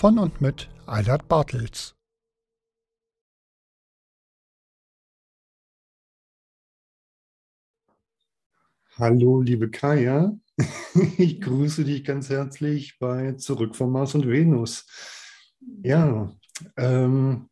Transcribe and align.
Von 0.00 0.18
und 0.18 0.40
mit 0.40 0.70
Eilert 0.86 1.28
Bartels. 1.28 1.94
Hallo, 8.96 9.42
liebe 9.42 9.70
Kaya. 9.70 10.34
Ich 11.18 11.42
grüße 11.42 11.84
dich 11.84 12.02
ganz 12.02 12.30
herzlich 12.30 12.98
bei 12.98 13.32
Zurück 13.32 13.76
von 13.76 13.92
Mars 13.92 14.14
und 14.14 14.26
Venus. 14.26 14.86
Ja, 15.82 16.34
ähm, 16.78 17.50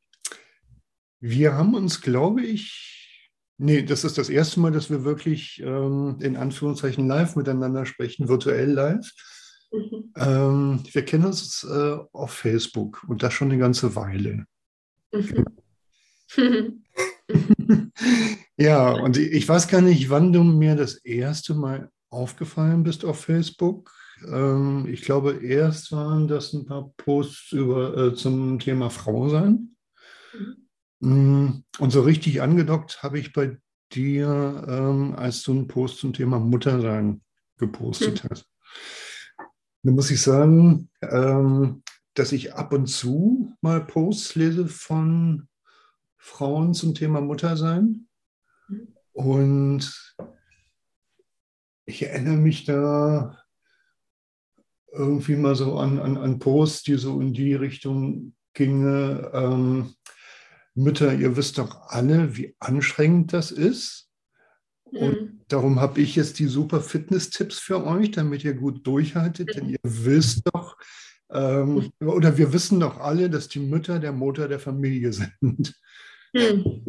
wir 1.20 1.52
haben 1.52 1.74
uns, 1.74 2.00
glaube 2.00 2.40
ich, 2.40 3.28
nee, 3.58 3.82
das 3.82 4.04
ist 4.04 4.16
das 4.16 4.30
erste 4.30 4.60
Mal, 4.60 4.72
dass 4.72 4.88
wir 4.88 5.04
wirklich 5.04 5.60
ähm, 5.62 6.16
in 6.22 6.38
Anführungszeichen 6.38 7.06
live 7.06 7.36
miteinander 7.36 7.84
sprechen, 7.84 8.26
virtuell 8.26 8.70
live. 8.70 9.12
Mhm. 9.70 10.12
Ähm, 10.16 10.82
wir 10.90 11.04
kennen 11.04 11.26
uns 11.26 11.64
äh, 11.64 11.96
auf 12.12 12.32
Facebook 12.32 13.04
und 13.08 13.22
das 13.22 13.34
schon 13.34 13.50
eine 13.50 13.60
ganze 13.60 13.94
Weile. 13.94 14.46
Mhm. 15.12 15.44
Ja, 18.60 18.90
und 18.90 19.16
ich 19.16 19.48
weiß 19.48 19.68
gar 19.68 19.80
nicht, 19.80 20.10
wann 20.10 20.32
du 20.32 20.42
mir 20.42 20.74
das 20.74 20.96
erste 20.96 21.54
Mal 21.54 21.92
aufgefallen 22.10 22.82
bist 22.82 23.04
auf 23.04 23.20
Facebook. 23.20 23.92
Ähm, 24.26 24.84
ich 24.90 25.02
glaube, 25.02 25.44
erst 25.44 25.92
waren 25.92 26.26
das 26.26 26.52
ein 26.52 26.66
paar 26.66 26.92
Posts 26.96 27.52
über, 27.52 27.96
äh, 27.96 28.14
zum 28.14 28.58
Thema 28.58 28.90
Frau 28.90 29.28
sein. 29.28 29.76
Mm, 30.98 31.48
Und 31.78 31.90
so 31.90 32.00
richtig 32.00 32.42
angedockt 32.42 33.00
habe 33.04 33.20
ich 33.20 33.32
bei 33.32 33.58
dir, 33.92 34.64
ähm, 34.68 35.14
als 35.14 35.44
du 35.44 35.52
einen 35.52 35.68
Post 35.68 35.98
zum 35.98 36.12
Thema 36.12 36.40
Muttersein 36.40 37.20
gepostet 37.58 38.24
hast. 38.28 38.46
Da 39.82 39.92
muss 39.92 40.10
ich 40.10 40.20
sagen, 40.20 40.90
ähm, 41.02 41.82
dass 42.14 42.32
ich 42.32 42.54
ab 42.54 42.72
und 42.72 42.86
zu 42.86 43.54
mal 43.60 43.84
Posts 43.84 44.34
lese 44.34 44.66
von 44.66 45.48
Frauen 46.16 46.74
zum 46.74 46.94
Thema 46.94 47.20
Muttersein. 47.20 48.08
Und 49.12 50.16
ich 51.84 52.02
erinnere 52.02 52.36
mich 52.36 52.64
da 52.64 53.38
irgendwie 54.92 55.36
mal 55.36 55.54
so 55.54 55.78
an, 55.78 55.98
an, 56.00 56.16
an 56.16 56.38
Posts, 56.38 56.82
die 56.82 56.94
so 56.96 57.20
in 57.20 57.32
die 57.32 57.54
Richtung 57.54 58.34
gingen. 58.54 59.26
Ähm, 59.32 59.94
Mütter, 60.74 61.14
ihr 61.14 61.36
wisst 61.36 61.58
doch 61.58 61.88
alle, 61.88 62.36
wie 62.36 62.54
anstrengend 62.58 63.32
das 63.32 63.50
ist. 63.50 64.10
Und 64.84 65.37
darum 65.48 65.80
habe 65.80 66.00
ich 66.00 66.16
jetzt 66.16 66.38
die 66.38 66.46
super 66.46 66.80
Fitness-Tipps 66.80 67.58
für 67.58 67.84
euch, 67.84 68.10
damit 68.12 68.44
ihr 68.44 68.54
gut 68.54 68.86
durchhaltet, 68.86 69.56
denn 69.56 69.68
ihr 69.70 69.78
wisst 69.82 70.42
doch, 70.52 70.76
ähm, 71.30 71.90
oder 72.00 72.38
wir 72.38 72.52
wissen 72.52 72.80
doch 72.80 72.98
alle, 72.98 73.28
dass 73.28 73.48
die 73.48 73.60
Mütter 73.60 73.98
der 73.98 74.12
Motor 74.12 74.48
der 74.48 74.60
Familie 74.60 75.12
sind. 75.12 75.74
Mhm. 76.32 76.84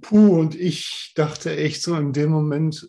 Puh, 0.00 0.38
und 0.38 0.54
ich 0.54 1.12
dachte 1.14 1.56
echt 1.56 1.82
so 1.82 1.96
in 1.96 2.12
dem 2.12 2.30
Moment, 2.30 2.88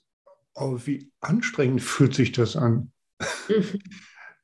oh, 0.56 0.80
wie 0.86 1.12
anstrengend 1.20 1.82
fühlt 1.82 2.16
sich 2.16 2.32
das 2.32 2.56
an. 2.56 2.92
Mhm. 3.50 3.80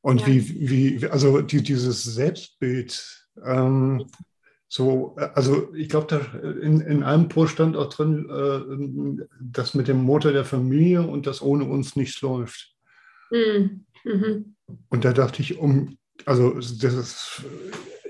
Und 0.01 0.21
Ja. 0.21 0.27
wie, 0.27 0.69
wie, 0.69 1.07
also 1.07 1.41
die, 1.41 1.63
dieses 1.63 2.03
Selbstbild, 2.03 3.27
ähm, 3.43 4.05
so, 4.73 5.15
äh, 5.19 5.29
also 5.35 5.71
ich 5.75 5.87
glaube, 5.87 6.07
da 6.07 6.39
in, 6.39 6.81
in 6.81 7.03
einem 7.03 7.29
Post 7.29 7.53
stand 7.53 7.77
auch 7.77 7.93
drin, 7.93 8.27
äh, 8.27 9.23
das 9.39 9.75
mit 9.75 9.87
dem 9.87 10.01
Motor 10.01 10.31
der 10.31 10.45
Familie 10.45 11.03
und 11.03 11.27
das 11.27 11.43
ohne 11.43 11.65
uns 11.65 11.95
nichts 11.95 12.19
läuft. 12.21 12.73
Mhm. 13.29 13.85
Mhm. 14.03 14.55
Und 14.89 15.05
da 15.05 15.13
dachte 15.13 15.43
ich, 15.43 15.59
um, 15.59 15.99
also 16.25 16.55
das 16.55 16.95
ist, 16.95 17.43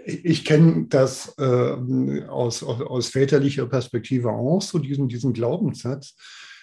ich 0.06 0.46
kenne 0.46 0.85
das 0.88 1.35
äh, 1.38 2.24
aus, 2.29 2.63
aus, 2.63 2.81
aus 2.81 3.07
väterlicher 3.09 3.66
Perspektive 3.66 4.30
auch, 4.30 4.62
so 4.62 4.80
diesen, 4.80 5.09
diesen 5.09 5.34
Glaubenssatz. 5.34 6.16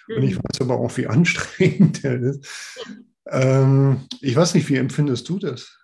Und 0.07 0.23
ich 0.23 0.35
weiß 0.35 0.61
aber 0.61 0.79
auch, 0.79 0.97
wie 0.97 1.05
anstrengend 1.07 2.03
der 2.03 2.19
ist. 2.19 2.75
Ähm, 3.27 4.07
ich 4.19 4.35
weiß 4.35 4.55
nicht, 4.55 4.67
wie 4.67 4.77
empfindest 4.77 5.29
du 5.29 5.37
das, 5.37 5.77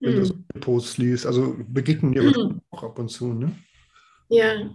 wenn 0.00 0.16
du 0.16 0.24
so 0.24 0.34
Mhm. 0.34 0.60
Posts 0.60 0.98
liest? 0.98 1.26
Also 1.26 1.56
begegnen 1.68 2.12
dir 2.12 2.22
Mhm. 2.22 2.60
auch 2.70 2.82
ab 2.84 2.98
und 2.98 3.08
zu, 3.10 3.32
ne? 3.32 3.52
Ja. 4.28 4.70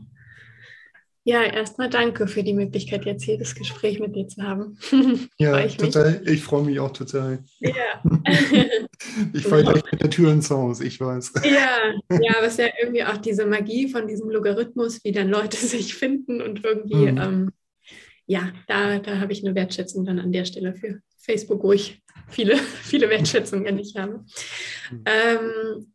Ja, 1.25 1.43
erstmal 1.43 1.89
danke 1.89 2.27
für 2.27 2.43
die 2.43 2.53
Möglichkeit, 2.53 3.05
jetzt 3.05 3.23
hier 3.23 3.37
das 3.37 3.53
Gespräch 3.53 3.99
mit 3.99 4.15
dir 4.15 4.27
zu 4.27 4.41
haben. 4.41 4.77
Ja, 5.37 5.51
Freu 5.51 5.65
ich 5.65 5.79
mich. 5.79 5.91
total. 5.91 6.21
Ich 6.27 6.41
freue 6.43 6.63
mich 6.63 6.79
auch 6.79 6.91
total. 6.91 7.43
Ja. 7.59 8.03
Ich 9.33 9.43
falle 9.47 9.63
gleich 9.63 9.81
mit 9.91 10.01
der 10.01 10.09
Tür 10.09 10.31
ins 10.33 10.49
Haus, 10.51 10.81
ich 10.81 10.99
weiß. 10.99 11.31
Ja, 11.45 11.93
ja, 12.21 12.37
aber 12.37 12.47
es 12.47 12.53
ist 12.53 12.59
ja 12.59 12.67
irgendwie 12.81 13.03
auch 13.05 13.15
diese 13.17 13.45
Magie 13.45 13.87
von 13.89 14.07
diesem 14.07 14.29
Logarithmus, 14.29 15.01
wie 15.03 15.11
dann 15.13 15.29
Leute 15.29 15.55
sich 15.65 15.95
finden 15.95 16.41
und 16.41 16.63
irgendwie, 16.65 17.11
Mhm. 17.11 17.17
ähm, 17.17 17.51
ja, 18.29 18.53
da, 18.67 18.99
da 18.99 19.19
habe 19.19 19.33
ich 19.33 19.43
eine 19.43 19.55
Wertschätzung 19.55 20.05
dann 20.05 20.19
an 20.19 20.31
der 20.31 20.45
Stelle 20.45 20.75
für 20.75 21.01
Facebook, 21.17 21.63
wo 21.63 21.73
ich 21.73 21.99
viele, 22.29 22.57
viele 22.83 23.09
Wertschätzungen 23.09 23.75
nicht 23.75 23.97
habe. 23.97 24.23
Mhm. 24.91 25.03
Ähm, 25.05 25.93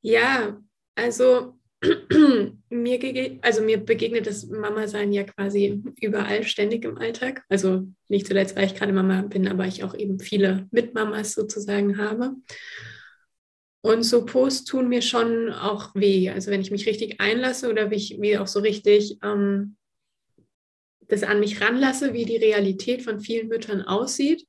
ja, 0.00 0.58
also 0.94 1.58
mir, 2.70 3.38
also 3.42 3.62
mir 3.62 3.84
begegnet 3.84 4.26
das 4.26 4.46
Mama-Sein 4.46 5.12
ja 5.12 5.24
quasi 5.24 5.82
überall, 6.00 6.42
ständig 6.44 6.86
im 6.86 6.96
Alltag. 6.96 7.44
Also 7.50 7.86
nicht 8.08 8.26
zuletzt, 8.26 8.56
weil 8.56 8.64
ich 8.64 8.74
gerade 8.74 8.94
Mama 8.94 9.20
bin, 9.20 9.46
aber 9.46 9.66
ich 9.66 9.84
auch 9.84 9.94
eben 9.94 10.20
viele 10.20 10.66
Mitmamas 10.70 11.34
sozusagen 11.34 11.98
habe. 11.98 12.34
Und 13.82 14.04
so 14.04 14.24
Posts 14.24 14.64
tun 14.64 14.88
mir 14.88 15.02
schon 15.02 15.52
auch 15.52 15.94
weh. 15.94 16.30
Also 16.30 16.50
wenn 16.50 16.62
ich 16.62 16.70
mich 16.70 16.86
richtig 16.86 17.20
einlasse 17.20 17.68
oder 17.68 17.90
wie 17.90 17.96
ich 17.96 18.16
wie 18.20 18.38
auch 18.38 18.46
so 18.46 18.60
richtig 18.60 19.18
ähm, 19.22 19.76
das 21.08 21.22
an 21.22 21.40
mich 21.40 21.60
ranlasse, 21.60 22.12
wie 22.12 22.24
die 22.24 22.36
Realität 22.36 23.02
von 23.02 23.20
vielen 23.20 23.48
Müttern 23.48 23.82
aussieht, 23.82 24.46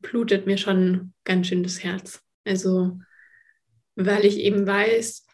blutet 0.00 0.46
mir 0.46 0.56
schon 0.56 1.12
ganz 1.24 1.48
schön 1.48 1.62
das 1.62 1.82
Herz. 1.82 2.22
Also 2.44 2.98
weil 3.96 4.24
ich 4.24 4.38
eben 4.38 4.66
weiß, 4.66 5.26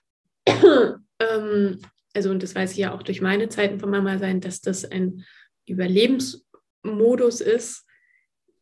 ähm, 0.47 1.79
also 2.15 2.31
und 2.31 2.43
das 2.43 2.55
weiß 2.55 2.73
ich 2.73 2.79
ja 2.79 2.95
auch 2.95 3.03
durch 3.03 3.21
meine 3.21 3.49
Zeiten 3.49 3.79
von 3.79 3.91
Mama 3.91 4.19
sein, 4.19 4.41
dass 4.41 4.61
das 4.61 4.85
ein 4.85 5.25
Überlebensmodus 5.67 7.41
ist, 7.41 7.85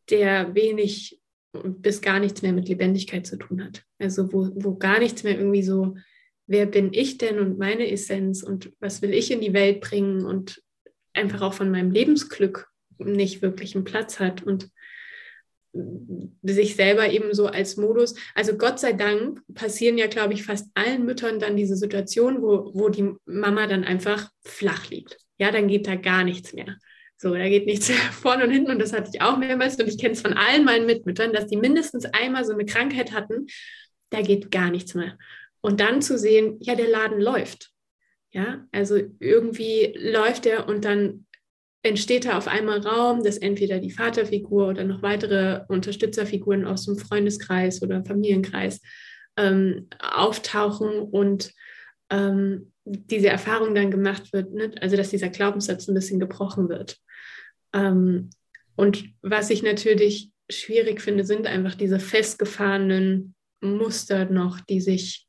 der 0.09 0.53
wenig 0.53 1.21
bis 1.53 2.01
gar 2.01 2.19
nichts 2.19 2.41
mehr 2.41 2.51
mit 2.51 2.67
Lebendigkeit 2.67 3.25
zu 3.25 3.37
tun 3.37 3.63
hat. 3.63 3.83
Also 3.97 4.31
wo, 4.33 4.49
wo 4.55 4.75
gar 4.75 4.99
nichts 4.99 5.23
mehr 5.23 5.37
irgendwie 5.37 5.63
so, 5.63 5.95
wer 6.47 6.65
bin 6.65 6.93
ich 6.93 7.17
denn 7.17 7.39
und 7.39 7.57
meine 7.57 7.89
Essenz 7.89 8.43
und 8.43 8.73
was 8.79 9.01
will 9.01 9.13
ich 9.13 9.31
in 9.31 9.41
die 9.41 9.53
Welt 9.53 9.79
bringen 9.81 10.25
und 10.25 10.61
einfach 11.15 11.41
auch 11.41 11.53
von 11.53 11.71
meinem 11.71 11.91
Lebensglück 11.91 12.67
nicht 12.97 13.41
wirklich 13.41 13.75
einen 13.75 13.83
Platz 13.83 14.19
hat 14.19 14.43
und 14.43 14.69
sich 16.41 16.75
selber 16.75 17.09
eben 17.09 17.33
so 17.33 17.47
als 17.47 17.77
Modus, 17.77 18.15
also 18.33 18.57
Gott 18.57 18.79
sei 18.79 18.93
Dank 18.93 19.41
passieren 19.53 19.97
ja, 19.97 20.07
glaube 20.07 20.33
ich, 20.33 20.43
fast 20.43 20.69
allen 20.73 21.05
Müttern 21.05 21.39
dann 21.39 21.57
diese 21.57 21.75
Situation, 21.75 22.41
wo, 22.41 22.71
wo 22.73 22.89
die 22.89 23.13
Mama 23.25 23.67
dann 23.67 23.83
einfach 23.83 24.29
flach 24.45 24.89
liegt. 24.89 25.17
Ja, 25.37 25.51
dann 25.51 25.67
geht 25.67 25.87
da 25.87 25.95
gar 25.95 26.23
nichts 26.23 26.53
mehr. 26.53 26.77
So, 27.17 27.33
da 27.33 27.47
geht 27.49 27.65
nichts 27.65 27.89
vorne 28.11 28.45
und 28.45 28.51
hinten 28.51 28.71
und 28.71 28.79
das 28.79 28.93
hatte 28.93 29.11
ich 29.13 29.21
auch 29.21 29.37
mehrmals 29.37 29.75
und 29.77 29.87
ich 29.87 29.97
kenne 29.97 30.13
es 30.13 30.21
von 30.21 30.33
allen 30.33 30.63
meinen 30.63 30.85
Mitmüttern, 30.85 31.33
dass 31.33 31.47
die 31.47 31.57
mindestens 31.57 32.05
einmal 32.05 32.45
so 32.45 32.53
eine 32.53 32.65
Krankheit 32.65 33.11
hatten, 33.11 33.47
da 34.11 34.21
geht 34.21 34.51
gar 34.51 34.69
nichts 34.69 34.93
mehr. 34.93 35.17
Und 35.61 35.79
dann 35.79 36.01
zu 36.01 36.17
sehen, 36.17 36.57
ja, 36.61 36.75
der 36.75 36.87
Laden 36.87 37.19
läuft. 37.19 37.71
Ja, 38.35 38.67
also 38.73 38.99
irgendwie 39.21 39.93
läuft 39.97 40.45
er 40.45 40.67
und 40.67 40.83
dann 40.83 41.25
entsteht 41.83 42.25
da 42.25 42.37
auf 42.37 42.49
einmal 42.49 42.79
Raum, 42.79 43.23
dass 43.23 43.37
entweder 43.37 43.79
die 43.79 43.91
Vaterfigur 43.91 44.67
oder 44.67 44.83
noch 44.83 45.01
weitere 45.01 45.61
Unterstützerfiguren 45.69 46.65
aus 46.65 46.83
dem 46.83 46.97
Freundeskreis 46.97 47.81
oder 47.81 48.03
Familienkreis 48.03 48.81
ähm, 49.37 49.87
auftauchen 49.99 50.99
und 50.99 51.53
ähm, 52.09 52.73
diese 52.83 53.29
Erfahrung 53.29 53.73
dann 53.73 53.89
gemacht 53.89 54.33
wird, 54.33 54.53
ne? 54.53 54.75
also 54.81 54.97
dass 54.97 55.11
dieser 55.11 55.29
Glaubenssatz 55.29 55.87
ein 55.87 55.95
bisschen 55.95 56.19
gebrochen 56.19 56.67
wird. 56.67 56.97
Ähm, 57.71 58.31
und 58.75 59.05
was 59.21 59.49
ich 59.49 59.63
natürlich 59.63 60.29
schwierig 60.51 60.99
finde, 60.99 61.23
sind 61.23 61.47
einfach 61.47 61.75
diese 61.75 61.99
festgefahrenen 62.01 63.33
Muster 63.61 64.25
noch, 64.25 64.59
die 64.59 64.81
sich, 64.81 65.25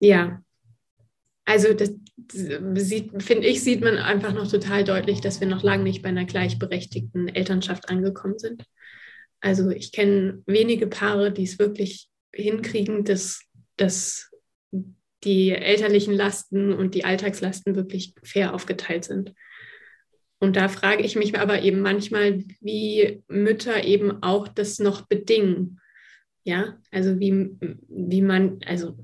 ja, 0.00 0.42
also 1.44 1.74
das 1.74 1.92
finde 3.18 3.46
ich, 3.46 3.62
sieht 3.62 3.80
man 3.80 3.98
einfach 3.98 4.32
noch 4.32 4.48
total 4.50 4.84
deutlich, 4.84 5.20
dass 5.20 5.40
wir 5.40 5.48
noch 5.48 5.62
lange 5.62 5.82
nicht 5.82 6.02
bei 6.02 6.08
einer 6.08 6.24
gleichberechtigten 6.24 7.28
Elternschaft 7.28 7.88
angekommen 7.88 8.38
sind. 8.38 8.64
Also 9.40 9.70
ich 9.70 9.92
kenne 9.92 10.42
wenige 10.46 10.86
Paare, 10.86 11.32
die 11.32 11.42
es 11.42 11.58
wirklich 11.58 12.08
hinkriegen, 12.32 13.04
dass, 13.04 13.40
dass 13.76 14.30
die 15.24 15.50
elterlichen 15.50 16.14
Lasten 16.14 16.72
und 16.72 16.94
die 16.94 17.04
Alltagslasten 17.04 17.74
wirklich 17.74 18.14
fair 18.22 18.54
aufgeteilt 18.54 19.04
sind. 19.04 19.34
Und 20.38 20.56
da 20.56 20.68
frage 20.68 21.04
ich 21.04 21.14
mich 21.16 21.38
aber 21.38 21.62
eben 21.62 21.80
manchmal, 21.80 22.42
wie 22.60 23.22
Mütter 23.28 23.84
eben 23.84 24.22
auch 24.22 24.48
das 24.48 24.78
noch 24.80 25.02
bedingen. 25.02 25.80
Ja, 26.44 26.78
also 26.90 27.20
wie, 27.20 27.50
wie 27.88 28.22
man, 28.22 28.58
also, 28.66 28.98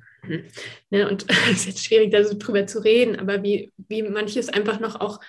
ne, 0.91 1.09
und 1.09 1.27
es 1.51 1.61
ist 1.61 1.67
jetzt 1.67 1.85
schwierig, 1.85 2.11
da 2.11 2.25
so 2.25 2.37
drüber 2.39 2.67
zu 2.67 2.81
reden, 2.81 3.17
aber 3.17 3.43
wie, 3.43 3.73
wie 3.89 4.03
manches 4.03 4.49
einfach 4.49 4.81
noch 4.81 5.01
auch 5.01 5.21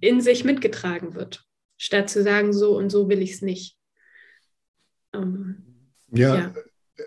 in 0.00 0.20
sich 0.20 0.44
mitgetragen 0.44 1.14
wird, 1.14 1.44
statt 1.76 2.08
zu 2.10 2.22
sagen, 2.22 2.52
so 2.52 2.76
und 2.76 2.90
so 2.90 3.08
will 3.08 3.22
ich 3.22 3.32
es 3.32 3.42
nicht. 3.42 3.76
Ähm, 5.12 5.64
ja, 6.12 6.36
ja, 6.36 6.54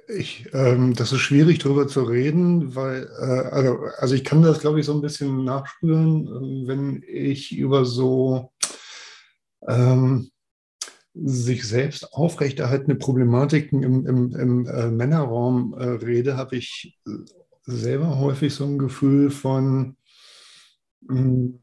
ich, 0.07 0.47
ähm, 0.53 0.93
das 0.95 1.11
ist 1.11 1.21
schwierig 1.21 1.59
darüber 1.59 1.87
zu 1.87 2.03
reden, 2.03 2.75
weil, 2.75 3.03
äh, 3.19 3.49
also, 3.49 3.79
also 3.97 4.15
ich 4.15 4.23
kann 4.23 4.41
das, 4.41 4.59
glaube 4.59 4.79
ich, 4.79 4.85
so 4.85 4.93
ein 4.93 5.01
bisschen 5.01 5.43
nachspüren, 5.43 6.27
äh, 6.27 6.67
wenn 6.67 7.03
ich 7.07 7.55
über 7.55 7.85
so 7.85 8.51
ähm, 9.67 10.29
sich 11.13 11.67
selbst 11.67 12.13
aufrechterhaltende 12.13 12.95
Problematiken 12.95 13.83
im, 13.83 14.05
im, 14.07 14.35
im 14.35 14.65
äh, 14.65 14.89
Männerraum 14.89 15.73
äh, 15.77 15.83
rede, 15.83 16.37
habe 16.37 16.55
ich 16.55 16.99
selber 17.65 18.19
häufig 18.19 18.53
so 18.53 18.65
ein 18.65 18.77
Gefühl 18.77 19.29
von, 19.29 19.95
mh, 21.01 21.19
hm, 21.19 21.59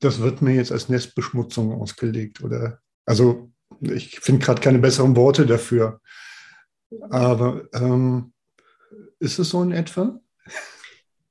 das 0.00 0.20
wird 0.20 0.42
mir 0.42 0.54
jetzt 0.54 0.72
als 0.72 0.88
Nestbeschmutzung 0.88 1.72
ausgelegt 1.72 2.42
oder, 2.42 2.80
also 3.04 3.50
ich 3.80 4.20
finde 4.20 4.44
gerade 4.44 4.60
keine 4.60 4.78
besseren 4.78 5.16
Worte 5.16 5.46
dafür. 5.46 6.00
Aber 7.10 7.68
ähm, 7.74 8.32
ist 9.18 9.38
es 9.38 9.50
so 9.50 9.62
in 9.62 9.72
etwa? 9.72 10.20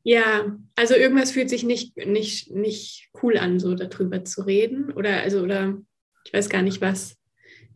Ja, 0.04 0.58
also 0.76 0.96
irgendwas 0.96 1.32
fühlt 1.32 1.50
sich 1.50 1.64
nicht, 1.64 1.98
nicht, 1.98 2.52
nicht 2.52 3.10
cool 3.22 3.38
an, 3.38 3.60
so 3.60 3.76
darüber 3.76 4.24
zu 4.24 4.44
reden. 4.44 4.92
Oder 4.92 5.22
also, 5.22 5.42
oder 5.42 5.78
ich 6.24 6.34
weiß 6.34 6.50
gar 6.50 6.62
nicht 6.62 6.82
was. 6.82 7.18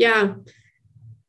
Ja, 0.02 0.44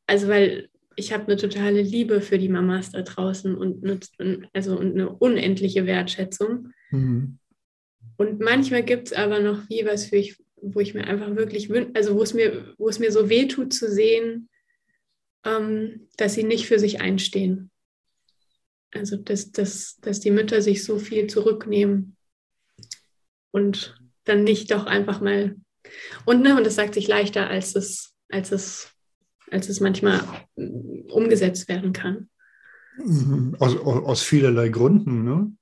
also 0.07 0.29
weil 0.29 0.71
ich 0.97 1.13
habe 1.13 1.25
eine 1.25 1.37
totale 1.37 1.83
Liebe 1.83 2.23
für 2.23 2.39
die 2.39 2.49
Mamas 2.49 2.93
da 2.93 3.03
draußen 3.03 3.55
und 3.55 3.85
eine, 3.85 4.49
also 4.55 4.79
und 4.79 4.93
eine 4.93 5.11
unendliche 5.11 5.85
Wertschätzung. 5.85 6.73
Mhm. 6.91 7.39
Und 8.17 8.41
manchmal 8.41 8.83
gibt 8.83 9.09
es 9.09 9.13
aber 9.13 9.41
noch 9.41 9.69
wie 9.69 9.85
was, 9.85 10.07
für 10.07 10.17
ich, 10.17 10.43
wo 10.57 10.81
ich 10.81 10.95
mir 10.95 11.05
einfach 11.05 11.37
wirklich 11.37 11.69
wünsche, 11.69 11.91
also 11.93 12.15
wo 12.15 12.23
es 12.23 12.33
mir, 12.33 12.75
wo 12.79 12.89
es 12.89 12.99
mir 12.99 13.13
so 13.13 13.29
weh 13.29 13.47
tut 13.47 13.75
zu 13.75 13.91
sehen, 13.91 14.49
ähm, 15.45 16.09
dass 16.17 16.33
sie 16.33 16.45
nicht 16.45 16.67
für 16.67 16.79
sich 16.79 17.03
einstehen. 17.03 17.71
Also, 18.95 19.19
dass, 19.19 19.53
dass, 19.53 19.99
dass 20.01 20.21
die 20.21 20.31
Mütter 20.31 20.63
sich 20.63 20.83
so 20.83 20.99
viel 20.99 21.27
zurücknehmen 21.27 22.17
und 23.51 24.01
dann 24.25 24.45
nicht 24.45 24.71
doch 24.71 24.87
einfach 24.87 25.21
mal. 25.21 25.57
Und, 26.25 26.41
ne, 26.41 26.57
und 26.57 26.65
das 26.65 26.77
sagt 26.77 26.95
sich 26.95 27.07
leichter, 27.07 27.51
als 27.51 27.77
es, 27.77 28.12
als 28.33 28.51
es, 28.51 28.91
als 29.51 29.69
es 29.69 29.81
manchmal 29.81 30.21
umgesetzt 31.09 31.69
werden 31.69 31.93
kann. 31.93 32.29
Mhm. 32.97 33.57
Aus, 33.59 33.77
aus 33.77 34.23
vielerlei 34.23 34.69
Gründen, 34.69 35.25
ne? 35.25 35.53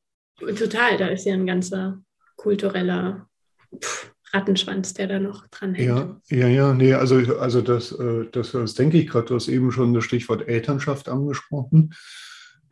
Total, 0.57 0.97
da 0.97 1.09
ist 1.09 1.27
ja 1.27 1.35
ein 1.35 1.47
ganzer 1.47 2.03
kultureller 2.37 3.29
pff, 3.79 4.13
Rattenschwanz, 4.33 4.95
der 4.95 5.09
da 5.09 5.21
noch 5.21 5.47
dran 5.49 5.75
hängt. 5.75 5.89
Ja, 5.89 6.21
ja, 6.29 6.49
ja, 6.49 6.75
nee, 6.75 6.95
also, 6.95 7.17
also 7.39 7.61
das, 7.61 7.93
äh, 7.93 8.27
das, 8.33 8.53
das 8.53 8.75
denke 8.75 8.99
ich 8.99 9.09
gerade, 9.09 9.27
du 9.27 9.35
hast 9.35 9.49
eben 9.49 9.71
schon 9.73 9.93
das 9.93 10.05
Stichwort 10.05 10.49
Elternschaft 10.49 11.09
angesprochen, 11.09 11.95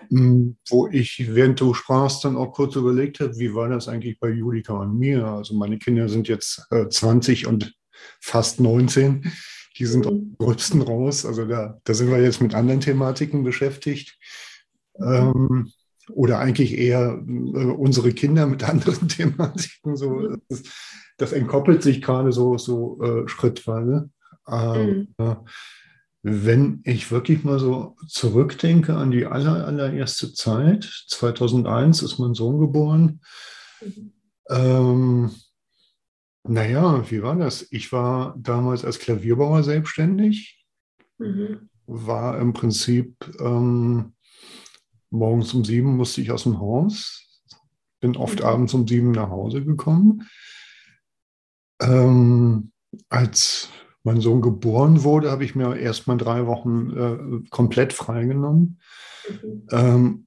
hm, 0.08 0.56
wo 0.68 0.88
ich, 0.88 1.34
während 1.34 1.60
du 1.60 1.74
sprachst, 1.74 2.24
dann 2.24 2.36
auch 2.36 2.52
kurz 2.52 2.76
überlegt 2.76 3.20
habe, 3.20 3.38
wie 3.38 3.54
war 3.54 3.68
das 3.68 3.88
eigentlich 3.88 4.18
bei 4.18 4.30
Julika 4.30 4.74
und 4.74 4.98
mir? 4.98 5.26
Also 5.26 5.54
meine 5.54 5.78
Kinder 5.78 6.08
sind 6.08 6.28
jetzt 6.28 6.66
20 6.70 7.42
äh, 7.42 7.46
und 7.46 7.74
fast 8.20 8.60
19. 8.60 9.30
Die 9.78 9.86
sind 9.86 10.04
mhm. 10.04 10.10
am 10.10 10.36
gröbsten 10.38 10.82
raus. 10.82 11.24
Also 11.24 11.46
da, 11.46 11.80
da 11.84 11.94
sind 11.94 12.10
wir 12.10 12.22
jetzt 12.22 12.40
mit 12.40 12.54
anderen 12.54 12.80
Thematiken 12.80 13.44
beschäftigt. 13.44 14.18
Ähm, 15.00 15.72
oder 16.10 16.38
eigentlich 16.38 16.76
eher 16.76 17.22
äh, 17.26 17.64
unsere 17.64 18.12
Kinder 18.12 18.46
mit 18.46 18.64
anderen 18.64 19.08
Thematiken. 19.08 19.96
So, 19.96 20.10
mhm. 20.10 20.42
das, 20.48 20.62
das 21.16 21.32
entkoppelt 21.32 21.82
sich 21.82 22.02
gerade 22.02 22.32
so, 22.32 22.58
so 22.58 23.02
äh, 23.02 23.28
schrittweise. 23.28 24.10
Mhm. 24.50 25.08
wenn 26.22 26.80
ich 26.84 27.10
wirklich 27.12 27.44
mal 27.44 27.58
so 27.58 27.96
zurückdenke 28.06 28.96
an 28.96 29.10
die 29.10 29.26
aller, 29.26 29.66
allererste 29.66 30.32
Zeit, 30.32 31.04
2001 31.08 32.00
ist 32.00 32.18
mein 32.18 32.32
Sohn 32.32 32.58
geboren. 32.58 33.20
Mhm. 33.82 34.12
Ähm, 34.48 35.30
naja, 36.44 37.10
wie 37.10 37.22
war 37.22 37.36
das? 37.36 37.66
Ich 37.70 37.92
war 37.92 38.34
damals 38.38 38.84
als 38.84 38.98
Klavierbauer 38.98 39.62
selbstständig, 39.62 40.64
mhm. 41.18 41.68
war 41.86 42.38
im 42.38 42.52
Prinzip 42.52 43.14
ähm, 43.40 44.14
morgens 45.10 45.52
um 45.54 45.64
sieben 45.64 45.96
musste 45.96 46.20
ich 46.20 46.30
aus 46.30 46.44
dem 46.44 46.58
Haus, 46.58 47.42
bin 48.00 48.16
oft 48.16 48.40
mhm. 48.40 48.46
abends 48.46 48.74
um 48.74 48.86
sieben 48.86 49.10
nach 49.12 49.30
Hause 49.30 49.64
gekommen 49.64 50.28
ähm, 51.80 52.72
als 53.08 53.70
mein 54.04 54.20
Sohn 54.20 54.40
geboren 54.40 55.04
wurde, 55.04 55.30
habe 55.30 55.44
ich 55.44 55.54
mir 55.54 55.76
erst 55.76 56.06
mal 56.06 56.16
drei 56.16 56.46
Wochen 56.46 56.90
äh, 57.44 57.48
komplett 57.50 57.92
freigenommen. 57.92 58.80
Mhm. 59.28 59.66
Ähm, 59.70 60.26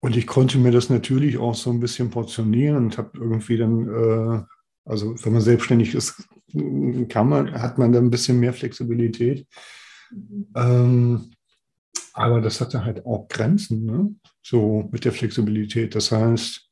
und 0.00 0.16
ich 0.16 0.26
konnte 0.26 0.58
mir 0.58 0.70
das 0.70 0.90
natürlich 0.90 1.38
auch 1.38 1.54
so 1.54 1.70
ein 1.70 1.80
bisschen 1.80 2.10
portionieren 2.10 2.76
und 2.76 2.98
habe 2.98 3.10
irgendwie 3.14 3.56
dann, 3.56 3.88
äh, 3.88 4.42
also 4.88 5.14
wenn 5.24 5.32
man 5.32 5.42
selbstständig 5.42 5.94
ist, 5.94 6.28
kann 7.08 7.28
man, 7.28 7.52
hat 7.52 7.78
man 7.78 7.92
dann 7.92 8.06
ein 8.06 8.10
bisschen 8.10 8.40
mehr 8.40 8.52
Flexibilität. 8.52 9.46
Ähm, 10.54 11.30
aber 12.14 12.40
das 12.40 12.60
hatte 12.60 12.84
halt 12.84 13.04
auch 13.06 13.28
Grenzen, 13.28 13.84
ne? 13.84 14.14
so 14.42 14.88
mit 14.90 15.04
der 15.04 15.12
Flexibilität. 15.12 15.94
Das 15.94 16.10
heißt, 16.10 16.68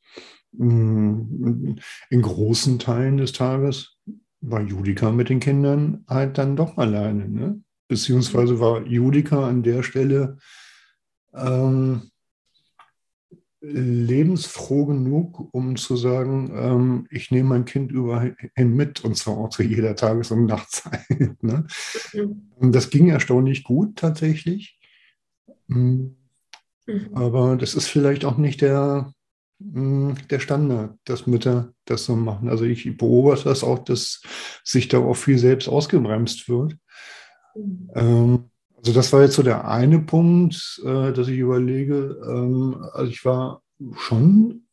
mm, 0.53 1.75
in 2.09 2.21
großen 2.21 2.79
Teilen 2.79 3.17
des 3.17 3.33
Tages 3.33 3.97
war 4.41 4.61
Judika 4.61 5.11
mit 5.11 5.29
den 5.29 5.39
Kindern 5.39 6.03
halt 6.07 6.37
dann 6.37 6.55
doch 6.55 6.77
alleine. 6.77 7.29
Ne? 7.29 7.61
Beziehungsweise 7.87 8.59
war 8.59 8.85
Judika 8.85 9.47
an 9.47 9.63
der 9.63 9.83
Stelle 9.83 10.37
ähm, 11.33 12.09
lebensfroh 13.59 14.85
genug, 14.85 15.49
um 15.51 15.75
zu 15.77 15.95
sagen, 15.95 16.51
ähm, 16.53 17.07
ich 17.09 17.31
nehme 17.31 17.49
mein 17.49 17.65
Kind 17.65 17.91
überhin 17.91 18.75
mit 18.75 19.03
und 19.03 19.17
zwar 19.17 19.37
auch 19.37 19.49
zu 19.49 19.63
jeder 19.63 19.95
Tages- 19.95 20.31
und 20.31 20.45
Nachtzeit. 20.45 21.05
Ne? 21.41 21.65
Mhm. 22.13 22.71
Das 22.71 22.89
ging 22.89 23.09
erstaunlich 23.09 23.63
gut 23.63 23.97
tatsächlich. 23.97 24.79
Mhm. 25.67 26.17
mhm. 26.85 27.09
Aber 27.13 27.55
das 27.55 27.73
ist 27.73 27.87
vielleicht 27.87 28.25
auch 28.25 28.37
nicht 28.37 28.61
der 28.61 29.13
hm, 29.59 30.15
der 30.29 30.39
Standard, 30.39 30.97
dass 31.05 31.25
Mütter 31.25 31.73
das 31.85 32.05
so 32.05 32.15
machen. 32.15 32.49
Also 32.49 32.63
ich 32.63 32.95
beobachte 32.97 33.45
das 33.45 33.63
auch, 33.63 33.79
dass 33.79 34.21
sich 34.63 34.87
da 34.87 34.99
auch 34.99 35.15
viel 35.15 35.39
selbst 35.39 35.67
ausgebremst 35.67 36.47
wird. 36.47 36.77
Mhm. 37.55 37.89
Ähm, 37.95 38.51
also 38.77 38.93
das 38.93 39.11
war 39.11 39.21
jetzt 39.21 39.35
so 39.35 39.43
der 39.43 39.67
eine 39.67 39.99
Punkt, 39.99 40.81
äh, 40.85 41.11
dass 41.11 41.27
ich 41.27 41.37
überlege, 41.37 42.17
ähm, 42.27 42.85
also 42.93 43.11
ich 43.11 43.25
war 43.25 43.61
schon, 43.97 44.67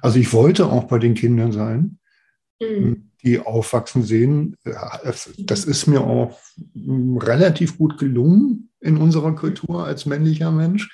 also 0.00 0.18
ich 0.18 0.32
wollte 0.32 0.66
auch 0.66 0.84
bei 0.84 0.98
den 0.98 1.14
Kindern 1.14 1.52
sein. 1.52 1.98
Mhm. 2.60 3.10
die 3.24 3.38
aufwachsen 3.38 4.02
sehen. 4.02 4.56
Das 5.38 5.64
ist 5.64 5.86
mir 5.86 6.00
auch 6.00 6.38
relativ 6.66 7.78
gut 7.78 7.98
gelungen 7.98 8.70
in 8.80 8.96
unserer 8.96 9.34
Kultur 9.34 9.84
als 9.84 10.06
männlicher 10.06 10.50
Mensch, 10.50 10.90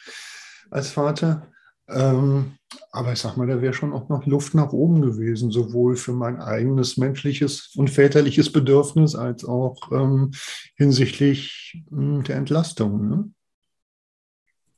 als 0.71 0.91
Vater. 0.91 1.51
Ähm, 1.89 2.53
aber 2.91 3.13
ich 3.13 3.19
sag 3.19 3.37
mal, 3.37 3.47
da 3.47 3.63
wäre 3.63 3.73
schon 3.73 3.93
auch 3.93 4.09
noch 4.09 4.27
Luft 4.27 4.55
nach 4.55 4.73
oben 4.73 5.01
gewesen, 5.01 5.51
sowohl 5.51 5.97
für 5.97 6.13
mein 6.13 6.41
eigenes 6.41 6.97
menschliches 6.97 7.75
und 7.77 7.89
väterliches 7.89 8.53
Bedürfnis 8.53 9.15
als 9.15 9.45
auch 9.45 9.91
ähm, 9.93 10.33
hinsichtlich 10.77 11.83
mh, 11.91 12.25
der 12.25 12.37
Entlastung. 12.37 13.09
Ne? 13.09 13.31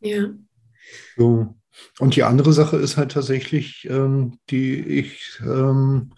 Ja. 0.00 0.28
So. 1.16 1.54
Und 1.98 2.16
die 2.16 2.24
andere 2.24 2.52
Sache 2.52 2.76
ist 2.76 2.96
halt 2.96 3.12
tatsächlich, 3.12 3.88
ähm, 3.88 4.38
die 4.50 4.74
ich, 4.80 5.40
ähm, 5.42 6.12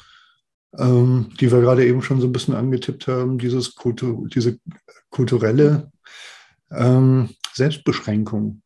ähm, 0.79 1.31
die 1.41 1.53
wir 1.53 1.61
gerade 1.61 1.87
eben 1.87 2.03
schon 2.03 2.21
so 2.21 2.27
ein 2.27 2.33
bisschen 2.33 2.55
angetippt 2.55 3.07
haben, 3.07 3.39
dieses 3.39 3.75
Kultur, 3.75 4.29
diese 4.29 4.59
kulturelle 5.11 5.91
ähm, 6.71 7.31
Selbstbeschränkung. 7.53 8.62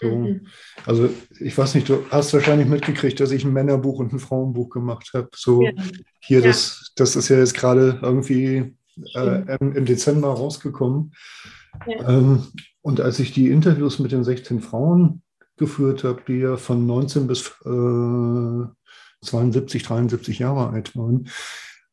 So. 0.00 0.10
Mhm. 0.16 0.46
Also 0.86 1.10
ich 1.38 1.56
weiß 1.56 1.74
nicht, 1.74 1.88
du 1.88 2.04
hast 2.10 2.32
wahrscheinlich 2.32 2.68
mitgekriegt, 2.68 3.20
dass 3.20 3.30
ich 3.32 3.44
ein 3.44 3.52
Männerbuch 3.52 3.98
und 3.98 4.12
ein 4.12 4.18
Frauenbuch 4.18 4.70
gemacht 4.70 5.10
habe. 5.14 5.28
So 5.36 5.62
Ja. 5.62 5.72
hier, 6.20 6.40
Ja. 6.40 6.46
das, 6.46 6.92
das 6.96 7.16
ist 7.16 7.28
ja 7.28 7.38
jetzt 7.38 7.54
gerade 7.54 7.98
irgendwie 8.02 8.76
äh, 9.14 9.56
im, 9.60 9.74
im 9.76 9.84
Dezember 9.84 10.28
rausgekommen. 10.28 11.12
Ja. 11.86 12.08
Ähm, 12.08 12.44
und 12.82 13.00
als 13.00 13.18
ich 13.18 13.32
die 13.32 13.48
Interviews 13.48 13.98
mit 13.98 14.12
den 14.12 14.24
16 14.24 14.60
Frauen 14.60 15.22
geführt 15.56 16.04
habe, 16.04 16.22
die 16.26 16.38
ja 16.38 16.56
von 16.56 16.86
19 16.86 17.26
bis 17.26 17.48
äh, 17.64 18.64
72, 19.22 19.82
73 19.82 20.38
Jahre 20.38 20.70
alt 20.70 20.96
waren, 20.96 21.28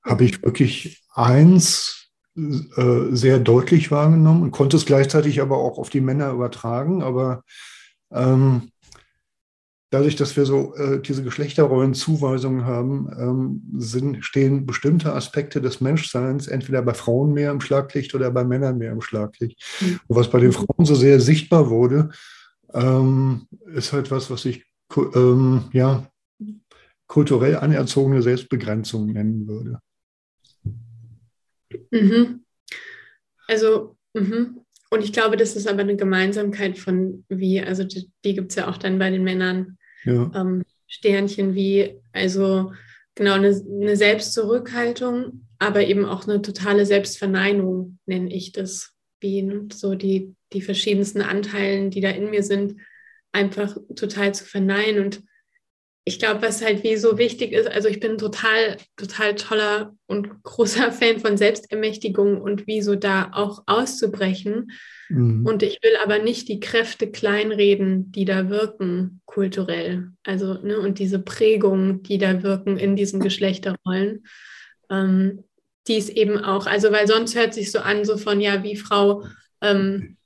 habe 0.04 0.24
ich 0.24 0.42
wirklich 0.44 1.04
eins 1.14 2.08
äh, 2.38 3.08
sehr 3.12 3.40
deutlich 3.40 3.92
wahrgenommen 3.92 4.44
und 4.44 4.52
konnte 4.52 4.78
es 4.78 4.86
gleichzeitig 4.86 5.42
aber 5.42 5.58
auch 5.58 5.78
auf 5.78 5.90
die 5.90 6.02
Männer 6.02 6.32
übertragen. 6.32 7.04
Aber 7.04 7.44
ähm, 8.12 8.72
dadurch, 9.90 10.16
dass 10.16 10.36
wir 10.36 10.46
so 10.46 10.76
äh, 10.76 11.02
diese 11.02 11.24
Geschlechterrollenzuweisungen 11.24 12.66
haben, 12.66 13.10
ähm, 13.18 13.62
sind, 13.80 14.24
stehen 14.24 14.66
bestimmte 14.66 15.14
Aspekte 15.14 15.62
des 15.62 15.82
Menschseins 15.82 16.48
entweder 16.48 16.82
bei 16.82 16.94
Frauen 16.94 17.34
mehr 17.34 17.52
im 17.52 17.62
Schlaglicht 17.62 18.14
oder 18.14 18.32
bei 18.32 18.44
Männern 18.44 18.78
mehr 18.78 18.92
im 18.92 19.02
Schlaglicht. 19.02 19.62
Mhm. 19.82 20.00
Und 20.08 20.16
was 20.16 20.30
bei 20.30 20.40
den 20.40 20.52
Frauen 20.52 20.86
so 20.86 20.96
sehr 20.96 21.20
sichtbar 21.20 21.70
wurde, 21.70 22.10
ähm, 22.74 23.48
ist 23.74 23.94
halt 23.94 24.12
was, 24.12 24.30
was 24.30 24.46
ich 24.46 24.66
ähm, 25.16 25.66
ja, 25.72 26.10
kulturell 27.08 27.56
anerzogene 27.56 28.22
Selbstbegrenzung 28.22 29.08
nennen 29.08 29.48
würde. 29.48 29.80
Mhm. 31.92 32.44
Also, 33.48 33.98
mhm. 34.14 34.62
Und 34.89 35.03
ich 35.03 35.13
glaube, 35.13 35.38
das 35.38 35.56
ist 35.56 35.67
aber 35.67 35.82
eine 35.82 35.96
Gemeinsamkeit 35.96 36.77
von 36.77 37.25
wie, 37.29 37.62
also 37.62 37.84
die, 37.84 38.10
die 38.24 38.34
gibt 38.36 38.51
es 38.51 38.56
ja 38.56 38.70
auch 38.70 38.77
dann 38.77 39.00
bei 39.00 39.10
den 39.10 39.24
Männern, 39.24 39.77
Ja. 40.03 40.32
ähm, 40.36 40.63
Sternchen 40.88 41.53
wie, 41.56 42.00
also 42.13 42.72
genau, 43.15 43.34
eine, 43.34 43.50
eine 43.50 43.98
Selbstzurückhaltung, 43.98 45.46
aber 45.60 45.86
eben 45.86 46.06
auch 46.06 46.27
eine 46.27 46.41
totale 46.41 46.86
Selbstverneinung, 46.86 48.00
nenne 48.06 48.34
ich 48.34 48.51
das, 48.51 48.94
wie 49.20 49.41
ne, 49.41 49.67
so 49.74 49.96
die, 49.96 50.36
die 50.53 50.62
verschiedensten 50.62 51.22
Anteilen, 51.22 51.89
die 51.89 52.01
da 52.01 52.10
in 52.10 52.29
mir 52.29 52.44
sind, 52.44 52.75
einfach 53.34 53.75
total 53.96 54.34
zu 54.34 54.46
verneinen. 54.46 55.03
Und 55.03 55.24
ich 56.08 56.20
glaube, 56.20 56.42
was 56.42 56.64
halt 56.64 56.86
wie 56.86 56.96
so 56.96 57.18
wichtig 57.18 57.52
ist, 57.52 57.68
also 57.68 57.90
ich 57.90 58.00
bin 58.00 58.18
total, 58.18 58.78
total 58.96 59.36
toller 59.36 59.94
und 60.06 60.42
großer 60.42 60.90
Fan 60.94 61.20
von 61.20 61.36
Selbstermächtigung 61.36 62.42
und 62.42 62.66
wie 62.66 62.82
so 62.82 62.96
da 62.96 63.32
auch 63.34 63.64
auszubrechen. 63.66 64.72
Mhm. 65.10 65.46
Und 65.46 65.64
ich 65.64 65.80
will 65.84 65.98
aber 66.02 66.20
nicht 66.20 66.48
die 66.48 66.62
Kräfte 66.62 67.12
kleinreden, 67.12 68.10
die 68.14 68.24
da 68.24 68.50
wirken, 68.50 69.20
kulturell. 69.26 70.12
Also, 70.24 70.54
ne, 70.54 70.80
und 70.80 71.00
diese 71.00 71.20
Prägung, 71.20 72.04
die 72.04 72.18
da 72.18 72.42
wirken 72.42 72.78
in 72.78 72.96
diesen 72.96 73.20
Geschlechterrollen, 73.20 74.26
ähm, 74.90 75.44
die 75.90 75.96
ist 75.96 76.10
eben 76.10 76.38
auch, 76.38 76.68
also, 76.68 76.94
weil 76.94 77.08
sonst 77.08 77.36
hört 77.36 77.54
sich 77.54 77.70
so 77.70 77.80
an, 77.80 78.06
so 78.06 78.16
von, 78.16 78.40
ja, 78.40 78.64
wie 78.64 78.78
Frau, 78.78 79.26
ähm, 79.62 80.17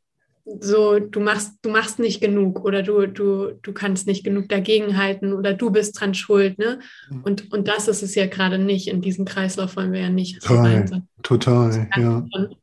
so, 0.45 0.99
du 0.99 1.19
machst, 1.19 1.53
du 1.61 1.69
machst 1.69 1.99
nicht 1.99 2.21
genug 2.21 2.63
oder 2.65 2.83
du, 2.83 3.07
du, 3.07 3.51
du 3.61 3.73
kannst 3.73 4.07
nicht 4.07 4.23
genug 4.23 4.49
dagegenhalten 4.49 5.33
oder 5.33 5.53
du 5.53 5.69
bist 5.69 5.99
dran 5.99 6.13
schuld, 6.13 6.57
ne? 6.57 6.79
Mhm. 7.09 7.23
Und, 7.23 7.51
und 7.53 7.67
das 7.67 7.87
ist 7.87 8.03
es 8.03 8.15
ja 8.15 8.27
gerade 8.27 8.57
nicht. 8.57 8.87
In 8.87 9.01
diesen 9.01 9.25
Kreislauf 9.25 9.75
wollen 9.75 9.91
wir 9.91 10.01
ja 10.01 10.09
nicht 10.09 10.49
rein, 10.49 11.03
Total, 11.23 11.71
total, 11.71 11.89
ja. 11.97 12.27
von, 12.31 12.55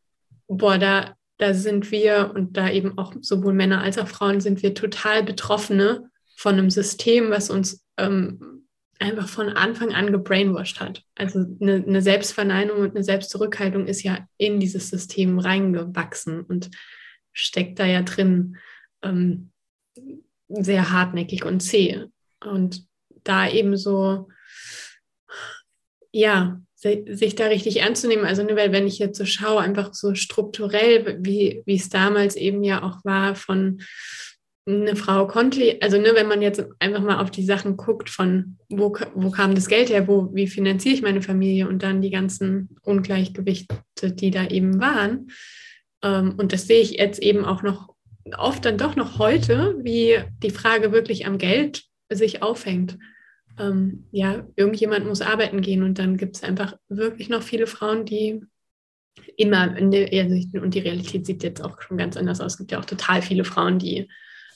boah, 0.49 0.79
da, 0.79 1.15
da 1.39 1.55
sind 1.55 1.91
wir 1.91 2.33
und 2.35 2.57
da 2.57 2.71
eben 2.71 2.99
auch 2.99 3.15
sowohl 3.21 3.53
Männer 3.53 3.81
als 3.81 3.99
auch 3.99 4.09
Frauen 4.09 4.41
sind 4.41 4.63
wir 4.63 4.75
total 4.75 5.23
Betroffene 5.23 6.11
von 6.37 6.55
einem 6.55 6.71
System, 6.71 7.31
was 7.31 7.51
uns 7.51 7.85
ähm, 7.97 8.65
einfach 8.99 9.29
von 9.29 9.51
Anfang 9.51 9.93
an 9.93 10.11
gebrainwashed 10.11 10.81
hat. 10.81 11.05
Also 11.15 11.45
eine, 11.61 11.85
eine 11.87 12.03
Selbstverneinung 12.03 12.79
und 12.79 12.97
eine 12.97 13.05
Selbstzurückhaltung 13.05 13.87
ist 13.87 14.03
ja 14.03 14.19
in 14.37 14.59
dieses 14.59 14.91
System 14.91 15.39
reingewachsen 15.39 16.41
und 16.43 16.71
steckt 17.39 17.79
da 17.79 17.87
ja 17.87 18.03
drin 18.03 18.57
ähm, 19.03 19.51
sehr 20.49 20.91
hartnäckig 20.91 21.45
und 21.45 21.61
zäh. 21.61 22.07
Und 22.45 22.85
da 23.25 23.49
eben 23.49 23.77
so, 23.77 24.29
ja, 26.13 26.61
si- 26.75 27.05
sich 27.09 27.35
da 27.35 27.47
richtig 27.47 27.81
ernst 27.81 28.03
zu 28.03 28.09
nehmen. 28.09 28.25
Also, 28.25 28.43
ne, 28.43 28.57
weil 28.57 28.73
wenn 28.73 28.87
ich 28.87 28.99
jetzt 28.99 29.19
so 29.19 29.25
schaue, 29.25 29.61
einfach 29.61 29.95
so 29.95 30.15
strukturell, 30.15 31.19
wie, 31.21 31.63
wie 31.67 31.77
es 31.77 31.89
damals 31.89 32.37
eben 32.37 32.63
ja 32.65 32.83
auch 32.83 33.05
war 33.05 33.35
von 33.35 33.81
eine 34.67 34.97
Frau 34.97 35.27
konnte, 35.27 35.79
also 35.81 35.99
ne, 35.99 36.11
wenn 36.15 36.29
man 36.29 36.43
jetzt 36.43 36.63
einfach 36.79 37.01
mal 37.01 37.21
auf 37.21 37.31
die 37.31 37.45
Sachen 37.45 37.77
guckt, 37.79 38.11
von 38.11 38.59
wo, 38.69 38.95
wo 39.15 39.31
kam 39.31 39.55
das 39.55 39.69
Geld 39.69 39.89
her, 39.89 40.07
wo, 40.07 40.29
wie 40.35 40.47
finanziere 40.47 40.95
ich 40.95 41.03
meine 41.03 41.23
Familie 41.23 41.69
und 41.69 41.83
dann 41.83 42.03
die 42.03 42.11
ganzen 42.11 42.77
Ungleichgewichte, 42.83 43.79
die 44.13 44.31
da 44.31 44.47
eben 44.47 44.79
waren. 44.79 45.29
Ähm, 46.03 46.35
und 46.37 46.53
das 46.53 46.67
sehe 46.67 46.81
ich 46.81 46.93
jetzt 46.93 47.21
eben 47.21 47.45
auch 47.45 47.63
noch 47.63 47.95
oft 48.37 48.65
dann 48.65 48.79
doch 48.79 48.95
noch 48.95 49.19
heute, 49.19 49.77
wie 49.83 50.19
die 50.43 50.51
Frage 50.51 50.93
wirklich 50.93 51.27
am 51.27 51.39
Geld 51.39 51.85
sich 52.11 52.43
aufhängt. 52.43 52.99
Ähm, 53.59 54.05
ja, 54.13 54.47
irgendjemand 54.57 55.07
muss 55.07 55.23
arbeiten 55.23 55.63
gehen 55.63 55.83
und 55.83 55.99
dann 55.99 56.17
gibt 56.17 56.37
es 56.37 56.45
einfach 56.45 56.77
wirklich 56.89 57.29
noch 57.29 57.43
viele 57.43 57.67
Frauen, 57.67 58.05
die 58.05 58.43
immer, 59.37 59.77
in 59.77 59.91
der, 59.91 60.13
also 60.13 60.61
und 60.61 60.75
die 60.75 60.81
Realität 60.81 61.27
sieht 61.27 61.43
jetzt 61.43 61.65
auch 61.65 61.81
schon 61.83 61.97
ganz 61.97 62.17
anders 62.17 62.41
aus. 62.41 62.53
Es 62.53 62.59
gibt 62.59 62.71
ja 62.71 62.79
auch 62.79 62.85
total 62.85 63.23
viele 63.23 63.45
Frauen, 63.45 63.79
die 63.79 64.09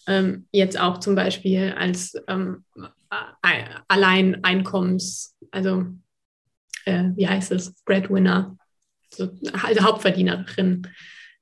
ähm, 0.06 0.46
jetzt 0.52 0.78
auch 0.78 0.98
zum 0.98 1.14
Beispiel 1.14 1.74
als 1.76 2.14
ähm, 2.28 2.64
a- 3.10 3.82
Alleineinkommens, 3.88 5.36
also 5.50 5.86
äh, 6.84 7.10
wie 7.16 7.26
heißt 7.28 7.52
es, 7.52 7.72
Breadwinner, 7.84 8.56
so, 9.10 9.30
also 9.62 9.82
Hauptverdienerin 9.82 10.88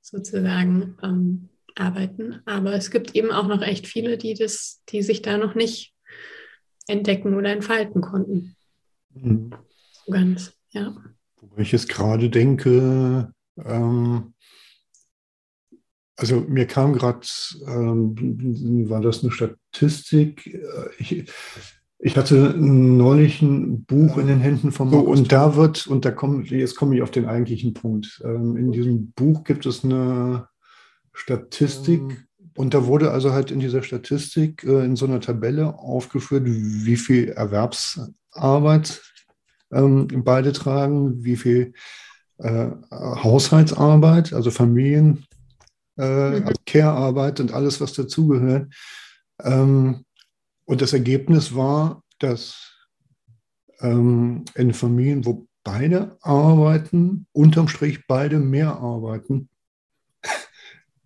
sozusagen 0.01 0.97
ähm, 1.03 1.49
arbeiten. 1.75 2.41
Aber 2.45 2.73
es 2.73 2.91
gibt 2.91 3.15
eben 3.15 3.31
auch 3.31 3.47
noch 3.47 3.61
echt 3.61 3.87
viele, 3.87 4.17
die 4.17 4.33
das, 4.33 4.83
die 4.89 5.01
sich 5.01 5.21
da 5.21 5.37
noch 5.37 5.55
nicht 5.55 5.93
entdecken 6.87 7.35
oder 7.35 7.51
entfalten 7.51 8.01
konnten. 8.01 8.55
Mhm. 9.13 9.51
So 10.05 10.11
ganz, 10.11 10.53
ja. 10.71 10.95
Wobei 11.39 11.61
ich 11.61 11.71
jetzt 11.71 11.89
gerade 11.89 12.29
denke, 12.29 13.33
ähm, 13.57 14.33
also 16.15 16.41
mir 16.41 16.67
kam 16.67 16.93
gerade, 16.93 17.27
ähm, 17.65 18.89
war 18.89 19.01
das 19.01 19.23
eine 19.23 19.31
Statistik? 19.31 20.47
Äh, 20.47 20.89
Ich, 20.99 21.25
ich 22.03 22.17
hatte 22.17 22.55
neulich 22.57 23.41
ein 23.41 23.83
Buch 23.85 24.17
in 24.17 24.27
den 24.27 24.39
Händen 24.39 24.71
von 24.71 24.89
so, 24.89 24.99
und 24.99 25.31
da 25.31 25.55
wird, 25.55 25.85
und 25.87 26.03
da 26.03 26.11
kommt, 26.11 26.49
jetzt 26.49 26.75
komme 26.75 26.95
ich 26.95 27.01
auf 27.01 27.11
den 27.11 27.27
eigentlichen 27.27 27.73
Punkt. 27.73 28.21
Ähm, 28.25 28.57
in 28.57 28.71
diesem 28.71 29.11
Buch 29.11 29.43
gibt 29.43 29.65
es 29.65 29.83
eine 29.83 30.47
Statistik, 31.13 32.27
und 32.57 32.73
da 32.73 32.85
wurde 32.85 33.11
also 33.11 33.31
halt 33.31 33.51
in 33.51 33.59
dieser 33.59 33.83
Statistik 33.83 34.63
äh, 34.63 34.83
in 34.83 34.95
so 34.95 35.05
einer 35.05 35.21
Tabelle 35.21 35.79
aufgeführt, 35.79 36.43
wie 36.45 36.97
viel 36.97 37.29
Erwerbsarbeit 37.29 39.01
ähm, 39.71 40.07
beide 40.23 40.51
tragen, 40.51 41.23
wie 41.23 41.37
viel 41.37 41.73
äh, 42.39 42.67
Haushaltsarbeit, 42.91 44.33
also 44.33 44.51
Familien, 44.51 45.25
äh, 45.97 46.39
Mhm. 46.39 46.45
Care-Arbeit 46.65 47.39
und 47.39 47.53
alles, 47.53 47.79
was 47.79 47.93
dazugehört. 47.93 48.73
Ähm, 49.43 50.03
und 50.71 50.81
das 50.81 50.93
Ergebnis 50.93 51.53
war, 51.53 52.03
dass 52.19 52.71
ähm, 53.81 54.45
in 54.55 54.73
Familien, 54.73 55.25
wo 55.25 55.47
beide 55.63 56.17
arbeiten, 56.21 57.27
unterm 57.33 57.67
Strich 57.67 58.07
beide 58.07 58.39
mehr 58.39 58.77
arbeiten 58.77 59.49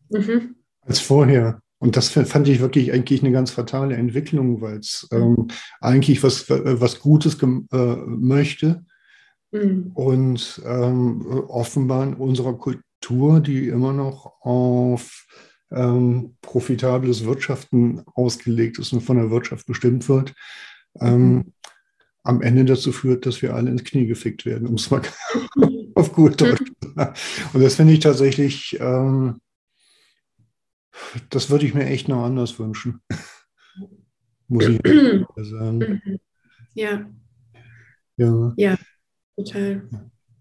Mhm. 0.10 0.56
als 0.82 1.00
vorher. 1.00 1.62
Und 1.80 1.98
das 1.98 2.10
fand 2.10 2.48
ich 2.48 2.60
wirklich 2.60 2.94
eigentlich 2.94 3.24
eine 3.24 3.32
ganz 3.32 3.50
fatale 3.50 3.96
Entwicklung, 3.96 4.62
weil 4.62 4.78
es 4.78 5.08
ähm, 5.12 5.48
eigentlich 5.82 6.22
was, 6.22 6.48
was 6.48 7.00
Gutes 7.00 7.42
äh, 7.42 7.48
möchte, 7.48 8.86
Mhm. 9.52 9.92
Und 9.94 10.62
ähm, 10.66 11.26
offenbar 11.48 12.04
in 12.04 12.16
unserer 12.16 12.58
Kultur, 12.58 13.40
die 13.40 13.70
immer 13.70 13.94
noch 13.94 14.42
auf 14.42 15.26
ähm, 15.72 16.38
profitables 16.42 17.26
Wirtschaften 17.26 18.04
ausgelegt 18.14 18.80
ist 18.80 18.94
und 18.94 19.02
von 19.02 19.18
der 19.18 19.32
Wirtschaft 19.32 19.66
bestimmt 19.66 20.08
wird, 20.10 20.34
ähm, 21.02 21.34
mhm. 21.34 21.54
am 22.24 22.42
Ende 22.42 22.66
dazu 22.66 22.92
führt, 22.92 23.26
dass 23.26 23.42
wir 23.42 23.56
alle 23.56 23.72
ins 23.72 23.84
Knie 23.84 24.08
gefickt 24.08 24.46
werden, 24.46 24.68
um 24.68 24.76
es 24.76 24.90
mal 24.90 25.02
auf 25.96 26.14
gut 26.14 26.40
Deutsch 26.40 26.72
zu 26.82 26.92
sagen. 26.94 27.16
Und 27.54 27.62
das 27.64 27.76
finde 27.76 27.94
ich 27.94 28.00
tatsächlich, 28.00 28.78
ähm, 28.80 29.40
das 31.30 31.50
würde 31.50 31.66
ich 31.66 31.74
mir 31.74 31.86
echt 31.86 32.08
noch 32.08 32.24
anders 32.24 32.58
wünschen. 32.60 33.02
Muss 34.48 34.68
ich 34.68 34.80
sagen. 35.36 35.78
Mhm. 35.80 36.20
Ja. 36.74 37.10
Ja. 38.18 38.54
Ja, 38.56 38.78
total. 39.36 39.90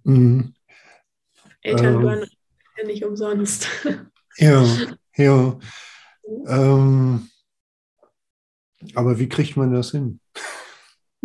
Mhm. 0.04 0.54
Eltern 1.62 1.94
ähm, 1.94 2.02
waren 2.02 2.26
ja 2.76 2.86
nicht 2.86 3.04
umsonst. 3.04 3.68
Ja, 4.36 4.64
ja. 5.16 5.58
Ähm, 6.46 7.28
aber 8.94 9.18
wie 9.18 9.28
kriegt 9.28 9.56
man 9.56 9.72
das 9.72 9.90
hin? 9.92 10.20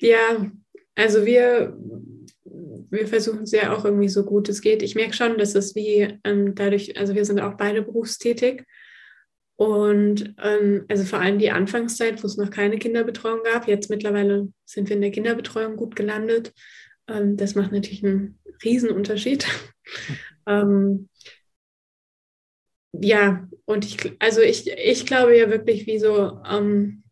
ja, 0.00 0.50
also 0.94 1.26
wir, 1.26 1.76
wir 2.44 3.06
versuchen 3.06 3.42
es 3.42 3.52
ja 3.52 3.74
auch 3.74 3.84
irgendwie 3.84 4.08
so 4.08 4.24
gut 4.24 4.48
es 4.48 4.62
geht. 4.62 4.82
Ich 4.82 4.94
merke 4.94 5.12
schon, 5.12 5.36
dass 5.36 5.54
es 5.54 5.74
wie 5.74 6.18
ähm, 6.24 6.54
dadurch, 6.54 6.96
also 6.98 7.14
wir 7.14 7.24
sind 7.24 7.40
auch 7.40 7.56
beide 7.56 7.82
berufstätig. 7.82 8.64
Und 9.56 10.34
ähm, 10.42 10.84
also 10.88 11.04
vor 11.04 11.20
allem 11.20 11.38
die 11.38 11.50
Anfangszeit, 11.50 12.22
wo 12.22 12.26
es 12.26 12.36
noch 12.36 12.50
keine 12.50 12.78
Kinderbetreuung 12.78 13.40
gab. 13.44 13.68
Jetzt 13.68 13.88
mittlerweile 13.90 14.48
sind 14.64 14.88
wir 14.88 14.96
in 14.96 15.02
der 15.02 15.12
Kinderbetreuung 15.12 15.76
gut 15.76 15.94
gelandet. 15.94 16.52
Ähm, 17.06 17.36
das 17.36 17.54
macht 17.54 17.70
natürlich 17.70 18.04
einen 18.04 18.38
Riesenunterschied. 18.64 19.46
Ähm, 20.46 21.08
ja, 22.92 23.48
und 23.64 23.84
ich, 23.84 24.12
also 24.20 24.40
ich, 24.40 24.70
ich 24.70 25.06
glaube 25.06 25.36
ja 25.36 25.50
wirklich, 25.50 25.86
wie 25.86 25.98
so 25.98 26.40
ähm, 26.48 27.02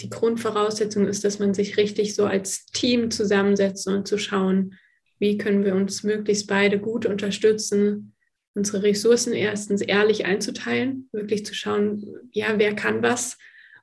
die 0.00 0.10
Grundvoraussetzung 0.10 1.06
ist, 1.06 1.24
dass 1.24 1.38
man 1.38 1.54
sich 1.54 1.76
richtig 1.76 2.14
so 2.14 2.26
als 2.26 2.66
Team 2.66 3.10
zusammensetzt 3.10 3.86
und 3.86 4.06
zu 4.06 4.18
schauen, 4.18 4.74
wie 5.18 5.38
können 5.38 5.64
wir 5.64 5.74
uns 5.74 6.02
möglichst 6.02 6.46
beide 6.46 6.78
gut 6.78 7.06
unterstützen, 7.06 8.14
unsere 8.54 8.82
Ressourcen 8.82 9.32
erstens 9.32 9.80
ehrlich 9.80 10.24
einzuteilen, 10.24 11.08
wirklich 11.12 11.46
zu 11.46 11.54
schauen, 11.54 12.04
ja, 12.32 12.58
wer 12.58 12.74
kann 12.74 13.02
was. 13.02 13.38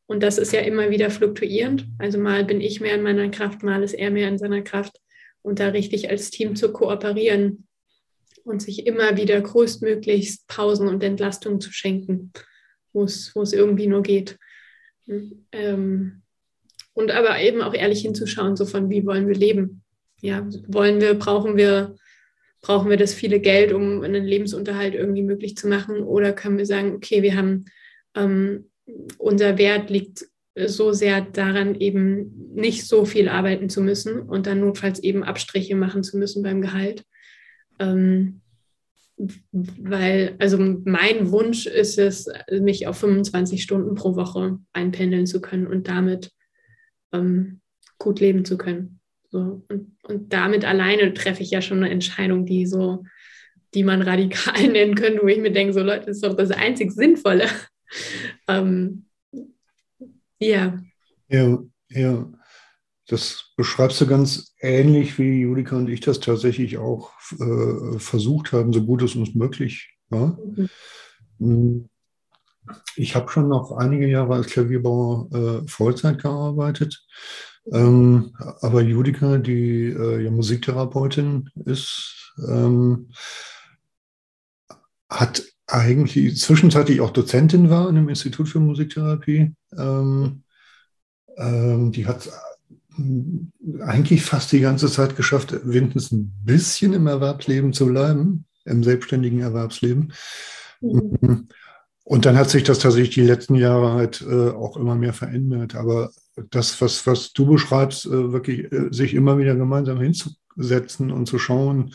Und 0.08 0.24
das 0.24 0.38
ist 0.38 0.54
ja 0.54 0.62
immer 0.62 0.90
wieder 0.90 1.10
fluktuierend. 1.10 1.86
Also 2.00 2.18
mal 2.18 2.46
bin 2.46 2.62
ich 2.62 2.82
mehr 2.82 2.96
in 2.96 3.04
meiner 3.04 3.30
Kraft, 3.30 3.64
mal 3.64 3.84
ist 3.84 3.94
er 3.94 4.10
mehr 4.10 4.28
in 4.28 4.38
seiner 4.38 4.62
Kraft. 4.62 5.00
Und 5.42 5.60
da 5.60 5.70
richtig 5.70 6.10
als 6.10 6.30
Team 6.30 6.56
zu 6.56 6.72
kooperieren 6.74 7.67
und 8.48 8.62
sich 8.62 8.88
immer 8.88 9.18
wieder 9.18 9.40
größtmöglichst 9.40 10.48
Pausen 10.48 10.88
und 10.88 11.04
Entlastungen 11.04 11.62
zu 11.62 11.72
schenken, 11.72 12.32
wo 12.94 13.04
es 13.04 13.54
irgendwie 13.54 13.88
nur 13.88 14.02
geht. 14.02 14.38
Ähm, 15.52 16.22
und 16.94 17.12
aber 17.12 17.40
eben 17.40 17.62
auch 17.62 17.74
ehrlich 17.74 18.02
hinzuschauen, 18.02 18.56
so 18.56 18.66
von 18.66 18.90
wie 18.90 19.06
wollen 19.06 19.28
wir 19.28 19.36
leben? 19.36 19.84
Ja, 20.22 20.48
wollen 20.68 21.00
wir, 21.00 21.14
brauchen 21.14 21.58
wir, 21.58 21.96
brauchen 22.62 22.90
wir 22.90 22.98
das 22.98 23.14
viele 23.14 23.40
Geld, 23.40 23.72
um 23.72 24.02
einen 24.02 24.26
Lebensunterhalt 24.26 24.96
irgendwie 24.96 25.22
möglich 25.22 25.56
zu 25.56 25.68
machen? 25.68 26.02
Oder 26.02 26.34
können 26.34 26.58
wir 26.58 26.66
sagen, 26.66 26.96
okay, 26.96 27.22
wir 27.22 27.36
haben 27.36 27.66
ähm, 28.16 28.72
unser 29.18 29.58
Wert 29.58 29.90
liegt 29.90 30.26
so 30.66 30.92
sehr 30.92 31.22
daran, 31.22 31.76
eben 31.76 32.54
nicht 32.56 32.88
so 32.88 33.06
viel 33.06 33.30
arbeiten 33.30 33.70
zu 33.70 33.82
müssen 33.82 34.22
und 34.22 34.48
dann 34.48 34.62
notfalls 34.62 35.00
eben 35.00 35.24
Abstriche 35.24 35.76
machen 35.76 36.04
zu 36.04 36.18
müssen 36.18 36.42
beim 36.42 36.62
Gehalt. 36.62 37.04
Ähm, 37.80 38.42
weil, 39.52 40.36
also 40.40 40.58
mein 40.60 41.32
Wunsch 41.32 41.66
ist 41.66 41.98
es, 41.98 42.30
mich 42.52 42.86
auf 42.86 43.00
25 43.00 43.64
Stunden 43.64 43.96
pro 43.96 44.16
Woche 44.16 44.60
einpendeln 44.74 45.26
zu 45.26 45.42
können 45.42 45.66
und 45.66 45.88
damit 45.88 46.32
ähm, 47.12 47.62
gut 47.98 48.20
leben 48.20 48.46
zu 48.46 48.58
können. 48.58 49.00
So, 49.30 49.64
und, 49.70 49.98
und 50.04 50.32
damit 50.34 50.66
alleine 50.66 51.14
treffe 51.14 51.44
ich 51.44 51.52
ja 51.52 51.62
schon 51.62 51.80
eine 51.80 51.90
Entscheidung, 51.90 52.46
die 52.46 52.66
so, 52.66 53.04
die 53.74 53.84
man 53.84 54.02
radikal 54.02 54.68
nennen 54.72 54.96
könnte, 54.96 55.22
wo 55.24 55.28
ich 55.28 55.40
mir 55.40 55.52
denke, 55.52 55.74
so 55.74 55.82
Leute, 55.82 56.08
das 56.08 56.18
ist 56.18 56.26
doch 56.26 56.36
das 56.36 56.52
einzig 56.52 56.92
Sinnvolle. 56.92 57.48
ähm, 58.48 59.06
ja. 60.40 60.80
Ja, 61.30 61.60
ja. 61.90 62.32
Das 63.08 63.54
beschreibst 63.56 64.02
du 64.02 64.08
ganz 64.08 64.54
ähnlich, 64.60 65.18
wie 65.18 65.42
Julika 65.42 65.78
und 65.78 65.90
ich 65.90 66.02
das 66.02 66.20
tatsächlich 66.20 66.78
auch 66.78 67.12
äh, 67.40 68.00
versucht 68.00 68.52
haben, 68.52 68.74
so 68.74 68.84
gut 68.84 69.02
es 69.02 69.16
uns 69.16 69.34
möglich 69.34 69.98
war. 70.10 70.38
Mhm. 71.40 71.90
Ich 72.98 73.16
habe 73.16 73.32
schon 73.32 73.48
noch 73.48 73.72
einige 73.72 74.08
Jahre 74.08 74.36
als 74.36 74.48
Klavierbauer 74.48 75.30
äh, 75.32 75.68
Vollzeit 75.68 76.22
gearbeitet. 76.22 77.06
Ähm, 77.72 78.34
aber 78.62 78.82
Judika, 78.82 79.38
die 79.38 79.86
äh, 79.88 80.24
ja 80.24 80.32
Musiktherapeutin 80.32 81.50
ist, 81.66 82.34
ähm, 82.48 83.10
hat 85.10 85.44
eigentlich 85.66 86.38
zwischenzeitlich 86.38 87.02
auch 87.02 87.12
Dozentin 87.12 87.70
war 87.70 87.90
in 87.90 87.98
einem 87.98 88.10
Institut 88.10 88.50
für 88.50 88.60
Musiktherapie. 88.60 89.54
Ähm, 89.78 90.44
ähm 91.38 91.92
die 91.92 92.06
hat 92.06 92.30
eigentlich 93.82 94.24
fast 94.24 94.52
die 94.52 94.60
ganze 94.60 94.90
Zeit 94.90 95.16
geschafft, 95.16 95.56
wenigstens 95.64 96.12
ein 96.12 96.34
bisschen 96.44 96.94
im 96.94 97.08
Erwerbsleben 97.08 97.74
zu 97.74 97.88
bleiben, 97.88 98.46
im 98.66 98.84
selbstständigen 98.84 99.40
Erwerbsleben. 99.40 100.14
Mhm. 100.82 101.48
Und 102.04 102.26
dann 102.26 102.38
hat 102.38 102.50
sich 102.50 102.64
das 102.64 102.80
tatsächlich 102.80 103.16
die 103.16 103.22
letzten 103.22 103.56
Jahre 103.56 103.94
halt 103.94 104.22
äh, 104.22 104.50
auch 104.50 104.78
immer 104.78 104.96
mehr 104.96 105.14
verändert. 105.14 105.76
Aber 105.76 106.12
das, 106.52 106.80
was, 106.82 107.06
was 107.06 107.34
du 107.34 107.46
beschreibst, 107.46 108.06
äh, 108.06 108.32
wirklich 108.32 108.72
äh, 108.72 108.88
sich 108.92 109.14
immer 109.14 109.38
wieder 109.38 109.56
gemeinsam 109.56 110.00
hinzusetzen 110.00 111.12
und 111.12 111.26
zu 111.28 111.38
schauen, 111.38 111.94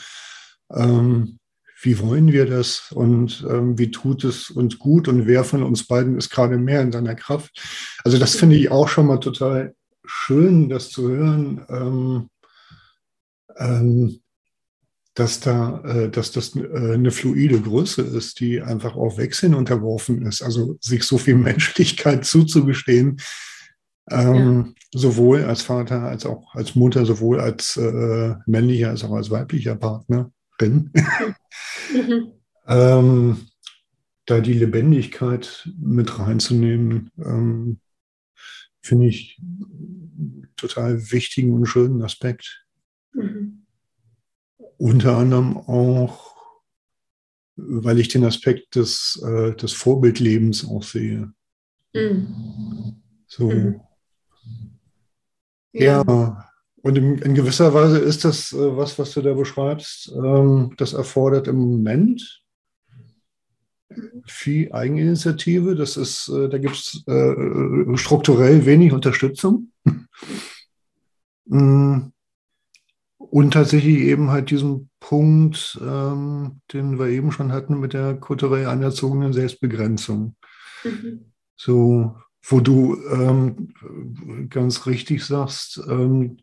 ähm, 0.71 1.39
wie 1.81 1.99
wollen 1.99 2.31
wir 2.31 2.47
das 2.47 2.93
und 2.93 3.45
ähm, 3.49 3.79
wie 3.79 3.91
tut 3.91 4.23
es 4.25 4.51
uns 4.51 4.79
gut 4.79 5.09
und 5.09 5.27
wer 5.27 5.45
von 5.45 5.63
uns 5.63 5.87
beiden 5.87 6.17
ist 6.17 6.31
gerade 6.31 6.57
mehr 6.59 6.81
in 6.83 6.93
seiner 6.93 7.15
Kraft. 7.15 7.61
Also 8.05 8.19
das 8.19 8.37
finde 8.37 8.57
ich 8.57 8.71
auch 8.71 8.89
schon 8.89 9.07
mal 9.07 9.19
total 9.19 9.75
schön, 10.05 10.69
das 10.69 10.91
zu 10.91 11.09
hören, 11.09 11.65
ähm, 11.69 12.31
ähm, 13.57 14.21
dass, 15.15 15.41
da, 15.41 15.83
äh, 15.85 16.11
dass 16.11 16.33
das 16.33 16.57
äh, 16.57 16.95
eine 16.95 17.11
fluide 17.11 17.61
Größe 17.61 18.03
ist, 18.03 18.41
die 18.41 18.63
einfach 18.63 18.97
auch 18.97 19.19
Wechseln 19.19 19.55
unterworfen 19.55 20.25
ist. 20.27 20.43
Also 20.43 20.77
sich 20.81 21.05
so 21.05 21.19
viel 21.19 21.35
Menschlichkeit 21.37 22.25
zuzugestehen, 22.25 23.21
ähm, 24.11 24.75
ja. 24.93 25.01
sowohl 25.01 25.45
als 25.45 25.63
Vater 25.63 26.03
als 26.03 26.27
auch 26.27 26.55
als 26.55 26.75
Mutter, 26.75 27.05
sowohl 27.07 27.41
als 27.41 27.77
äh, 27.77 28.35
männlicher 28.47 28.91
als 28.91 29.05
auch 29.05 29.13
als 29.13 29.31
weiblicher 29.31 29.77
Partnerin. 29.77 30.31
Mhm. 31.93 32.33
ähm, 32.69 33.37
da 34.25 34.41
die 34.41 34.55
Lebendigkeit 34.55 35.69
mit 35.79 36.19
reinzunehmen, 36.19 37.11
ähm, 37.19 37.81
finde 38.83 39.07
ich 39.07 39.41
total 40.57 41.11
wichtigen 41.11 41.53
und 41.55 41.67
schönen 41.67 42.03
Aspekt. 42.03 42.67
Mhm. 43.15 43.67
Unter 44.77 45.17
anderem 45.17 45.57
auch, 45.57 46.37
weil 47.57 48.01
ich 48.01 48.09
den 48.09 48.25
Aspekt 48.25 48.75
des, 48.75 49.23
äh, 49.25 49.55
des 49.55 49.73
Vorbildlebens 49.73 50.67
auch 50.67 50.83
sehe. 50.83 51.33
Mhm. 51.95 53.03
So. 53.27 53.51
Mhm. 53.51 53.81
Ja. 55.73 56.05
ja. 56.07 56.49
Und 56.83 56.97
in, 56.97 57.35
gewisser 57.35 57.73
Weise 57.75 57.99
ist 57.99 58.25
das 58.25 58.53
äh, 58.53 58.77
was, 58.77 58.99
was 58.99 59.13
du 59.13 59.23
da 59.23 59.35
beschreibst, 59.35 60.11
ähm, 60.17 60.75
das 60.77 60.95
erfordert 60.95 61.47
im 61.47 61.57
Moment 61.57 62.42
viel 64.27 64.73
Eigeninitiative. 64.73 65.75
Das 65.75 65.97
ist, 65.97 66.29
äh, 66.29 66.49
da 66.49 66.59
gibt 66.59 66.75
es 66.75 67.05
äh, 67.07 67.97
strukturell 67.97 68.67
wenig 68.67 68.93
Unterstützung. 68.93 69.73
Mm. 71.47 72.13
Und 73.19 73.53
tatsächlich 73.53 73.99
eben 73.99 74.31
halt 74.31 74.51
diesen 74.51 74.91
Punkt, 75.01 75.81
ähm, 75.83 76.61
den 76.73 76.99
wir 76.99 77.07
eben 77.07 77.33
schon 77.33 77.53
hatten 77.53 77.81
mit 77.81 77.93
der 77.93 78.15
kulturell 78.15 78.67
anerzogenen 78.67 79.33
Selbstbegrenzung. 79.33 80.37
Mhm. 80.85 81.33
So, 81.57 82.17
wo 82.43 82.61
du 82.61 82.97
ähm, 83.11 84.49
ganz 84.51 84.87
richtig 84.87 85.25
sagst, 85.25 85.81
ähm, 85.89 86.39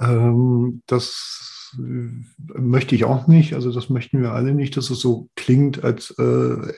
ähm, 0.00 0.82
das 0.86 1.55
möchte 1.76 2.94
ich 2.94 3.04
auch 3.04 3.26
nicht. 3.26 3.54
Also 3.54 3.72
das 3.72 3.90
möchten 3.90 4.22
wir 4.22 4.32
alle 4.32 4.54
nicht, 4.54 4.76
dass 4.76 4.90
es 4.90 5.00
so 5.00 5.28
klingt, 5.36 5.84
als, 5.84 6.10
äh, 6.18 6.72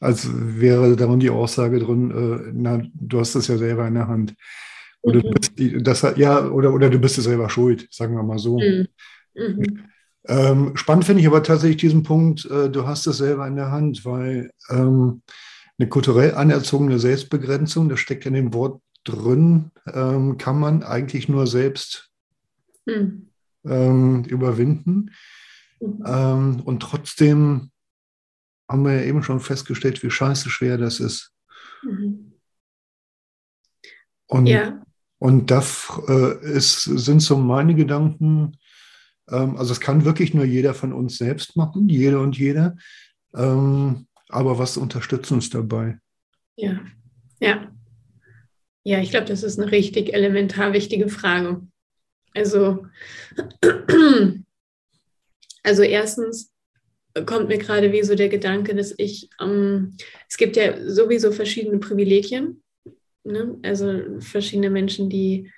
als 0.00 0.28
wäre 0.32 0.96
darin 0.96 1.20
die 1.20 1.30
Aussage 1.30 1.78
drin, 1.78 2.10
äh, 2.10 2.52
na, 2.54 2.82
du 2.94 3.20
hast 3.20 3.34
das 3.34 3.48
ja 3.48 3.58
selber 3.58 3.86
in 3.86 3.94
der 3.94 4.08
Hand. 4.08 4.34
Oder, 5.02 5.20
du 5.20 5.30
bist 5.30 5.52
das, 5.86 6.16
ja, 6.16 6.46
oder, 6.46 6.74
oder 6.74 6.90
du 6.90 6.98
bist 6.98 7.18
es 7.18 7.24
selber 7.24 7.48
schuld, 7.48 7.88
sagen 7.90 8.14
wir 8.14 8.22
mal 8.22 8.38
so. 8.38 8.58
Mhm. 8.58 8.88
Mhm. 9.34 9.84
Ähm, 10.26 10.76
spannend 10.76 11.06
finde 11.06 11.22
ich 11.22 11.26
aber 11.26 11.42
tatsächlich 11.42 11.78
diesen 11.78 12.02
Punkt, 12.02 12.44
äh, 12.50 12.68
du 12.68 12.86
hast 12.86 13.06
es 13.06 13.18
selber 13.18 13.46
in 13.46 13.56
der 13.56 13.70
Hand, 13.70 14.04
weil 14.04 14.50
ähm, 14.68 15.22
eine 15.78 15.88
kulturell 15.88 16.34
anerzogene 16.34 16.98
Selbstbegrenzung, 16.98 17.88
das 17.88 18.00
steckt 18.00 18.26
in 18.26 18.34
dem 18.34 18.52
Wort 18.52 18.82
drin, 19.04 19.70
ähm, 19.92 20.36
kann 20.36 20.60
man 20.60 20.82
eigentlich 20.82 21.30
nur 21.30 21.46
selbst 21.46 22.10
Mhm. 22.86 23.29
Ähm, 23.64 24.24
überwinden. 24.24 25.10
Mhm. 25.80 26.04
Ähm, 26.06 26.60
und 26.64 26.80
trotzdem 26.80 27.70
haben 28.68 28.84
wir 28.84 28.94
ja 28.94 29.02
eben 29.02 29.22
schon 29.22 29.40
festgestellt, 29.40 30.02
wie 30.02 30.10
scheiße 30.10 30.48
schwer 30.50 30.78
das 30.78 31.00
ist. 31.00 31.32
Mhm. 31.82 32.32
Und, 34.26 34.46
Ja. 34.46 34.82
und 35.18 35.50
das 35.50 35.90
äh, 36.08 36.54
ist, 36.54 36.82
sind 36.84 37.20
so 37.20 37.36
meine 37.36 37.74
Gedanken. 37.74 38.56
Ähm, 39.28 39.56
also 39.56 39.72
es 39.72 39.80
kann 39.80 40.04
wirklich 40.04 40.34
nur 40.34 40.44
jeder 40.44 40.72
von 40.74 40.92
uns 40.92 41.18
selbst 41.18 41.56
machen, 41.56 41.88
jede 41.88 42.20
und 42.20 42.38
jeder. 42.38 42.76
Ähm, 43.34 44.06
aber 44.28 44.58
was 44.58 44.76
unterstützt 44.76 45.32
uns 45.32 45.50
dabei? 45.50 45.98
Ja, 46.56 46.80
ja. 47.40 47.72
Ja, 48.84 49.00
ich 49.00 49.10
glaube, 49.10 49.26
das 49.26 49.42
ist 49.42 49.58
eine 49.58 49.72
richtig 49.72 50.14
elementar 50.14 50.72
wichtige 50.72 51.08
Frage. 51.08 51.66
Also, 52.34 52.86
also 55.62 55.82
erstens 55.82 56.52
kommt 57.26 57.48
mir 57.48 57.58
gerade 57.58 57.92
wie 57.92 58.02
so 58.02 58.14
der 58.14 58.28
Gedanke, 58.28 58.74
dass 58.74 58.94
ich, 58.96 59.30
ähm, 59.40 59.96
es 60.28 60.36
gibt 60.36 60.56
ja 60.56 60.74
sowieso 60.88 61.32
verschiedene 61.32 61.78
Privilegien, 61.78 62.62
ne? 63.24 63.58
also 63.62 64.20
verschiedene 64.20 64.70
Menschen, 64.70 65.10
die 65.10 65.50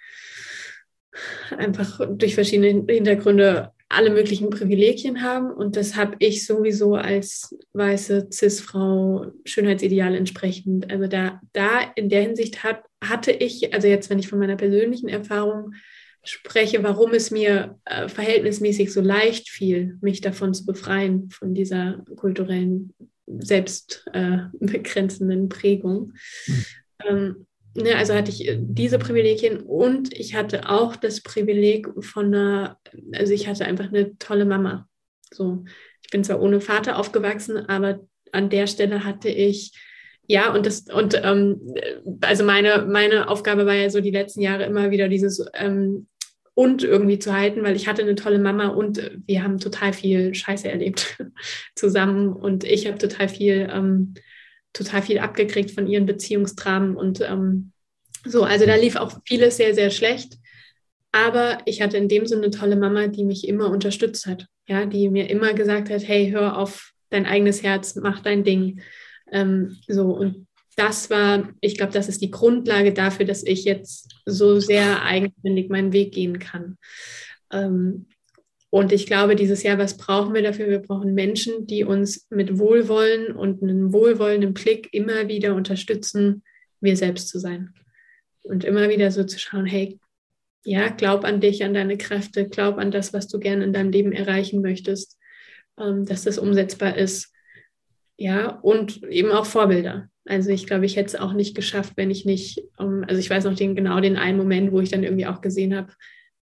einfach 1.50 2.00
durch 2.08 2.34
verschiedene 2.34 2.84
Hintergründe 2.90 3.72
alle 3.92 4.10
möglichen 4.10 4.48
Privilegien 4.48 5.22
haben. 5.22 5.50
Und 5.52 5.76
das 5.76 5.96
habe 5.96 6.16
ich 6.18 6.46
sowieso 6.46 6.94
als 6.94 7.54
weiße 7.74 8.28
Cis-Frau 8.32 9.26
Schönheitsideal 9.44 10.14
entsprechend. 10.14 10.90
Also 10.90 11.06
da, 11.06 11.40
da 11.52 11.80
in 11.94 12.08
der 12.08 12.22
Hinsicht 12.22 12.64
hat, 12.64 12.82
hatte 13.04 13.32
ich, 13.32 13.74
also 13.74 13.88
jetzt, 13.88 14.08
wenn 14.08 14.18
ich 14.18 14.28
von 14.28 14.38
meiner 14.38 14.56
persönlichen 14.56 15.08
Erfahrung 15.08 15.74
spreche, 16.24 16.82
warum 16.82 17.12
es 17.12 17.30
mir 17.30 17.78
äh, 17.84 18.08
verhältnismäßig 18.08 18.92
so 18.92 19.00
leicht 19.00 19.48
fiel, 19.48 19.96
mich 20.00 20.20
davon 20.20 20.52
zu 20.54 20.66
befreien, 20.66 21.30
von 21.30 21.54
dieser 21.54 22.04
kulturellen, 22.16 22.92
selbstbegrenzenden 23.26 25.48
Prägung. 25.48 26.14
Mhm. 26.46 26.64
Ähm, 27.08 27.46
ne, 27.74 27.96
also 27.96 28.14
hatte 28.14 28.30
ich 28.30 28.50
diese 28.58 28.98
Privilegien 28.98 29.60
und 29.60 30.12
ich 30.12 30.34
hatte 30.34 30.68
auch 30.68 30.96
das 30.96 31.22
Privileg 31.22 31.88
von 32.00 32.26
einer, 32.26 32.78
also 33.12 33.32
ich 33.32 33.48
hatte 33.48 33.64
einfach 33.64 33.88
eine 33.88 34.18
tolle 34.18 34.44
Mama. 34.44 34.86
So, 35.32 35.64
ich 36.02 36.10
bin 36.10 36.24
zwar 36.24 36.40
ohne 36.40 36.60
Vater 36.60 36.98
aufgewachsen, 36.98 37.56
aber 37.56 38.00
an 38.32 38.50
der 38.50 38.66
Stelle 38.66 39.04
hatte 39.04 39.28
ich 39.28 39.72
ja, 40.28 40.54
und 40.54 40.66
das, 40.66 40.82
und 40.82 41.20
ähm, 41.22 41.74
also 42.20 42.44
meine, 42.44 42.86
meine 42.88 43.28
Aufgabe 43.28 43.66
war 43.66 43.74
ja 43.74 43.90
so 43.90 44.00
die 44.00 44.12
letzten 44.12 44.40
Jahre 44.40 44.62
immer 44.64 44.92
wieder 44.92 45.08
dieses 45.08 45.44
ähm, 45.52 46.06
und 46.54 46.82
irgendwie 46.82 47.18
zu 47.18 47.32
halten, 47.32 47.62
weil 47.62 47.76
ich 47.76 47.88
hatte 47.88 48.02
eine 48.02 48.14
tolle 48.14 48.38
Mama 48.38 48.68
und 48.68 49.10
wir 49.26 49.42
haben 49.42 49.58
total 49.58 49.92
viel 49.92 50.34
Scheiße 50.34 50.70
erlebt 50.70 51.22
zusammen 51.74 52.32
und 52.32 52.64
ich 52.64 52.86
habe 52.86 52.98
total 52.98 53.28
viel, 53.28 53.68
ähm, 53.72 54.14
total 54.72 55.02
viel 55.02 55.18
abgekriegt 55.18 55.70
von 55.70 55.86
ihren 55.86 56.06
Beziehungsdramen 56.06 56.96
und 56.96 57.20
ähm, 57.22 57.72
so, 58.24 58.44
also 58.44 58.66
da 58.66 58.76
lief 58.76 58.96
auch 58.96 59.18
vieles 59.26 59.56
sehr, 59.56 59.74
sehr 59.74 59.90
schlecht. 59.90 60.38
Aber 61.10 61.58
ich 61.66 61.82
hatte 61.82 61.98
in 61.98 62.08
dem 62.08 62.26
Sinne 62.26 62.44
eine 62.44 62.50
tolle 62.50 62.76
Mama, 62.76 63.06
die 63.08 63.24
mich 63.24 63.46
immer 63.46 63.70
unterstützt 63.70 64.26
hat, 64.26 64.46
ja, 64.66 64.86
die 64.86 65.10
mir 65.10 65.28
immer 65.28 65.52
gesagt 65.52 65.90
hat, 65.90 66.06
hey, 66.06 66.30
hör 66.30 66.56
auf 66.56 66.92
dein 67.10 67.26
eigenes 67.26 67.62
Herz, 67.62 67.96
mach 67.96 68.20
dein 68.20 68.44
Ding. 68.44 68.80
Ähm, 69.30 69.76
so, 69.88 70.12
und 70.12 70.46
das 70.76 71.10
war, 71.10 71.50
ich 71.60 71.76
glaube, 71.76 71.92
das 71.92 72.08
ist 72.08 72.22
die 72.22 72.30
Grundlage 72.30 72.92
dafür, 72.92 73.26
dass 73.26 73.42
ich 73.42 73.64
jetzt 73.64 74.14
so 74.26 74.60
sehr 74.60 75.02
eigenständig 75.02 75.68
meinen 75.68 75.92
Weg 75.92 76.12
gehen 76.12 76.38
kann. 76.38 76.76
Ähm, 77.52 78.06
und 78.70 78.90
ich 78.90 79.06
glaube, 79.06 79.36
dieses 79.36 79.62
Jahr, 79.62 79.76
was 79.76 79.98
brauchen 79.98 80.32
wir 80.32 80.42
dafür? 80.42 80.68
Wir 80.68 80.78
brauchen 80.78 81.12
Menschen, 81.12 81.66
die 81.66 81.84
uns 81.84 82.26
mit 82.30 82.58
Wohlwollen 82.58 83.36
und 83.36 83.62
einem 83.62 83.92
wohlwollenden 83.92 84.54
Blick 84.54 84.88
immer 84.92 85.28
wieder 85.28 85.54
unterstützen, 85.54 86.42
wir 86.80 86.96
selbst 86.96 87.28
zu 87.28 87.38
sein. 87.38 87.74
Und 88.44 88.64
immer 88.64 88.88
wieder 88.88 89.10
so 89.10 89.24
zu 89.24 89.38
schauen, 89.38 89.66
hey, 89.66 90.00
ja, 90.64 90.88
glaub 90.88 91.24
an 91.24 91.40
dich, 91.40 91.64
an 91.64 91.74
deine 91.74 91.98
Kräfte, 91.98 92.48
glaub 92.48 92.78
an 92.78 92.90
das, 92.90 93.12
was 93.12 93.28
du 93.28 93.38
gerne 93.38 93.64
in 93.64 93.72
deinem 93.72 93.90
Leben 93.90 94.12
erreichen 94.12 94.62
möchtest, 94.62 95.18
ähm, 95.78 96.06
dass 96.06 96.22
das 96.22 96.38
umsetzbar 96.38 96.96
ist 96.96 97.32
ja, 98.16 98.50
und 98.62 99.02
eben 99.04 99.32
auch 99.32 99.46
Vorbilder. 99.46 100.08
Also 100.24 100.50
ich 100.50 100.66
glaube, 100.66 100.86
ich 100.86 100.96
hätte 100.96 101.08
es 101.08 101.20
auch 101.20 101.32
nicht 101.32 101.54
geschafft, 101.56 101.94
wenn 101.96 102.10
ich 102.10 102.24
nicht, 102.24 102.62
um, 102.76 102.98
ähm, 103.02 103.04
also 103.08 103.18
ich 103.18 103.28
weiß 103.28 103.44
noch 103.44 103.56
den, 103.56 103.74
genau 103.74 104.00
den 104.00 104.16
einen 104.16 104.38
Moment, 104.38 104.72
wo 104.72 104.80
ich 104.80 104.90
dann 104.90 105.02
irgendwie 105.02 105.26
auch 105.26 105.40
gesehen 105.40 105.74
habe, 105.74 105.92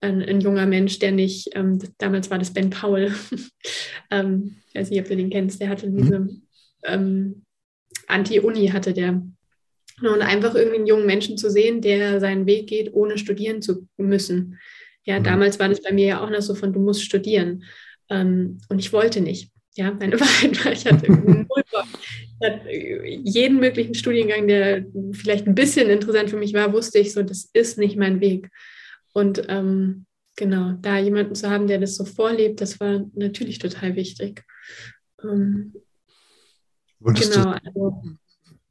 ein, 0.02 0.22
ein 0.22 0.40
junger 0.40 0.66
Mensch, 0.66 0.98
der 0.98 1.12
nicht, 1.12 1.50
ähm, 1.54 1.78
damals 1.98 2.30
war 2.30 2.38
das 2.38 2.52
Ben 2.52 2.70
Powell, 2.70 3.12
ähm, 4.10 4.56
ich 4.68 4.74
weiß 4.74 4.90
nicht, 4.90 5.00
ob 5.00 5.08
du 5.08 5.16
den 5.16 5.30
kennst, 5.30 5.60
der 5.60 5.68
hatte 5.68 5.88
Mhm. 5.88 5.96
diese 5.96 6.28
ähm, 6.84 7.42
Anti-Uni 8.06 8.68
hatte 8.68 8.92
der. 8.92 9.22
Und 10.02 10.22
einfach 10.22 10.54
irgendwie 10.54 10.78
einen 10.78 10.86
jungen 10.86 11.04
Menschen 11.04 11.36
zu 11.36 11.50
sehen, 11.50 11.82
der 11.82 12.20
seinen 12.20 12.46
Weg 12.46 12.68
geht, 12.68 12.94
ohne 12.94 13.18
studieren 13.18 13.60
zu 13.60 13.86
müssen. 13.98 14.58
Ja, 15.04 15.18
Mhm. 15.18 15.24
damals 15.24 15.58
war 15.58 15.68
das 15.68 15.82
bei 15.82 15.92
mir 15.92 16.06
ja 16.06 16.24
auch 16.24 16.30
noch 16.30 16.40
so 16.40 16.54
von, 16.54 16.72
du 16.72 16.80
musst 16.80 17.02
studieren. 17.04 17.64
Ähm, 18.08 18.60
und 18.70 18.78
ich 18.78 18.92
wollte 18.92 19.20
nicht. 19.20 19.50
Ja, 19.76 19.92
meine 19.92 20.18
Wahrheit 20.20 20.64
war, 20.64 20.72
ich 20.72 20.86
hatte 20.86 21.46
hatte 22.42 22.70
jeden 22.70 23.60
möglichen 23.60 23.94
Studiengang, 23.94 24.48
der 24.48 24.84
vielleicht 25.12 25.46
ein 25.46 25.54
bisschen 25.54 25.90
interessant 25.90 26.30
für 26.30 26.38
mich 26.38 26.54
war, 26.54 26.72
wusste 26.72 26.98
ich 26.98 27.12
so, 27.12 27.22
das 27.22 27.48
ist 27.52 27.78
nicht 27.78 27.96
mein 27.96 28.20
Weg. 28.20 28.50
Und 29.12 29.42
ähm, 29.48 30.06
genau, 30.36 30.72
da 30.80 30.98
jemanden 30.98 31.34
zu 31.34 31.50
haben, 31.50 31.66
der 31.66 31.78
das 31.78 31.96
so 31.96 32.04
vorlebt, 32.04 32.60
das 32.60 32.80
war 32.80 33.04
natürlich 33.14 33.58
total 33.58 33.96
wichtig. 33.96 34.44
Ähm, 35.22 35.74
genau, 37.00 37.50
also 37.50 38.02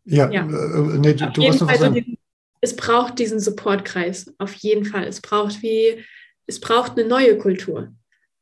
ja, 0.05 0.31
Ja. 0.31 0.47
Äh, 0.47 0.97
nee, 0.97 1.13
du, 1.13 1.25
auf 1.27 1.33
du 1.33 1.41
jeden 1.41 1.51
warst 1.51 1.61
noch 1.61 1.67
Fall 1.67 1.79
was 1.79 1.79
sagen. 1.79 2.17
es 2.61 2.75
braucht 2.75 3.19
diesen 3.19 3.39
Supportkreis, 3.39 4.33
auf 4.39 4.53
jeden 4.55 4.85
Fall. 4.85 5.05
Es 5.05 5.21
braucht 5.21 5.61
wie, 5.61 6.03
es 6.47 6.59
braucht 6.59 6.97
eine 6.97 7.07
neue 7.07 7.37
Kultur. 7.37 7.93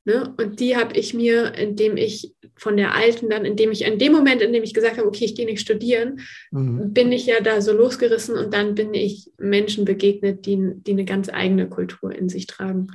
Ne? 0.07 0.33
Und 0.37 0.61
die 0.61 0.77
habe 0.77 0.97
ich 0.97 1.13
mir, 1.13 1.53
indem 1.55 1.97
ich 1.97 2.33
von 2.55 2.77
der 2.77 2.95
alten 2.95 3.29
dann, 3.29 3.43
indem 3.43 3.73
ich 3.73 3.81
in 3.83 3.99
dem 3.99 4.13
Moment, 4.13 4.41
in 4.41 4.53
dem 4.53 4.63
ich 4.63 4.73
gesagt 4.73 4.97
habe, 4.97 5.05
okay, 5.05 5.25
ich 5.25 5.35
gehe 5.35 5.45
nicht 5.45 5.59
studieren, 5.59 6.21
Mhm. 6.49 6.93
bin 6.93 7.11
ich 7.11 7.25
ja 7.25 7.41
da 7.41 7.59
so 7.59 7.73
losgerissen 7.73 8.37
und 8.37 8.53
dann 8.53 8.73
bin 8.73 8.93
ich 8.93 9.29
Menschen 9.37 9.83
begegnet, 9.83 10.45
die, 10.45 10.57
die 10.77 10.91
eine 10.91 11.03
ganz 11.03 11.27
eigene 11.27 11.67
Kultur 11.67 12.15
in 12.15 12.29
sich 12.29 12.47
tragen. 12.47 12.87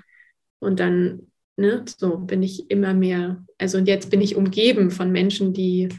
Und 0.58 0.80
dann, 0.80 1.26
ne, 1.58 1.84
so 1.98 2.16
bin 2.16 2.42
ich 2.42 2.70
immer 2.70 2.94
mehr, 2.94 3.44
also 3.58 3.76
und 3.76 3.88
jetzt 3.88 4.08
bin 4.08 4.22
ich 4.22 4.34
umgeben 4.34 4.90
von 4.90 5.12
Menschen, 5.12 5.52
die 5.52 5.90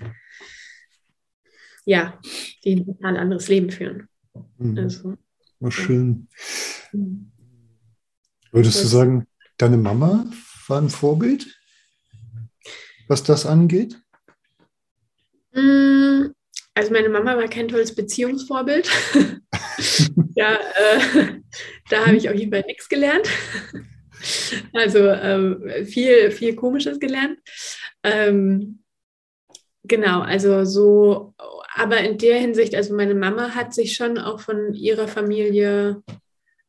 ja, 1.86 2.20
die 2.64 2.78
ein 2.78 2.86
total 2.88 3.18
anderes 3.18 3.50
Leben 3.50 3.70
führen. 3.70 4.08
Mhm. 4.58 4.78
Also, 4.80 5.14
Oh, 5.60 5.70
schön. 5.70 6.28
mhm. 6.92 7.32
Würdest 8.52 8.84
du 8.84 8.88
sagen, 8.88 9.28
deine 9.58 9.78
Mama 9.78 10.26
war 10.74 10.82
ein 10.82 10.90
Vorbild, 10.90 11.46
was 13.08 13.24
das 13.24 13.46
angeht? 13.46 13.96
Mm, 15.54 16.34
Also 16.74 16.92
meine 16.92 17.10
Mama 17.10 17.38
war 17.38 17.48
kein 17.48 17.68
tolles 17.68 17.94
Beziehungsvorbild. 17.94 18.90
ja, 20.36 20.56
äh, 20.56 21.40
da 21.92 22.08
habe 22.08 22.16
ich 22.16 22.28
auf 22.28 22.34
jeden 22.34 22.52
Fall 22.52 22.64
nichts 22.66 22.90
gelernt. 22.90 23.30
Also 24.74 25.10
ähm, 25.10 25.86
viel, 25.86 26.32
viel 26.32 26.56
Komisches 26.56 27.00
gelernt. 27.00 27.38
Ähm, 28.02 28.80
genau, 29.84 30.22
also 30.22 30.66
so, 30.66 31.36
aber 31.76 32.00
in 32.00 32.18
der 32.18 32.40
Hinsicht, 32.40 32.74
also 32.74 32.96
meine 32.96 33.14
Mama 33.14 33.54
hat 33.54 33.76
sich 33.76 33.94
schon 33.94 34.18
auch 34.18 34.40
von 34.40 34.74
ihrer 34.74 35.08
Familie, 35.08 36.02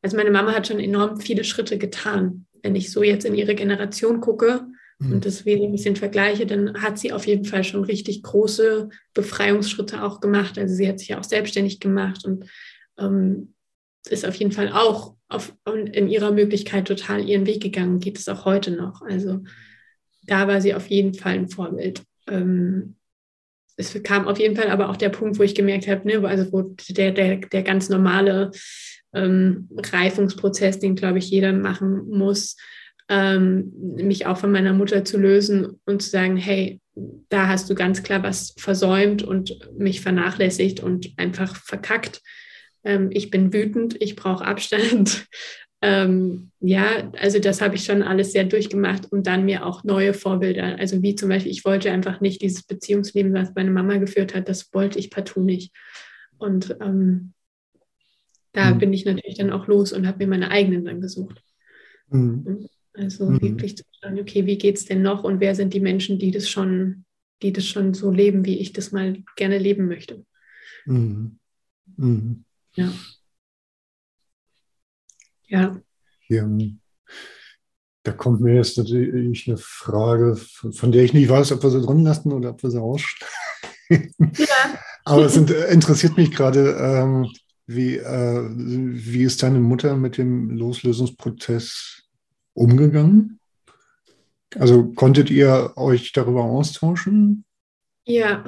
also 0.02 0.16
meine 0.18 0.30
Mama 0.30 0.52
hat 0.52 0.66
schon 0.66 0.80
enorm 0.80 1.20
viele 1.20 1.44
Schritte 1.44 1.78
getan. 1.78 2.46
Wenn 2.64 2.74
ich 2.74 2.90
so 2.90 3.04
jetzt 3.04 3.24
in 3.24 3.36
ihre 3.36 3.54
Generation 3.54 4.20
gucke, 4.20 4.66
Mhm. 4.98 5.14
und 5.14 5.26
das 5.26 5.44
ein 5.46 5.72
bisschen 5.72 5.96
vergleiche, 5.96 6.46
dann 6.46 6.80
hat 6.80 6.98
sie 6.98 7.12
auf 7.12 7.26
jeden 7.26 7.44
Fall 7.44 7.64
schon 7.64 7.84
richtig 7.84 8.22
große 8.22 8.88
Befreiungsschritte 9.12 10.02
auch 10.02 10.20
gemacht. 10.20 10.58
Also 10.58 10.74
sie 10.74 10.88
hat 10.88 10.98
sich 10.98 11.08
ja 11.08 11.18
auch 11.18 11.24
selbstständig 11.24 11.80
gemacht 11.80 12.24
und 12.24 12.48
ähm, 12.98 13.54
ist 14.08 14.26
auf 14.26 14.34
jeden 14.36 14.52
Fall 14.52 14.70
auch 14.72 15.14
auf, 15.28 15.54
in 15.66 16.08
ihrer 16.08 16.30
Möglichkeit 16.30 16.86
total 16.86 17.28
ihren 17.28 17.46
Weg 17.46 17.62
gegangen, 17.62 18.00
geht 18.00 18.18
es 18.18 18.28
auch 18.28 18.44
heute 18.44 18.70
noch. 18.70 19.02
Also 19.02 19.42
da 20.26 20.46
war 20.46 20.60
sie 20.60 20.74
auf 20.74 20.88
jeden 20.88 21.14
Fall 21.14 21.34
ein 21.34 21.48
Vorbild. 21.48 22.02
Ähm, 22.28 22.96
es 23.76 24.00
kam 24.04 24.28
auf 24.28 24.38
jeden 24.38 24.54
Fall 24.54 24.68
aber 24.70 24.90
auch 24.90 24.96
der 24.96 25.08
Punkt, 25.08 25.38
wo 25.38 25.42
ich 25.42 25.56
gemerkt 25.56 25.88
habe, 25.88 26.06
ne, 26.06 26.26
also 26.28 26.52
wo 26.52 26.74
der, 26.90 27.10
der, 27.10 27.36
der 27.38 27.62
ganz 27.64 27.88
normale 27.88 28.52
ähm, 29.14 29.68
Reifungsprozess, 29.76 30.78
den, 30.78 30.96
glaube 30.96 31.18
ich, 31.18 31.30
jeder 31.30 31.52
machen 31.52 32.08
muss, 32.08 32.56
ähm, 33.08 33.72
mich 33.96 34.26
auch 34.26 34.38
von 34.38 34.52
meiner 34.52 34.72
Mutter 34.72 35.04
zu 35.04 35.18
lösen 35.18 35.80
und 35.84 36.02
zu 36.02 36.10
sagen, 36.10 36.36
hey, 36.36 36.80
da 37.28 37.48
hast 37.48 37.68
du 37.68 37.74
ganz 37.74 38.02
klar 38.02 38.22
was 38.22 38.54
versäumt 38.56 39.22
und 39.22 39.58
mich 39.76 40.00
vernachlässigt 40.00 40.80
und 40.80 41.12
einfach 41.16 41.56
verkackt. 41.56 42.22
Ähm, 42.84 43.10
ich 43.12 43.30
bin 43.30 43.52
wütend, 43.52 44.00
ich 44.00 44.16
brauche 44.16 44.44
Abstand. 44.44 45.26
Ähm, 45.82 46.50
ja, 46.60 47.12
also 47.20 47.38
das 47.38 47.60
habe 47.60 47.74
ich 47.74 47.84
schon 47.84 48.02
alles 48.02 48.32
sehr 48.32 48.44
durchgemacht 48.44 49.12
und 49.12 49.26
dann 49.26 49.44
mir 49.44 49.66
auch 49.66 49.84
neue 49.84 50.14
Vorbilder. 50.14 50.78
Also 50.78 51.02
wie 51.02 51.14
zum 51.14 51.28
Beispiel, 51.28 51.52
ich 51.52 51.66
wollte 51.66 51.92
einfach 51.92 52.22
nicht 52.22 52.40
dieses 52.40 52.62
Beziehungsleben, 52.62 53.34
was 53.34 53.54
meine 53.54 53.70
Mama 53.70 53.98
geführt 53.98 54.34
hat, 54.34 54.48
das 54.48 54.72
wollte 54.72 54.98
ich 54.98 55.10
partout 55.10 55.42
nicht. 55.42 55.74
Und 56.38 56.74
ähm, 56.80 57.33
da 58.54 58.72
mhm. 58.72 58.78
bin 58.78 58.92
ich 58.92 59.04
natürlich 59.04 59.36
dann 59.36 59.50
auch 59.50 59.66
los 59.66 59.92
und 59.92 60.06
habe 60.06 60.18
mir 60.18 60.28
meine 60.28 60.50
eigenen 60.50 60.84
dann 60.84 61.00
gesucht. 61.00 61.42
Mhm. 62.08 62.68
Also 62.94 63.28
mhm. 63.28 63.42
wirklich 63.42 63.76
zu 63.76 63.84
sagen, 64.00 64.18
okay, 64.18 64.46
wie 64.46 64.56
geht 64.56 64.76
es 64.76 64.86
denn 64.86 65.02
noch 65.02 65.24
und 65.24 65.40
wer 65.40 65.54
sind 65.54 65.74
die 65.74 65.80
Menschen, 65.80 66.18
die 66.18 66.30
das 66.30 66.48
schon, 66.48 67.04
die 67.42 67.52
das 67.52 67.66
schon 67.66 67.92
so 67.92 68.10
leben, 68.10 68.46
wie 68.46 68.58
ich 68.58 68.72
das 68.72 68.92
mal 68.92 69.22
gerne 69.36 69.58
leben 69.58 69.88
möchte. 69.88 70.24
Mhm. 70.86 71.38
Mhm. 71.96 72.44
Ja. 72.76 72.92
Ja. 75.46 75.80
ja. 76.28 76.48
Da 78.04 78.12
kommt 78.12 78.40
mir 78.40 78.54
jetzt 78.54 78.78
natürlich 78.78 79.48
eine 79.48 79.56
Frage, 79.56 80.36
von 80.36 80.92
der 80.92 81.02
ich 81.02 81.12
nicht 81.12 81.28
weiß, 81.28 81.52
ob 81.52 81.62
wir 81.62 81.70
sie 81.70 81.82
drin 81.82 82.04
lassen 82.04 82.32
oder 82.32 82.50
ob 82.50 82.62
wir 82.62 82.70
sie 82.70 82.78
rausschneiden. 82.78 84.14
Ja. 84.38 84.78
Aber 85.06 85.26
es 85.26 85.36
interessiert 85.36 86.16
mich 86.16 86.30
gerade, 86.30 86.76
ähm, 86.80 87.30
wie, 87.66 87.96
äh, 87.96 88.48
wie 88.50 89.22
ist 89.22 89.42
deine 89.42 89.60
Mutter 89.60 89.96
mit 89.96 90.18
dem 90.18 90.50
Loslösungsprozess 90.50 92.02
umgegangen? 92.52 93.38
Also 94.56 94.92
konntet 94.92 95.30
ihr 95.30 95.72
euch 95.76 96.12
darüber 96.12 96.44
austauschen? 96.44 97.44
Ja, 98.04 98.44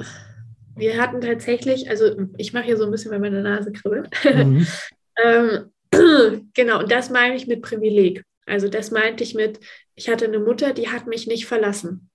wir 0.75 1.01
hatten 1.01 1.21
tatsächlich, 1.21 1.89
also 1.89 2.15
ich 2.37 2.53
mache 2.53 2.65
hier 2.65 2.77
so 2.77 2.85
ein 2.85 2.91
bisschen, 2.91 3.11
weil 3.11 3.19
meine 3.19 3.41
Nase 3.41 3.71
kribbelt. 3.71 4.09
Mhm. 4.23 4.67
ähm, 5.23 5.71
genau, 6.53 6.79
und 6.79 6.91
das 6.91 7.09
meine 7.09 7.35
ich 7.35 7.47
mit 7.47 7.61
Privileg. 7.61 8.23
Also 8.45 8.69
das 8.69 8.91
meinte 8.91 9.23
ich 9.23 9.33
mit, 9.33 9.59
ich 9.95 10.09
hatte 10.09 10.25
eine 10.25 10.39
Mutter, 10.39 10.73
die 10.73 10.89
hat 10.89 11.07
mich 11.07 11.27
nicht 11.27 11.47
verlassen. 11.47 12.09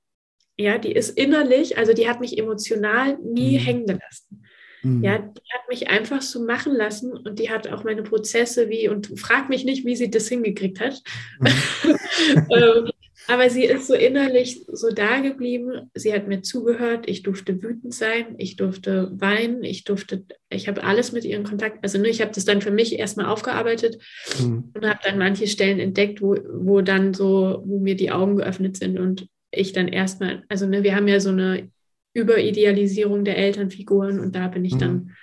Ja, 0.57 0.79
die 0.79 0.93
ist 0.93 1.11
innerlich, 1.11 1.77
also 1.77 1.93
die 1.93 2.09
hat 2.09 2.21
mich 2.21 2.39
emotional 2.39 3.19
nie 3.19 3.59
mhm. 3.59 3.63
hängen 3.63 3.87
gelassen. 3.87 4.45
Mhm. 4.83 5.05
Ja, 5.05 5.19
die 5.19 5.53
hat 5.53 5.69
mich 5.69 5.89
einfach 5.89 6.23
so 6.23 6.45
machen 6.45 6.75
lassen 6.75 7.13
und 7.13 7.39
die 7.39 7.51
hat 7.51 7.69
auch 7.69 7.85
meine 7.85 8.03
Prozesse 8.03 8.69
wie, 8.69 8.89
und 8.89 9.19
frag 9.19 9.49
mich 9.49 9.65
nicht, 9.65 9.85
wie 9.85 9.97
sie 9.97 10.11
das 10.11 10.29
hingekriegt 10.29 10.81
hat. 10.81 11.03
Mhm. 11.41 11.49
ähm, 12.51 12.91
aber 13.29 13.51
sie 13.51 13.65
ist 13.65 13.87
so 13.87 13.95
innerlich 13.95 14.65
so 14.73 14.91
da 14.91 15.21
geblieben. 15.21 15.91
Sie 15.95 16.13
hat 16.13 16.27
mir 16.27 16.43
zugehört. 16.43 17.09
Ich 17.09 17.23
durfte 17.23 17.63
wütend 17.63 17.95
sein. 17.95 18.35
Ich 18.39 18.57
durfte 18.57 19.11
weinen. 19.15 19.63
Ich 19.63 19.85
durfte, 19.85 20.25
ich 20.51 20.67
habe 20.69 20.83
alles 20.83 21.13
mit 21.13 21.25
ihr 21.25 21.37
in 21.37 21.45
Kontakt. 21.45 21.79
Also 21.83 21.99
nur, 21.99 22.09
ich 22.09 22.21
habe 22.21 22.33
das 22.33 22.45
dann 22.45 22.61
für 22.61 22.71
mich 22.71 22.99
erstmal 22.99 23.27
aufgearbeitet 23.27 23.99
mhm. 24.41 24.71
und 24.75 24.87
habe 24.87 24.99
dann 25.05 25.19
manche 25.19 25.47
Stellen 25.47 25.79
entdeckt, 25.79 26.21
wo, 26.21 26.37
wo 26.53 26.81
dann 26.81 27.15
so, 27.15 27.63
wo 27.65 27.79
mir 27.79 27.95
die 27.95 28.11
Augen 28.11 28.37
geöffnet 28.37 28.77
sind 28.77 28.99
und 28.99 29.29
ich 29.53 29.73
dann 29.73 29.89
erstmal, 29.89 30.43
also 30.49 30.67
ne, 30.67 30.83
wir 30.83 30.97
haben 30.97 31.09
ja 31.09 31.21
so 31.21 31.29
eine 31.31 31.71
Überidealisierung 32.15 33.25
der 33.25 33.39
Elternfiguren 33.39 34.21
und 34.21 34.35
da 34.35 34.49
bin 34.49 34.65
ich 34.65 34.75
mhm. 34.75 34.79
dann 34.79 35.17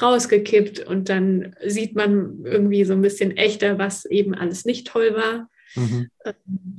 rausgekippt 0.00 0.80
und 0.80 1.08
dann 1.08 1.54
sieht 1.66 1.94
man 1.94 2.44
irgendwie 2.44 2.84
so 2.84 2.94
ein 2.94 3.02
bisschen 3.02 3.36
echter, 3.36 3.78
was 3.78 4.04
eben 4.06 4.34
alles 4.34 4.64
nicht 4.64 4.86
toll 4.86 5.14
war. 5.14 5.50
Mhm. 5.74 6.08
Ähm, 6.24 6.76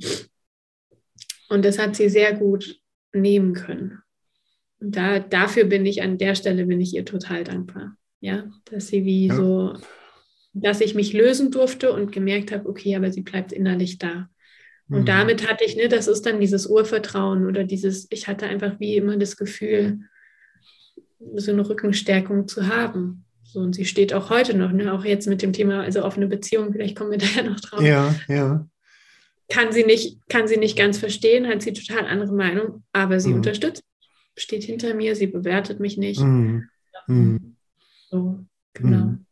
und 1.48 1.64
das 1.64 1.78
hat 1.78 1.94
sie 1.94 2.08
sehr 2.08 2.34
gut 2.34 2.80
nehmen 3.12 3.54
können. 3.54 4.00
Und 4.80 4.96
da, 4.96 5.20
dafür 5.20 5.64
bin 5.64 5.86
ich 5.86 6.02
an 6.02 6.18
der 6.18 6.34
Stelle 6.34 6.66
bin 6.66 6.80
ich 6.80 6.94
ihr 6.94 7.04
total 7.04 7.44
dankbar. 7.44 7.96
Ja, 8.20 8.50
dass 8.64 8.88
sie 8.88 9.04
wie 9.04 9.28
ja. 9.28 9.34
so, 9.34 9.74
dass 10.52 10.80
ich 10.80 10.94
mich 10.94 11.12
lösen 11.12 11.50
durfte 11.50 11.92
und 11.92 12.10
gemerkt 12.10 12.52
habe, 12.52 12.68
okay, 12.68 12.96
aber 12.96 13.12
sie 13.12 13.22
bleibt 13.22 13.52
innerlich 13.52 13.98
da. 13.98 14.28
Und 14.88 15.02
mhm. 15.02 15.06
damit 15.06 15.48
hatte 15.48 15.64
ich, 15.64 15.76
ne, 15.76 15.88
das 15.88 16.08
ist 16.08 16.26
dann 16.26 16.40
dieses 16.40 16.66
Urvertrauen 16.66 17.46
oder 17.46 17.64
dieses, 17.64 18.06
ich 18.10 18.28
hatte 18.28 18.46
einfach 18.46 18.78
wie 18.80 18.96
immer 18.96 19.16
das 19.16 19.36
Gefühl, 19.36 20.00
so 21.36 21.52
eine 21.52 21.68
Rückenstärkung 21.68 22.48
zu 22.48 22.68
haben. 22.68 23.24
So, 23.44 23.60
und 23.60 23.74
sie 23.74 23.84
steht 23.84 24.12
auch 24.12 24.30
heute 24.30 24.56
noch, 24.56 24.72
ne, 24.72 24.92
auch 24.92 25.04
jetzt 25.04 25.26
mit 25.26 25.40
dem 25.40 25.52
Thema, 25.52 25.82
also 25.82 26.04
offene 26.04 26.26
Beziehung, 26.26 26.72
vielleicht 26.72 26.96
kommen 26.96 27.12
wir 27.12 27.18
da 27.18 27.26
ja 27.26 27.42
noch 27.42 27.60
drauf. 27.60 27.80
Ja, 27.80 28.14
ja. 28.28 28.66
Kann 29.48 29.72
sie 29.72 29.84
nicht, 29.84 30.18
kann 30.28 30.48
sie 30.48 30.56
nicht 30.56 30.76
ganz 30.76 30.98
verstehen, 30.98 31.46
hat 31.46 31.62
sie 31.62 31.72
total 31.72 32.06
andere 32.06 32.32
Meinung, 32.32 32.82
aber 32.92 33.20
sie 33.20 33.30
mhm. 33.30 33.36
unterstützt, 33.36 33.82
steht 34.36 34.64
hinter 34.64 34.94
mir, 34.94 35.14
sie 35.16 35.26
bewertet 35.26 35.80
mich 35.80 35.96
nicht. 35.96 36.20
Mhm. 36.20 36.68
mhm. 37.06 37.56
So, 38.10 38.44
genau. 38.74 39.04
Mhm. 39.04 39.26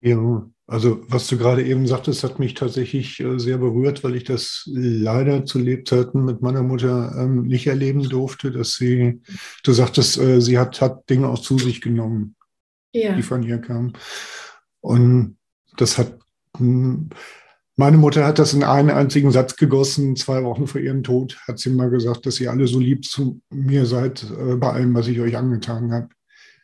Ja, 0.00 0.51
also 0.72 1.02
was 1.06 1.26
du 1.26 1.36
gerade 1.36 1.62
eben 1.62 1.86
sagtest, 1.86 2.24
hat 2.24 2.38
mich 2.38 2.54
tatsächlich 2.54 3.20
äh, 3.20 3.38
sehr 3.38 3.58
berührt, 3.58 4.02
weil 4.04 4.16
ich 4.16 4.24
das 4.24 4.62
leider 4.72 5.44
zu 5.44 5.58
Lebzeiten 5.58 6.24
mit 6.24 6.40
meiner 6.40 6.62
Mutter 6.62 7.14
ähm, 7.18 7.42
nicht 7.42 7.66
erleben 7.66 8.08
durfte, 8.08 8.50
dass 8.50 8.76
sie, 8.76 9.20
du 9.64 9.72
sagtest, 9.72 10.16
äh, 10.18 10.40
sie 10.40 10.58
hat, 10.58 10.80
hat 10.80 11.10
Dinge 11.10 11.28
auch 11.28 11.40
zu 11.40 11.58
sich 11.58 11.82
genommen, 11.82 12.36
ja. 12.94 13.14
die 13.14 13.22
von 13.22 13.42
ihr 13.42 13.58
kamen. 13.58 13.92
Und 14.80 15.36
das 15.76 15.98
hat, 15.98 16.18
hm, 16.56 17.10
meine 17.76 17.98
Mutter 17.98 18.24
hat 18.24 18.38
das 18.38 18.54
in 18.54 18.64
einen 18.64 18.88
einzigen 18.88 19.30
Satz 19.30 19.56
gegossen, 19.56 20.16
zwei 20.16 20.42
Wochen 20.42 20.66
vor 20.66 20.80
ihrem 20.80 21.02
Tod 21.02 21.36
hat 21.46 21.58
sie 21.58 21.68
mal 21.68 21.90
gesagt, 21.90 22.24
dass 22.24 22.40
ihr 22.40 22.50
alle 22.50 22.66
so 22.66 22.80
lieb 22.80 23.04
zu 23.04 23.42
mir 23.50 23.84
seid 23.84 24.22
äh, 24.22 24.56
bei 24.56 24.70
allem, 24.70 24.94
was 24.94 25.06
ich 25.06 25.20
euch 25.20 25.36
angetan 25.36 25.92
habe. 25.92 26.08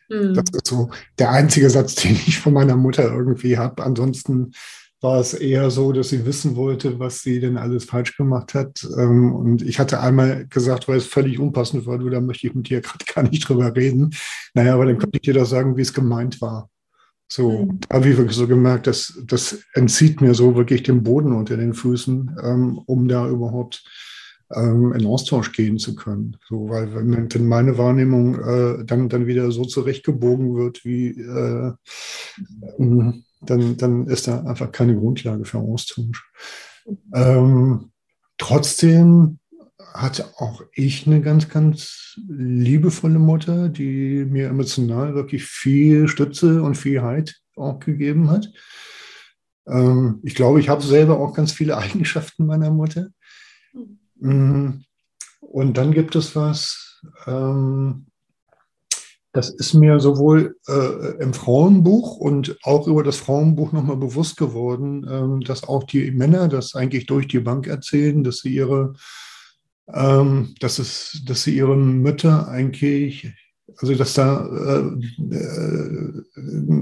Mhm. 0.09 0.35
Das 0.35 0.45
ist 0.53 0.67
so 0.67 0.91
der 1.19 1.31
einzige 1.31 1.71
Satz, 1.71 1.95
den 2.03 2.13
ich 2.13 2.39
von 2.39 2.53
meiner 2.53 2.77
Mutter 2.77 3.05
irgendwie 3.13 3.59
habe. 3.59 3.83
Ansonsten 3.83 4.53
war 5.01 5.21
es 5.21 5.33
eher 5.33 5.71
so, 5.71 5.93
dass 5.93 6.09
sie 6.09 6.27
wissen 6.27 6.57
wollte, 6.57 6.99
was 6.99 7.23
sie 7.23 7.39
denn 7.39 7.57
alles 7.57 7.85
falsch 7.85 8.17
gemacht 8.17 8.55
hat. 8.55 8.85
Ähm, 8.97 9.33
und 9.33 9.63
ich 9.63 9.79
hatte 9.79 10.01
einmal 10.01 10.47
gesagt, 10.49 10.89
weil 10.89 10.99
es 10.99 11.07
völlig 11.07 11.39
unpassend 11.39 11.87
war, 11.87 11.99
du, 11.99 12.09
da 12.11 12.21
möchte 12.21 12.49
ich 12.49 12.55
mit 12.55 12.69
dir 12.69 12.81
gerade 12.81 13.05
gar 13.15 13.23
nicht 13.23 13.49
drüber 13.49 13.75
reden. 13.75 14.11
Naja, 14.55 14.75
aber 14.75 14.87
dann 14.87 14.97
mhm. 14.97 15.01
könnte 15.01 15.19
ich 15.19 15.23
dir 15.23 15.35
doch 15.35 15.47
sagen, 15.47 15.77
wie 15.77 15.83
es 15.83 15.95
gemeint 15.95 16.41
war. 16.41 16.69
So, 17.31 17.67
mhm. 17.67 17.81
da 17.89 17.97
habe 17.97 18.09
ich 18.09 18.17
wirklich 18.17 18.37
so 18.37 18.49
gemerkt, 18.49 18.87
dass 18.87 19.21
das 19.25 19.61
entzieht 19.75 20.21
mir 20.21 20.35
so 20.35 20.57
wirklich 20.57 20.83
den 20.83 21.03
Boden 21.03 21.33
unter 21.33 21.57
den 21.57 21.75
Füßen, 21.75 22.37
ähm, 22.43 22.79
um 22.87 23.07
da 23.07 23.29
überhaupt 23.29 23.85
ähm, 24.55 24.93
in 24.93 25.07
Austausch 25.07 25.53
gehen 25.53 25.79
zu 25.79 25.95
können. 25.95 26.37
So, 26.49 26.69
weil 26.69 26.95
wenn, 26.95 27.33
wenn 27.33 27.47
meine 27.47 27.79
Wahrnehmung 27.79 28.39
äh, 28.41 28.85
dann, 28.85 29.09
dann 29.09 29.27
wieder 29.27 29.51
so 29.51 29.65
zurechtgebogen 29.65 30.55
wird, 30.55 30.85
wie 30.85 31.11
äh, 31.11 31.73
ähm, 32.79 33.25
dann, 33.41 33.77
dann 33.77 34.07
ist 34.07 34.27
da 34.27 34.43
einfach 34.43 34.73
keine 34.73 34.97
Grundlage 34.97 35.45
für 35.45 35.59
Austausch. 35.59 36.31
Ähm, 37.15 37.91
trotzdem 38.37 39.39
hatte 39.95 40.27
auch 40.37 40.63
ich 40.75 41.07
eine 41.07 41.21
ganz, 41.21 41.49
ganz 41.49 42.19
liebevolle 42.29 43.19
Mutter, 43.19 43.69
die 43.69 44.25
mir 44.29 44.49
emotional 44.49 45.15
wirklich 45.15 45.45
viel 45.45 46.09
Stütze 46.09 46.63
und 46.63 46.77
viel 46.77 47.03
Halt 47.03 47.41
auch 47.57 47.81
gegeben 47.81 48.31
hat. 48.31 48.51
Ähm, 49.67 50.21
ich 50.23 50.35
glaube, 50.35 50.61
ich 50.61 50.69
habe 50.69 50.83
selber 50.83 51.19
auch 51.19 51.35
ganz 51.35 51.53
viele 51.53 51.77
Eigenschaften 51.77 52.47
meiner 52.47 52.71
Mutter. 52.71 53.09
Mhm. 54.19 54.85
Und 55.41 55.77
dann 55.77 55.93
gibt 55.93 56.15
es 56.17 56.37
was, 56.37 57.01
ähm, 57.27 58.07
das 59.33 59.51
ist 59.51 59.75
mir 59.75 60.01
sowohl 60.01 60.57
äh, 60.67 61.23
im 61.23 61.35
Frauenbuch 61.35 62.17
und 62.17 62.57
auch 62.63 62.89
über 62.89 63.03
das 63.03 63.19
Frauenbuch 63.19 63.73
nochmal 63.73 63.97
bewusst 63.97 64.37
geworden, 64.37 65.07
ähm, 65.09 65.41
dass 65.41 65.65
auch 65.65 65.85
die 65.85 66.11
Männer 66.11 66.49
das 66.49 66.75
eigentlich 66.75 67.07
durch 67.07 67.29
die 67.29 67.41
Bank 67.41 67.67
erzählen, 67.67 68.25
dass 68.25 68.39
sie 68.39 68.55
ihre, 68.55 68.95
ähm, 69.93 70.55
dass 70.61 70.79
es, 70.79 71.23
dass 71.27 71.43
sie 71.43 71.57
ihre 71.57 71.77
Mütter 71.77 72.49
eigentlich, 72.49 73.33
also 73.77 73.95
dass 73.95 74.15
da, 74.15 74.47
äh, 74.47 75.35
äh, 75.35 76.23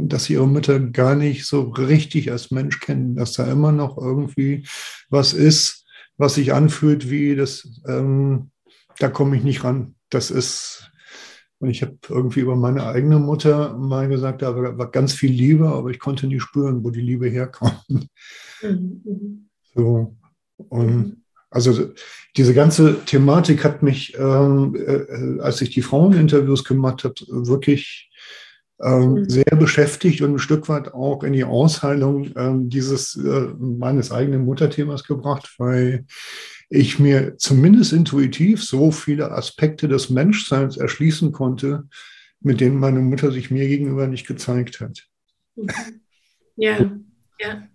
dass 0.07 0.25
sie 0.25 0.35
ihre 0.35 0.49
Mütter 0.49 0.79
gar 0.81 1.17
nicht 1.17 1.47
so 1.47 1.63
richtig 1.63 2.31
als 2.31 2.53
Mensch 2.53 2.81
kennen, 2.81 3.17
dass 3.17 3.33
da 3.33 3.51
immer 3.51 3.73
noch 3.73 3.99
irgendwie 3.99 4.67
was 5.11 5.33
ist, 5.33 5.86
was 6.19 6.35
sich 6.35 6.53
anfühlt 6.53 7.11
wie 7.11 7.37
das, 7.37 7.81
ähm, 7.87 8.51
da 8.99 9.09
komme 9.09 9.37
ich 9.37 9.45
nicht 9.45 9.65
ran. 9.65 9.95
Das 10.11 10.31
ist, 10.31 10.91
und 11.59 11.71
ich 11.71 11.83
habe 11.83 11.97
irgendwie 12.09 12.41
über 12.41 12.57
meine 12.57 12.87
eigene 12.87 13.19
Mutter 13.19 13.77
mal 13.77 14.09
gesagt, 14.09 14.43
da 14.43 14.55
war, 14.57 14.91
ganz 14.91 15.13
viel 15.13 15.33
Liebe, 15.33 15.69
aber 15.69 15.91
ich 15.91 15.99
konnte 15.99 16.27
nie 16.27 16.41
spüren, 16.41 16.85
wo 16.85 16.91
die 16.91 17.01
Liebe 17.01 17.29
herkommt. 17.29 18.09
Mhm. 18.63 19.49
So. 19.75 20.17
Und 20.57 21.23
also 21.51 21.91
diese 22.37 22.55
ganze 22.55 23.05
Thematik 23.05 23.65
hat 23.65 23.83
mich, 23.83 24.17
ähm, 24.19 24.75
äh, 24.75 25.41
als 25.41 25.61
ich 25.61 25.71
die 25.71 25.83
Fraueninterviews 25.83 26.65
gemacht 26.65 27.05
habe, 27.05 27.15
wirklich. 27.29 28.06
Sehr 28.79 29.57
beschäftigt 29.57 30.21
und 30.21 30.35
ein 30.35 30.39
Stück 30.39 30.69
weit 30.69 30.93
auch 30.93 31.23
in 31.23 31.33
die 31.33 31.45
Ausheilung 31.45 32.31
ähm, 32.37 32.69
dieses 32.69 33.17
äh, 33.17 33.49
meines 33.59 34.13
eigenen 34.13 34.45
Mutterthemas 34.45 35.05
gebracht, 35.05 35.55
weil 35.59 36.05
ich 36.69 36.99
mir 36.99 37.39
zumindest 37.39 37.93
intuitiv 37.93 38.63
so 38.63 38.91
viele 38.91 39.31
Aspekte 39.31 39.89
des 39.89 40.11
Menschseins 40.11 40.77
erschließen 40.77 41.33
konnte, 41.33 41.85
mit 42.41 42.61
denen 42.61 42.79
meine 42.79 43.01
Mutter 43.01 43.33
sich 43.33 43.51
mir 43.51 43.67
gegenüber 43.67 44.09
nicht 44.09 44.27
gezeigt 44.27 44.81
hat. 44.81 45.07
Ja, 46.57 46.91
ja. 47.41 47.69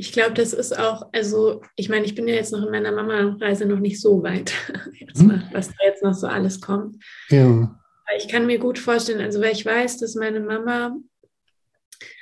Ich 0.00 0.12
glaube, 0.12 0.34
das 0.34 0.52
ist 0.52 0.78
auch, 0.78 1.08
also 1.12 1.62
ich 1.74 1.88
meine, 1.88 2.04
ich 2.04 2.14
bin 2.14 2.28
ja 2.28 2.34
jetzt 2.34 2.52
noch 2.52 2.64
in 2.64 2.70
meiner 2.70 2.92
Mama-Reise 2.92 3.66
noch 3.66 3.80
nicht 3.80 4.00
so 4.00 4.22
weit, 4.22 4.52
jetzt 4.94 5.18
Hm. 5.18 5.26
mal, 5.26 5.48
was 5.52 5.68
da 5.68 5.74
jetzt 5.84 6.04
noch 6.04 6.14
so 6.14 6.28
alles 6.28 6.60
kommt. 6.60 7.02
Ja. 7.30 7.74
Ich 8.16 8.28
kann 8.28 8.46
mir 8.46 8.58
gut 8.58 8.78
vorstellen, 8.78 9.20
also 9.20 9.40
weil 9.40 9.52
ich 9.52 9.66
weiß, 9.66 9.98
dass 9.98 10.14
meine 10.14 10.40
Mama, 10.40 10.96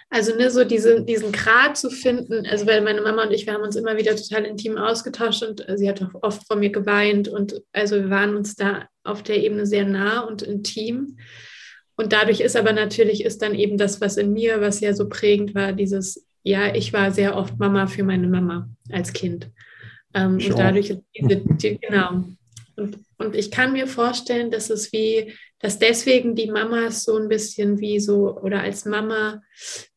also 0.09 0.35
ne, 0.35 0.51
so 0.51 0.64
diese, 0.64 1.03
diesen 1.03 1.33
Grad 1.33 1.77
zu 1.77 1.90
finden, 1.90 2.46
also 2.46 2.66
weil 2.66 2.81
meine 2.81 3.03
Mama 3.03 3.25
und 3.25 3.33
ich, 3.33 3.46
wir 3.46 3.55
haben 3.55 3.62
uns 3.62 3.77
immer 3.77 3.96
wieder 3.96 4.16
total 4.16 4.44
intim 4.44 4.79
ausgetauscht 4.79 5.42
und 5.42 5.68
äh, 5.68 5.77
sie 5.77 5.88
hat 5.88 6.03
auch 6.03 6.22
oft 6.22 6.46
vor 6.46 6.57
mir 6.57 6.70
geweint 6.70 7.29
und 7.29 7.62
also 7.72 7.96
wir 7.96 8.11
waren 8.11 8.37
uns 8.37 8.55
da 8.55 8.88
auf 9.05 9.22
der 9.22 9.42
Ebene 9.42 9.66
sehr 9.66 9.85
nah 9.85 10.20
und 10.20 10.42
intim. 10.42 11.18
Und 11.96 12.12
dadurch 12.12 12.40
ist 12.40 12.57
aber 12.57 12.72
natürlich 12.72 13.25
ist 13.25 13.40
dann 13.42 13.55
eben 13.55 13.79
das, 13.79 14.01
was 14.01 14.16
in 14.16 14.33
mir, 14.33 14.61
was 14.61 14.81
ja 14.81 14.92
so 14.92 15.09
prägend 15.09 15.55
war, 15.55 15.72
dieses, 15.72 16.27
ja, 16.42 16.75
ich 16.75 16.92
war 16.92 17.11
sehr 17.11 17.37
oft 17.37 17.59
Mama 17.59 17.87
für 17.87 18.05
meine 18.05 18.29
Mama 18.29 18.68
als 18.90 19.12
Kind. 19.12 19.51
Ähm, 20.14 20.35
und 20.35 20.59
dadurch 20.59 20.90
ist 20.90 21.03
diese, 21.16 21.37
die, 21.37 21.79
genau. 21.79 22.25
Und, 22.77 22.99
und 23.18 23.35
ich 23.35 23.51
kann 23.51 23.72
mir 23.72 23.87
vorstellen, 23.87 24.51
dass 24.51 24.70
es 24.70 24.92
wie, 24.92 25.33
dass 25.61 25.79
deswegen 25.79 26.35
die 26.35 26.51
Mamas 26.51 27.05
so 27.05 27.16
ein 27.16 27.29
bisschen 27.29 27.81
wie 27.81 28.01
so 28.01 28.37
oder 28.38 28.61
als 28.61 28.85
Mama 28.85 29.42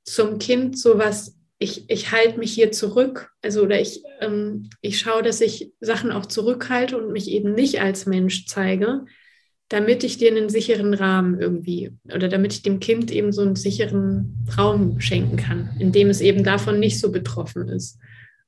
zum 0.03 0.39
Kind 0.39 0.79
sowas, 0.79 1.37
ich, 1.57 1.89
ich 1.89 2.11
halte 2.11 2.39
mich 2.39 2.53
hier 2.53 2.71
zurück, 2.71 3.31
also 3.41 3.63
oder 3.63 3.79
ich, 3.79 4.01
ähm, 4.21 4.69
ich 4.81 4.99
schaue, 4.99 5.23
dass 5.23 5.41
ich 5.41 5.73
Sachen 5.81 6.11
auch 6.11 6.25
zurückhalte 6.25 6.97
und 6.97 7.11
mich 7.11 7.29
eben 7.29 7.53
nicht 7.53 7.81
als 7.81 8.05
Mensch 8.05 8.45
zeige, 8.45 9.05
damit 9.67 10.03
ich 10.03 10.17
dir 10.17 10.31
einen 10.31 10.49
sicheren 10.49 10.93
Rahmen 10.93 11.39
irgendwie 11.39 11.91
oder 12.05 12.27
damit 12.27 12.53
ich 12.53 12.61
dem 12.63 12.79
Kind 12.79 13.11
eben 13.11 13.31
so 13.31 13.41
einen 13.41 13.55
sicheren 13.55 14.45
Raum 14.57 14.99
schenken 14.99 15.37
kann, 15.37 15.75
in 15.79 15.91
dem 15.91 16.09
es 16.09 16.21
eben 16.21 16.43
davon 16.43 16.79
nicht 16.79 16.99
so 16.99 17.11
betroffen 17.11 17.67
ist. 17.67 17.99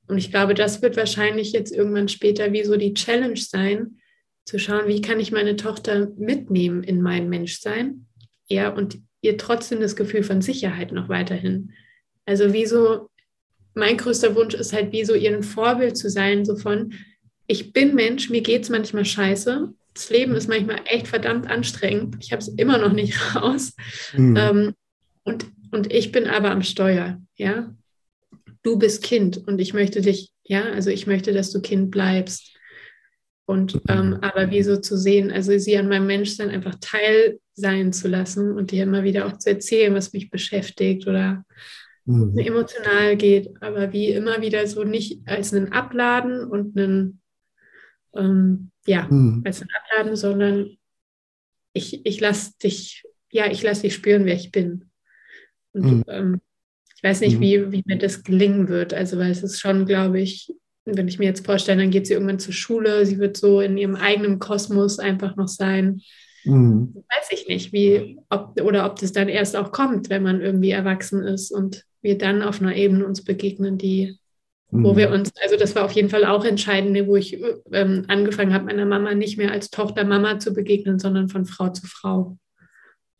Und 0.08 0.18
ich 0.18 0.30
glaube, 0.30 0.54
das 0.54 0.82
wird 0.82 0.96
wahrscheinlich 0.96 1.52
jetzt 1.52 1.72
irgendwann 1.72 2.08
später 2.08 2.52
wie 2.52 2.64
so 2.64 2.76
die 2.76 2.94
Challenge 2.94 3.36
sein, 3.36 3.98
zu 4.44 4.58
schauen, 4.58 4.88
wie 4.88 5.00
kann 5.00 5.20
ich 5.20 5.32
meine 5.32 5.56
Tochter 5.56 6.10
mitnehmen 6.16 6.82
in 6.82 7.00
mein 7.00 7.28
Menschsein, 7.28 8.06
ja, 8.48 8.68
und 8.70 8.98
ihr 9.20 9.38
trotzdem 9.38 9.80
das 9.80 9.96
Gefühl 9.96 10.22
von 10.24 10.42
Sicherheit 10.42 10.92
noch 10.92 11.08
weiterhin. 11.08 11.72
Also 12.26 12.52
wie 12.52 12.66
so, 12.66 13.08
mein 13.74 13.96
größter 13.96 14.34
Wunsch 14.34 14.54
ist 14.54 14.72
halt 14.72 14.92
wie 14.92 15.04
so 15.04 15.14
ihren 15.14 15.42
Vorbild 15.42 15.96
zu 15.96 16.10
sein, 16.10 16.44
so 16.44 16.56
von, 16.56 16.92
ich 17.46 17.72
bin 17.72 17.94
Mensch, 17.94 18.30
mir 18.30 18.42
geht 18.42 18.62
es 18.64 18.68
manchmal 18.68 19.04
scheiße, 19.04 19.72
das 19.94 20.10
Leben 20.10 20.34
ist 20.34 20.48
manchmal 20.48 20.80
echt 20.86 21.06
verdammt 21.06 21.48
anstrengend, 21.48 22.16
ich 22.20 22.32
habe 22.32 22.40
es 22.40 22.48
immer 22.48 22.78
noch 22.78 22.92
nicht 22.92 23.14
raus, 23.36 23.74
Mhm. 24.14 24.36
ähm, 24.36 24.74
und, 25.24 25.46
und 25.70 25.92
ich 25.92 26.10
bin 26.10 26.26
aber 26.26 26.50
am 26.50 26.62
Steuer, 26.62 27.20
ja. 27.36 27.74
Du 28.64 28.78
bist 28.78 29.02
Kind 29.02 29.38
und 29.46 29.60
ich 29.60 29.72
möchte 29.72 30.00
dich, 30.00 30.32
ja, 30.44 30.62
also 30.64 30.90
ich 30.90 31.06
möchte, 31.06 31.32
dass 31.32 31.50
du 31.52 31.60
Kind 31.60 31.90
bleibst. 31.90 32.51
Und 33.44 33.80
ähm, 33.88 34.18
aber 34.22 34.50
wie 34.50 34.62
so 34.62 34.76
zu 34.76 34.96
sehen, 34.96 35.30
also 35.32 35.56
sie 35.58 35.76
an 35.76 35.88
meinem 35.88 36.06
Menschsein 36.06 36.48
einfach 36.50 36.76
Teil 36.80 37.40
sein 37.54 37.92
zu 37.92 38.08
lassen 38.08 38.52
und 38.52 38.70
dir 38.70 38.84
immer 38.84 39.02
wieder 39.02 39.26
auch 39.26 39.36
zu 39.36 39.50
erzählen, 39.50 39.94
was 39.94 40.12
mich 40.12 40.30
beschäftigt 40.30 41.06
oder 41.06 41.44
Mhm. 42.04 42.34
mir 42.34 42.46
emotional 42.46 43.16
geht, 43.16 43.50
aber 43.62 43.92
wie 43.92 44.08
immer 44.08 44.40
wieder 44.40 44.66
so 44.66 44.82
nicht 44.84 45.20
als 45.26 45.52
einen 45.54 45.72
Abladen 45.72 46.44
und 46.44 46.76
einen, 46.76 47.20
ähm, 48.14 48.70
ja, 48.86 49.06
Mhm. 49.10 49.42
als 49.44 49.62
ein 49.62 49.68
Abladen, 49.72 50.16
sondern 50.16 50.76
ich, 51.72 52.04
ich 52.04 52.20
lasse 52.20 52.52
dich, 52.62 53.04
ja, 53.30 53.50
ich 53.50 53.62
lasse 53.62 53.82
dich 53.82 53.94
spüren, 53.94 54.24
wer 54.24 54.34
ich 54.34 54.50
bin. 54.50 54.90
Und 55.72 55.90
Mhm. 55.90 56.04
ähm, 56.08 56.40
ich 56.96 57.02
weiß 57.02 57.20
nicht, 57.20 57.38
Mhm. 57.38 57.40
wie, 57.40 57.72
wie 57.72 57.82
mir 57.86 57.98
das 57.98 58.22
gelingen 58.22 58.68
wird. 58.68 58.94
Also, 58.94 59.18
weil 59.18 59.30
es 59.30 59.42
ist 59.42 59.60
schon, 59.60 59.86
glaube 59.86 60.20
ich, 60.20 60.52
wenn 60.84 61.08
ich 61.08 61.18
mir 61.18 61.26
jetzt 61.26 61.46
vorstelle, 61.46 61.80
dann 61.80 61.90
geht 61.90 62.06
sie 62.06 62.14
irgendwann 62.14 62.38
zur 62.38 62.54
Schule, 62.54 63.06
sie 63.06 63.18
wird 63.18 63.36
so 63.36 63.60
in 63.60 63.76
ihrem 63.78 63.94
eigenen 63.94 64.38
Kosmos 64.38 64.98
einfach 64.98 65.36
noch 65.36 65.48
sein. 65.48 66.00
Mhm. 66.44 66.92
Weiß 66.94 67.28
ich 67.30 67.46
nicht, 67.48 67.72
wie, 67.72 68.18
ob, 68.30 68.60
oder 68.60 68.86
ob 68.86 68.98
das 68.98 69.12
dann 69.12 69.28
erst 69.28 69.56
auch 69.56 69.72
kommt, 69.72 70.10
wenn 70.10 70.22
man 70.22 70.40
irgendwie 70.40 70.70
erwachsen 70.70 71.22
ist 71.22 71.50
und 71.52 71.84
wir 72.02 72.18
dann 72.18 72.42
auf 72.42 72.60
einer 72.60 72.74
Ebene 72.74 73.06
uns 73.06 73.24
begegnen, 73.24 73.78
die 73.78 74.18
wo 74.74 74.94
Mhm. 74.94 74.96
wir 74.96 75.10
uns, 75.10 75.30
also 75.42 75.56
das 75.58 75.76
war 75.76 75.84
auf 75.84 75.92
jeden 75.92 76.08
Fall 76.08 76.24
auch 76.24 76.46
entscheidend, 76.46 77.06
wo 77.06 77.14
ich 77.16 77.38
ähm, 77.72 78.04
angefangen 78.08 78.54
habe, 78.54 78.64
meiner 78.64 78.86
Mama 78.86 79.14
nicht 79.14 79.36
mehr 79.36 79.52
als 79.52 79.68
Tochter 79.70 80.02
Mama 80.04 80.38
zu 80.38 80.54
begegnen, 80.54 80.98
sondern 80.98 81.28
von 81.28 81.44
Frau 81.44 81.68
zu 81.68 81.86
Frau. 81.86 82.38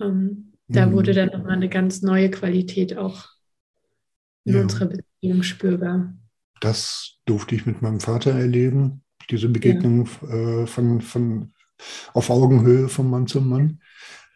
Ähm, 0.01 0.55
da 0.69 0.87
Mhm. 0.87 0.93
wurde 0.93 1.13
dann 1.13 1.29
nochmal 1.29 1.53
eine 1.53 1.69
ganz 1.69 2.01
neue 2.01 2.31
Qualität 2.31 2.97
auch 2.97 3.27
in 4.45 4.55
Ja. 4.55 4.63
unserer 4.63 4.87
Beziehung 4.87 5.43
spürbar. 5.43 6.15
Das 6.63 7.19
durfte 7.25 7.57
ich 7.57 7.67
mit 7.67 7.83
meinem 7.83 7.99
Vater 7.99 8.31
erleben, 8.31 9.03
diese 9.29 9.49
Begegnung 9.49 10.07
äh, 10.29 10.65
von, 10.69 11.01
von 11.01 11.53
auf 12.15 12.31
Augenhöhe 12.31 12.89
von 12.89 13.11
Mann 13.11 13.27
zu 13.27 13.41
Mann. 13.41 13.81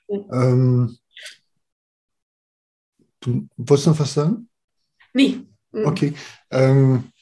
Ja. 0.09 0.19
Ähm, 0.33 0.99
du 3.21 3.49
wolltest 3.57 3.87
noch 3.87 4.01
was 4.01 4.15
sagen? 4.15 4.49
Nee. 5.13 5.39
Mhm. 5.71 5.87
Okay. 5.87 6.15
Ähm, 6.51 7.13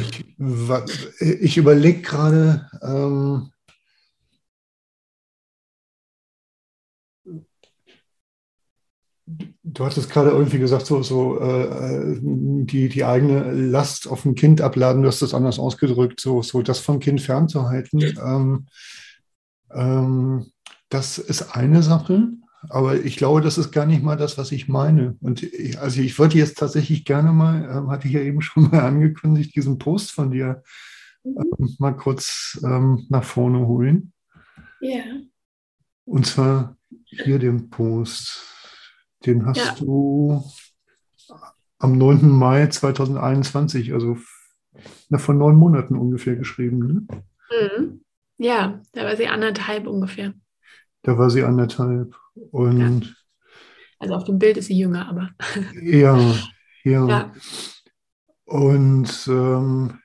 ich 0.00 0.24
ich 1.20 1.56
überlege 1.56 2.02
gerade, 2.02 2.68
ähm, 2.82 3.52
du 9.72 9.84
hattest 9.84 10.10
gerade 10.10 10.30
irgendwie 10.30 10.58
gesagt, 10.58 10.86
so, 10.86 11.02
so 11.02 11.38
äh, 11.40 12.18
die, 12.20 12.88
die 12.88 13.04
eigene 13.04 13.52
Last 13.52 14.08
auf 14.08 14.24
ein 14.24 14.34
Kind 14.34 14.60
abladen, 14.60 15.02
du 15.02 15.08
hast 15.08 15.22
das 15.22 15.34
anders 15.34 15.58
ausgedrückt, 15.58 16.20
so, 16.20 16.42
so 16.42 16.62
das 16.62 16.78
vom 16.78 17.00
Kind 17.00 17.20
fernzuhalten. 17.20 18.00
Ähm, 18.02 18.66
ähm, 19.72 20.46
das 20.88 21.18
ist 21.18 21.54
eine 21.54 21.82
Sache. 21.82 22.28
Aber 22.70 22.96
ich 22.96 23.16
glaube, 23.16 23.40
das 23.40 23.56
ist 23.56 23.70
gar 23.70 23.86
nicht 23.86 24.02
mal 24.02 24.16
das, 24.16 24.36
was 24.36 24.50
ich 24.50 24.68
meine. 24.68 25.16
Und 25.20 25.42
ich, 25.42 25.78
also 25.78 26.00
ich 26.00 26.18
wollte 26.18 26.38
jetzt 26.38 26.58
tatsächlich 26.58 27.04
gerne 27.04 27.32
mal, 27.32 27.62
ähm, 27.70 27.90
hatte 27.90 28.08
ich 28.08 28.14
ja 28.14 28.20
eben 28.20 28.42
schon 28.42 28.64
mal 28.70 28.80
angekündigt, 28.80 29.54
diesen 29.54 29.78
Post 29.78 30.10
von 30.10 30.30
dir 30.30 30.62
ähm, 31.24 31.76
mal 31.78 31.92
kurz 31.92 32.58
ähm, 32.64 33.06
nach 33.10 33.24
vorne 33.24 33.66
holen. 33.66 34.12
Ja. 34.80 35.02
Und 36.04 36.26
zwar 36.26 36.76
hier 37.04 37.38
den 37.38 37.70
Post. 37.70 38.57
Den 39.26 39.46
hast 39.46 39.58
Ja. 39.58 39.74
du 39.78 40.42
am 41.78 41.98
9. 41.98 42.28
Mai 42.30 42.66
2021, 42.68 43.92
also 43.92 44.16
vor 45.16 45.34
neun 45.34 45.56
Monaten 45.56 45.96
ungefähr 45.96 46.36
geschrieben. 46.36 46.78
Ne? 46.78 47.06
Mhm. 47.50 48.00
Ja, 48.38 48.80
da 48.92 49.04
war 49.04 49.16
sie 49.16 49.26
anderthalb 49.28 49.86
ungefähr. 49.86 50.34
Da 51.02 51.18
war 51.18 51.30
sie 51.30 51.42
anderthalb. 51.42 52.14
Und 52.52 53.16
Also 53.98 54.14
auf 54.14 54.24
dem 54.24 54.38
Bild 54.38 54.56
ist 54.56 54.66
sie 54.66 54.78
jünger, 54.78 55.08
aber 55.08 55.30
ja, 55.82 56.16
ja. 56.84 57.08
ja. 57.08 57.32
Und 58.44 59.26
ähm, 59.28 59.98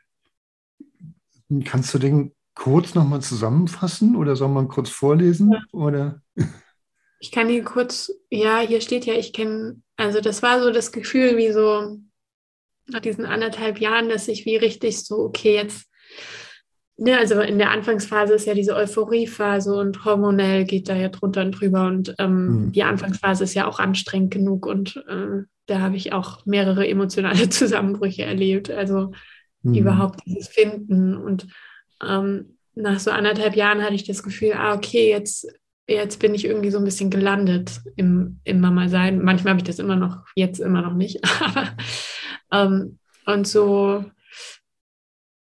kannst 1.66 1.94
du 1.94 2.00
den 2.00 2.34
kurz 2.56 2.96
nochmal 2.96 3.22
zusammenfassen 3.22 4.16
oder 4.16 4.36
soll 4.36 4.50
man 4.50 4.68
kurz 4.68 4.90
vorlesen? 4.90 5.56
Oder? 5.72 6.22
Ich 7.24 7.32
kann 7.32 7.48
hier 7.48 7.64
kurz, 7.64 8.12
ja, 8.30 8.60
hier 8.60 8.82
steht 8.82 9.06
ja, 9.06 9.14
ich 9.14 9.32
kenne, 9.32 9.82
also 9.96 10.20
das 10.20 10.44
war 10.44 10.62
so 10.62 10.72
das 10.72 10.92
Gefühl, 10.92 11.38
wie 11.38 11.54
so 11.54 12.00
nach 12.88 13.00
diesen 13.00 13.26
anderthalb 13.26 13.80
Jahren, 13.80 14.10
dass 14.10 14.28
ich 14.28 14.46
wie 14.46 14.58
richtig 14.58 15.06
so, 15.06 15.20
okay, 15.20 15.56
jetzt, 15.56 15.86
ne, 16.98 17.18
also 17.18 17.40
in 17.40 17.60
der 17.60 17.72
Anfangsphase 17.72 18.34
ist 18.34 18.46
ja 18.46 18.54
diese 18.54 18.76
Euphoriephase 18.76 19.74
und 19.74 20.04
hormonell 20.04 20.66
geht 20.66 20.90
da 20.90 20.96
ja 20.98 21.08
drunter 21.08 21.44
und 21.44 21.54
drüber 21.54 21.88
und 21.88 22.14
ähm, 22.20 22.66
Mhm. 22.66 22.72
die 22.74 22.84
Anfangsphase 22.84 23.46
ist 23.46 23.54
ja 23.54 23.68
auch 23.70 23.80
anstrengend 23.80 24.32
genug 24.34 24.66
und 24.66 24.98
äh, 25.08 25.44
da 25.68 25.80
habe 25.80 25.96
ich 25.96 26.12
auch 26.12 26.46
mehrere 26.46 26.86
emotionale 26.86 27.48
Zusammenbrüche 27.50 28.24
erlebt, 28.24 28.70
also 28.70 29.14
Hm. 29.64 29.76
überhaupt 29.76 30.20
dieses 30.26 30.50
Finden. 30.50 31.16
Und 31.16 31.48
ähm, 32.06 32.58
nach 32.76 33.00
so 33.00 33.12
anderthalb 33.12 33.56
Jahren 33.56 33.82
hatte 33.82 33.94
ich 33.96 34.04
das 34.04 34.24
Gefühl, 34.24 34.52
ah, 34.58 34.76
okay, 34.76 35.10
jetzt, 35.10 35.48
jetzt 35.88 36.20
bin 36.20 36.34
ich 36.34 36.46
irgendwie 36.46 36.72
so 36.72 36.78
ein 36.78 36.86
bisschen 36.86 37.10
gelandet 37.10 37.82
im, 37.96 38.40
im 38.44 38.62
Mama-Sein. 38.62 39.22
Manchmal 39.22 39.52
habe 39.52 39.60
ich 39.60 39.68
das 39.68 39.80
immer 39.80 39.96
noch, 39.96 40.26
jetzt 40.36 40.60
immer 40.60 40.82
noch 40.82 40.94
nicht. 40.94 41.20
Ähm, 42.54 43.00
und 43.26 43.48
so, 43.48 44.06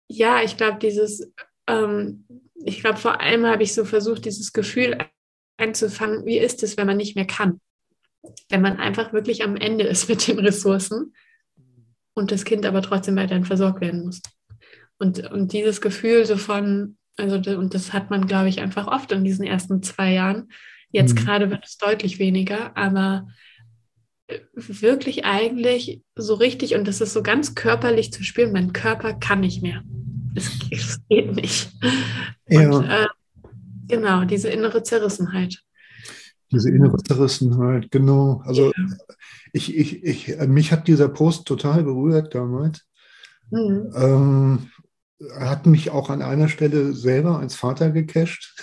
ja, 0.09 0.43
ich 0.43 0.57
glaube, 0.57 0.79
dieses, 0.79 1.31
ähm, 1.67 2.27
ich 2.55 2.81
glaube, 2.81 2.99
vor 2.99 3.21
allem 3.21 3.45
habe 3.47 3.63
ich 3.63 3.75
so 3.75 3.85
versucht, 3.85 4.25
dieses 4.25 4.53
Gefühl 4.53 4.97
einzufangen, 5.59 6.25
wie 6.25 6.39
ist 6.39 6.63
es, 6.63 6.77
wenn 6.77 6.87
man 6.87 6.97
nicht 6.97 7.17
mehr 7.17 7.27
kann? 7.27 7.61
Wenn 8.49 8.63
man 8.63 8.79
einfach 8.79 9.13
wirklich 9.13 9.45
am 9.45 9.57
Ende 9.57 9.85
ist 9.85 10.09
mit 10.09 10.27
den 10.27 10.39
Ressourcen 10.39 11.15
und 12.15 12.31
das 12.33 12.45
Kind 12.45 12.65
aber 12.65 12.83
trotzdem 12.83 13.17
weiterhin 13.17 13.45
versorgt 13.45 13.81
werden 13.81 14.05
muss. 14.05 14.23
Und, 14.99 15.31
und 15.31 15.53
dieses 15.53 15.81
Gefühl 15.81 16.25
so 16.25 16.37
von, 16.37 16.97
also 17.17 17.37
und 17.59 17.75
das 17.75 17.93
hat 17.93 18.11
man, 18.11 18.27
glaube 18.27 18.49
ich, 18.49 18.61
einfach 18.61 18.87
oft 18.87 19.13
in 19.13 19.25
diesen 19.25 19.47
ersten 19.47 19.83
zwei 19.83 20.13
Jahren. 20.13 20.49
Jetzt 20.91 21.15
mhm. 21.15 21.25
gerade 21.25 21.51
wird 21.51 21.65
es 21.65 21.79
deutlich 21.79 22.19
weniger, 22.19 22.77
aber 22.77 23.29
äh, 24.27 24.39
wirklich 24.55 25.25
eigentlich 25.25 26.03
so 26.15 26.35
richtig, 26.35 26.75
und 26.75 26.87
das 26.87 27.01
ist 27.01 27.13
so 27.13 27.23
ganz 27.23 27.55
körperlich 27.55 28.13
zu 28.13 28.23
spüren, 28.23 28.53
mein 28.53 28.73
Körper 28.73 29.15
kann 29.15 29.41
nicht 29.41 29.63
mehr. 29.63 29.83
Es, 30.35 30.51
es 30.71 31.01
geht 31.09 31.35
nicht. 31.35 31.73
Ja. 32.49 32.71
Und, 32.71 32.85
äh, 32.89 33.07
genau, 33.89 34.25
diese 34.25 34.49
innere 34.49 34.83
Zerrissenheit. 34.83 35.63
Diese 36.51 36.71
innere 36.71 36.99
Zerrissenheit, 36.99 37.91
genau. 37.91 38.43
Also 38.45 38.73
ja. 38.77 38.87
ich, 39.53 39.75
ich, 39.75 40.05
ich, 40.05 40.37
mich 40.47 40.71
hat 40.71 40.87
dieser 40.87 41.09
Post 41.09 41.47
total 41.47 41.83
berührt 41.83 42.35
damals. 42.35 42.87
Mhm. 43.51 43.93
Ähm, 43.97 44.71
hat 45.39 45.67
mich 45.67 45.91
auch 45.91 46.11
an 46.11 46.23
einer 46.23 46.49
Stelle 46.49 46.93
selber 46.93 47.39
als 47.39 47.55
Vater 47.55 47.91
gecasht. 47.91 48.61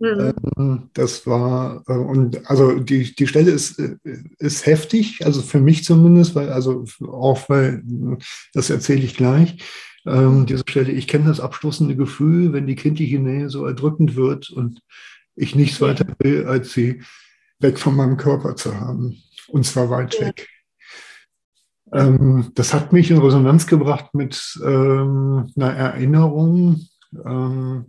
Mhm. 0.00 0.32
Ähm, 0.56 0.90
das 0.94 1.26
war, 1.26 1.84
äh, 1.86 1.92
und 1.92 2.48
also 2.50 2.80
die, 2.80 3.14
die 3.14 3.26
Stelle 3.26 3.50
ist, 3.50 3.78
äh, 3.78 3.96
ist 4.38 4.64
heftig, 4.64 5.24
also 5.26 5.42
für 5.42 5.60
mich 5.60 5.84
zumindest, 5.84 6.34
weil, 6.34 6.50
also 6.50 6.84
auch 7.06 7.48
weil, 7.48 7.82
das 8.54 8.70
erzähle 8.70 9.02
ich 9.02 9.16
gleich. 9.16 9.58
Ähm, 10.06 10.46
diese 10.46 10.64
Stelle, 10.66 10.92
ich 10.92 11.06
kenne 11.06 11.26
das 11.26 11.40
abstoßende 11.40 11.96
Gefühl, 11.96 12.54
wenn 12.54 12.66
die 12.66 12.76
kindliche 12.76 13.18
Nähe 13.18 13.50
so 13.50 13.66
erdrückend 13.66 14.16
wird 14.16 14.48
und 14.48 14.80
ich 15.36 15.54
nichts 15.54 15.80
weiter 15.82 16.06
will, 16.18 16.46
als 16.46 16.72
sie 16.72 17.02
weg 17.58 17.78
von 17.78 17.94
meinem 17.94 18.16
Körper 18.16 18.56
zu 18.56 18.80
haben. 18.80 19.22
Und 19.48 19.66
zwar 19.66 19.90
weit 19.90 20.14
ja. 20.14 20.28
weg. 20.28 20.48
Ähm, 21.92 22.50
das 22.54 22.72
hat 22.72 22.92
mich 22.92 23.10
in 23.10 23.18
Resonanz 23.18 23.66
gebracht 23.66 24.14
mit 24.14 24.58
ähm, 24.64 25.50
einer 25.56 25.72
Erinnerung. 25.72 26.80
Ähm, 27.24 27.86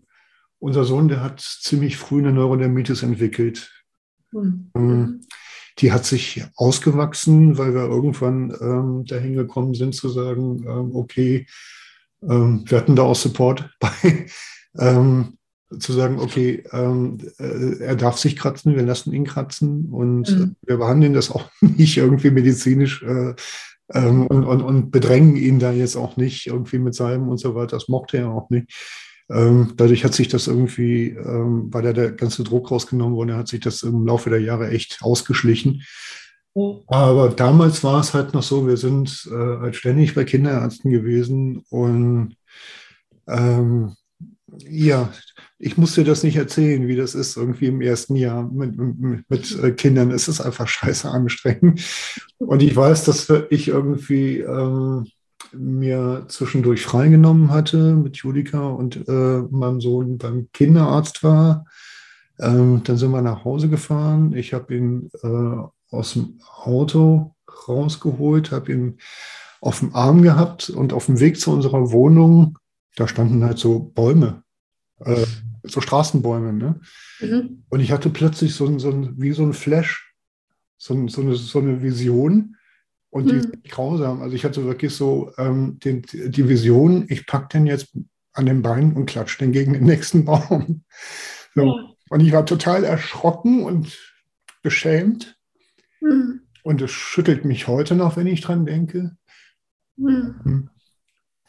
unser 0.60 0.86
Sohn, 0.86 1.08
der 1.08 1.24
hat 1.24 1.40
ziemlich 1.40 1.98
früh 1.98 2.20
eine 2.20 2.32
Neurodermitis 2.32 3.04
entwickelt. 3.04 3.72
Mhm. 4.34 5.26
die 5.80 5.92
hat 5.92 6.06
sich 6.06 6.46
ausgewachsen, 6.56 7.58
weil 7.58 7.74
wir 7.74 7.82
irgendwann 7.82 8.56
ähm, 8.62 9.04
dahin 9.06 9.34
gekommen 9.34 9.74
sind 9.74 9.94
zu 9.94 10.08
sagen, 10.08 10.64
ähm, 10.66 10.96
okay, 10.96 11.48
ähm, 12.22 12.64
wir 12.66 12.78
hatten 12.78 12.96
da 12.96 13.04
auch 13.04 13.16
Support 13.16 13.70
bei, 13.80 14.30
zu 15.80 15.94
sagen, 15.94 16.20
okay, 16.20 16.64
äh, 16.72 17.80
er 17.80 17.96
darf 17.98 18.18
sich 18.18 18.38
kratzen, 18.38 18.76
wir 18.76 18.84
lassen 18.84 19.12
ihn 19.12 19.26
kratzen 19.26 19.88
und 19.92 20.30
mhm. 20.30 20.56
wir 20.66 20.78
behandeln 20.78 21.14
das 21.14 21.30
auch 21.30 21.50
nicht 21.62 21.98
irgendwie 21.98 22.32
medizinisch 22.32 23.04
äh, 23.04 23.34
ähm, 23.94 24.28
und, 24.28 24.44
und, 24.46 24.62
und 24.62 24.92
bedrängen 24.92 25.36
ihn 25.36 25.60
da 25.60 25.72
jetzt 25.72 25.96
auch 25.96 26.18
nicht 26.18 26.48
irgendwie 26.48 26.80
mit 26.80 26.96
Salben 26.96 27.30
und 27.30 27.38
so 27.38 27.56
weiter. 27.56 27.78
Das 27.78 27.88
mochte 27.88 28.18
er 28.18 28.30
auch 28.30 28.50
nicht. 28.50 28.72
Ähm, 29.30 29.74
dadurch 29.78 30.04
hat 30.04 30.14
sich 30.14 30.28
das 30.28 30.48
irgendwie, 30.48 31.10
ähm, 31.10 31.68
weil 31.72 31.84
da 31.84 31.94
der 31.94 32.12
ganze 32.12 32.44
Druck 32.44 32.72
rausgenommen 32.72 33.16
wurde, 33.16 33.38
hat 33.38 33.48
sich 33.48 33.62
das 33.62 33.84
im 33.84 34.06
Laufe 34.06 34.30
der 34.30 34.42
Jahre 34.42 34.70
echt 34.70 35.00
ausgeschlichen. 35.02 35.84
Aber 36.88 37.30
damals 37.30 37.82
war 37.84 38.02
es 38.02 38.14
halt 38.14 38.34
noch 38.34 38.44
so, 38.44 38.68
wir 38.68 38.76
sind 38.76 39.30
äh, 39.32 39.60
halt 39.60 39.76
ständig 39.78 40.16
bei 40.16 40.26
Kinderärzten 40.26 40.92
gewesen 40.92 41.64
und 41.70 42.36
ähm, 43.28 43.96
ja, 44.58 45.12
ich 45.60 45.78
muss 45.78 45.94
dir 45.94 46.04
das 46.04 46.24
nicht 46.24 46.36
erzählen, 46.36 46.88
wie 46.88 46.96
das 46.96 47.16
ist 47.16 47.38
irgendwie 47.38 47.68
im 47.68 47.82
ersten 47.82 48.16
Jahr 48.16 48.44
mit, 48.52 48.78
mit, 48.78 49.30
mit 49.30 49.64
äh, 49.64 49.72
Kindern. 49.72 50.12
Es 50.12 50.28
ist 50.28 50.42
einfach 50.42 50.68
scheiße 50.68 51.10
anstrengend. 51.10 51.82
Und 52.40 52.62
ich 52.62 52.76
weiß, 52.76 53.06
dass 53.06 53.32
ich 53.50 53.68
irgendwie 53.68 54.40
ähm, 54.40 55.08
mir 55.54 56.26
zwischendurch 56.28 56.84
freigenommen 56.84 57.52
hatte 57.52 57.96
mit 57.96 58.18
Julika 58.18 58.70
und 58.70 59.08
äh, 59.08 59.42
meinem 59.50 59.82
Sohn 59.82 60.18
beim 60.18 60.50
Kinderarzt 60.54 61.24
war. 61.24 61.66
Ähm, 62.40 62.82
dann 62.84 62.98
sind 62.98 63.12
wir 63.12 63.22
nach 63.22 63.46
Hause 63.46 63.70
gefahren. 63.70 64.34
Ich 64.34 64.54
habe 64.54 64.76
ihn 64.76 65.12
äh, 65.22 65.96
aus 65.96 66.14
dem 66.14 66.40
Auto 66.64 67.36
rausgeholt, 67.68 68.52
habe 68.52 68.72
ihn 68.72 68.98
auf 69.60 69.80
dem 69.80 69.94
Arm 69.94 70.24
gehabt 70.24 70.70
und 70.70 70.94
auf 70.94 71.06
dem 71.06 71.20
Weg 71.20 71.40
zu 71.40 71.52
unserer 71.52 71.92
Wohnung, 71.92 72.58
da 72.96 73.08
standen 73.08 73.44
halt 73.44 73.58
so 73.58 73.80
Bäume, 73.80 74.44
äh, 75.00 75.26
so 75.64 75.82
Straßenbäume. 75.82 76.54
Ne? 76.54 76.80
Mhm. 77.20 77.64
Und 77.70 77.80
ich 77.80 77.92
hatte 77.92 78.10
plötzlich 78.10 78.56
so, 78.56 78.78
so 78.80 79.10
wie 79.18 79.32
so 79.32 79.44
ein 79.44 79.54
Flash, 79.54 80.14
so, 80.78 81.08
so, 81.08 81.22
eine, 81.22 81.36
so 81.36 81.60
eine 81.60 81.82
Vision. 81.82 82.58
Und 83.10 83.30
die 83.30 83.36
mhm. 83.36 83.40
ist 83.40 83.64
grausam. 83.66 84.22
Also 84.22 84.36
ich 84.36 84.46
hatte 84.46 84.66
wirklich 84.66 84.96
so 84.96 85.34
ähm, 85.38 85.80
den, 85.80 86.04
die 86.04 86.48
Vision, 86.48 87.06
ich 87.10 87.28
packe 87.28 87.50
den 87.50 87.68
jetzt 87.68 87.94
an 88.34 88.46
den 88.46 88.62
Beinen 88.62 88.94
und 88.94 89.06
klatsche 89.06 89.40
den 89.40 89.52
gegen 89.52 89.74
den 89.74 89.86
nächsten 89.86 90.26
Baum. 90.26 90.84
So. 91.54 91.66
Ja. 91.66 91.92
Und 92.10 92.22
ich 92.22 92.32
war 92.32 92.46
total 92.46 92.86
erschrocken 92.86 93.66
und 93.66 94.00
beschämt. 94.64 95.38
Mhm. 96.00 96.44
Und 96.64 96.82
es 96.82 96.92
schüttelt 96.92 97.44
mich 97.44 97.68
heute 97.68 97.94
noch, 97.96 98.16
wenn 98.16 98.28
ich 98.28 98.40
dran 98.40 98.66
denke. 98.66 99.18
Mhm. 99.98 100.70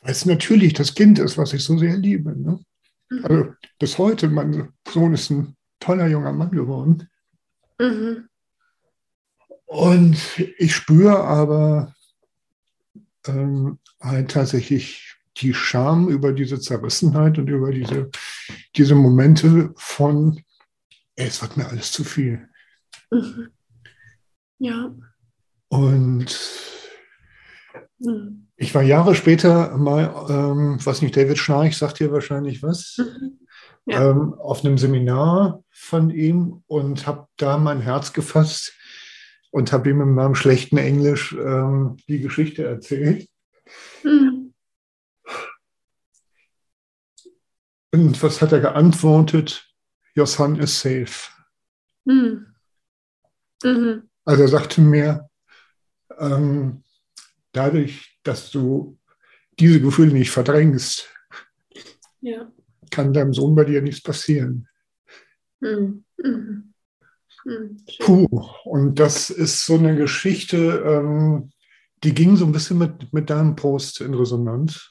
Weil 0.03 0.13
es 0.13 0.27
natürlich 0.27 0.75
das 0.75 0.95
Kind 0.95 1.19
ist, 1.19 1.39
was 1.39 1.53
ich 1.53 1.65
so 1.65 1.79
sehr 1.79 1.97
liebe. 1.97 2.37
Ne? 2.39 2.61
Mhm. 3.09 3.25
Also 3.25 3.53
bis 3.79 3.99
heute, 3.99 4.29
mein 4.29 4.73
Sohn 4.89 5.15
ist 5.15 5.31
ein 5.31 5.57
toller 5.81 6.09
junger 6.09 6.33
Mann 6.33 6.51
geworden. 6.51 7.09
Mhm. 7.79 8.29
Und 9.67 10.19
ich 10.59 10.75
spüre 10.75 11.25
aber 11.25 11.95
ähm, 13.27 13.79
halt 14.01 14.33
tatsächlich 14.33 15.17
die 15.39 15.55
Scham 15.55 16.09
über 16.09 16.33
diese 16.33 16.61
Zerrissenheit 16.61 17.39
und 17.39 17.49
über 17.49 17.71
diese, 17.71 18.11
diese 18.77 18.95
Momente 18.95 19.73
von, 19.77 20.43
ey, 21.15 21.29
es 21.29 21.41
wird 21.41 21.57
mir 21.57 21.69
alles 21.69 21.93
zu 21.93 22.05
viel. 22.05 22.49
Mhm. 23.11 23.49
Ja. 24.59 24.95
Und 25.69 26.72
mhm. 28.03 28.49
ich 28.57 28.75
war 28.75 28.83
Jahre 28.83 29.15
später 29.15 29.77
mal, 29.77 30.27
ähm, 30.29 30.79
was 30.85 31.03
nicht, 31.03 31.17
David 31.17 31.39
Schnarch 31.39 31.77
sagt 31.77 31.99
hier 31.99 32.13
wahrscheinlich 32.13 32.63
was, 32.63 32.99
mhm. 32.99 33.39
ja. 33.87 34.11
ähm, 34.11 34.35
auf 34.35 34.65
einem 34.65 34.79
Seminar 34.79 35.63
von 35.71 36.11
ihm 36.11 36.63
und 36.67 37.07
habe 37.07 37.27
da 37.37 37.59
mein 37.59 37.81
Herz 37.81 38.13
gefasst 38.13 38.73
und 39.51 39.73
habe 39.73 39.91
ihm 39.91 40.01
in 40.01 40.15
meinem 40.15 40.35
schlechten 40.35 40.79
Englisch 40.79 41.33
ähm, 41.33 41.97
die 42.09 42.21
Geschichte 42.21 42.65
erzählt. 42.65 43.29
Mhm. 44.03 44.55
Und 47.95 48.23
was 48.23 48.41
hat 48.41 48.53
er 48.53 48.61
geantwortet? 48.61 49.69
Your 50.17 50.27
son 50.27 50.59
is 50.59 50.81
safe. 50.81 51.31
Mhm. 52.05 52.47
Mhm. 53.63 54.09
Also 54.25 54.43
er 54.43 54.49
sagte 54.49 54.81
mir, 54.81 55.29
ähm, 56.19 56.83
dadurch, 57.53 58.19
dass 58.23 58.51
du 58.51 58.99
diese 59.59 59.81
Gefühle 59.81 60.13
nicht 60.13 60.31
verdrängst, 60.31 61.09
ja. 62.21 62.51
kann 62.91 63.13
deinem 63.13 63.33
Sohn 63.33 63.55
bei 63.55 63.65
dir 63.65 63.83
nichts 63.83 64.03
passieren. 64.03 64.69
Mhm. 65.61 66.05
Mhm. 66.17 66.75
Mhm. 67.45 67.77
Puh, 68.01 68.27
und 68.65 68.99
das 68.99 69.31
ist 69.31 69.67
so 69.67 69.75
eine 69.75 69.97
Geschichte, 69.97 70.83
ähm, 70.85 71.51
die 72.05 72.15
ging 72.15 72.37
so 72.37 72.45
ein 72.45 72.53
bisschen 72.53 72.79
mit, 72.79 73.13
mit 73.13 73.31
deinem 73.31 73.57
Post 73.57 74.01
in 74.01 74.15
Resonanz. 74.15 74.91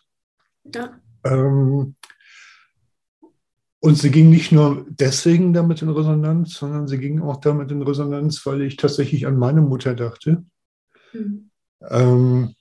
Ja. 0.74 1.00
Ähm, 1.24 1.96
und 3.80 3.98
sie 3.98 4.12
ging 4.12 4.30
nicht 4.30 4.52
nur 4.52 4.86
deswegen 4.90 5.54
damit 5.54 5.82
in 5.82 5.90
Resonanz, 5.90 6.56
sondern 6.56 6.88
sie 6.88 7.00
ging 7.00 7.22
auch 7.22 7.38
damit 7.38 7.72
in 7.72 7.82
Resonanz, 7.82 8.46
weil 8.46 8.62
ich 8.62 8.78
tatsächlich 8.78 9.26
an 9.26 9.38
meine 9.38 9.62
Mutter 9.62 9.96
dachte. 9.96 10.46
Mhm. 11.14 11.51
Ähm, 11.90 12.56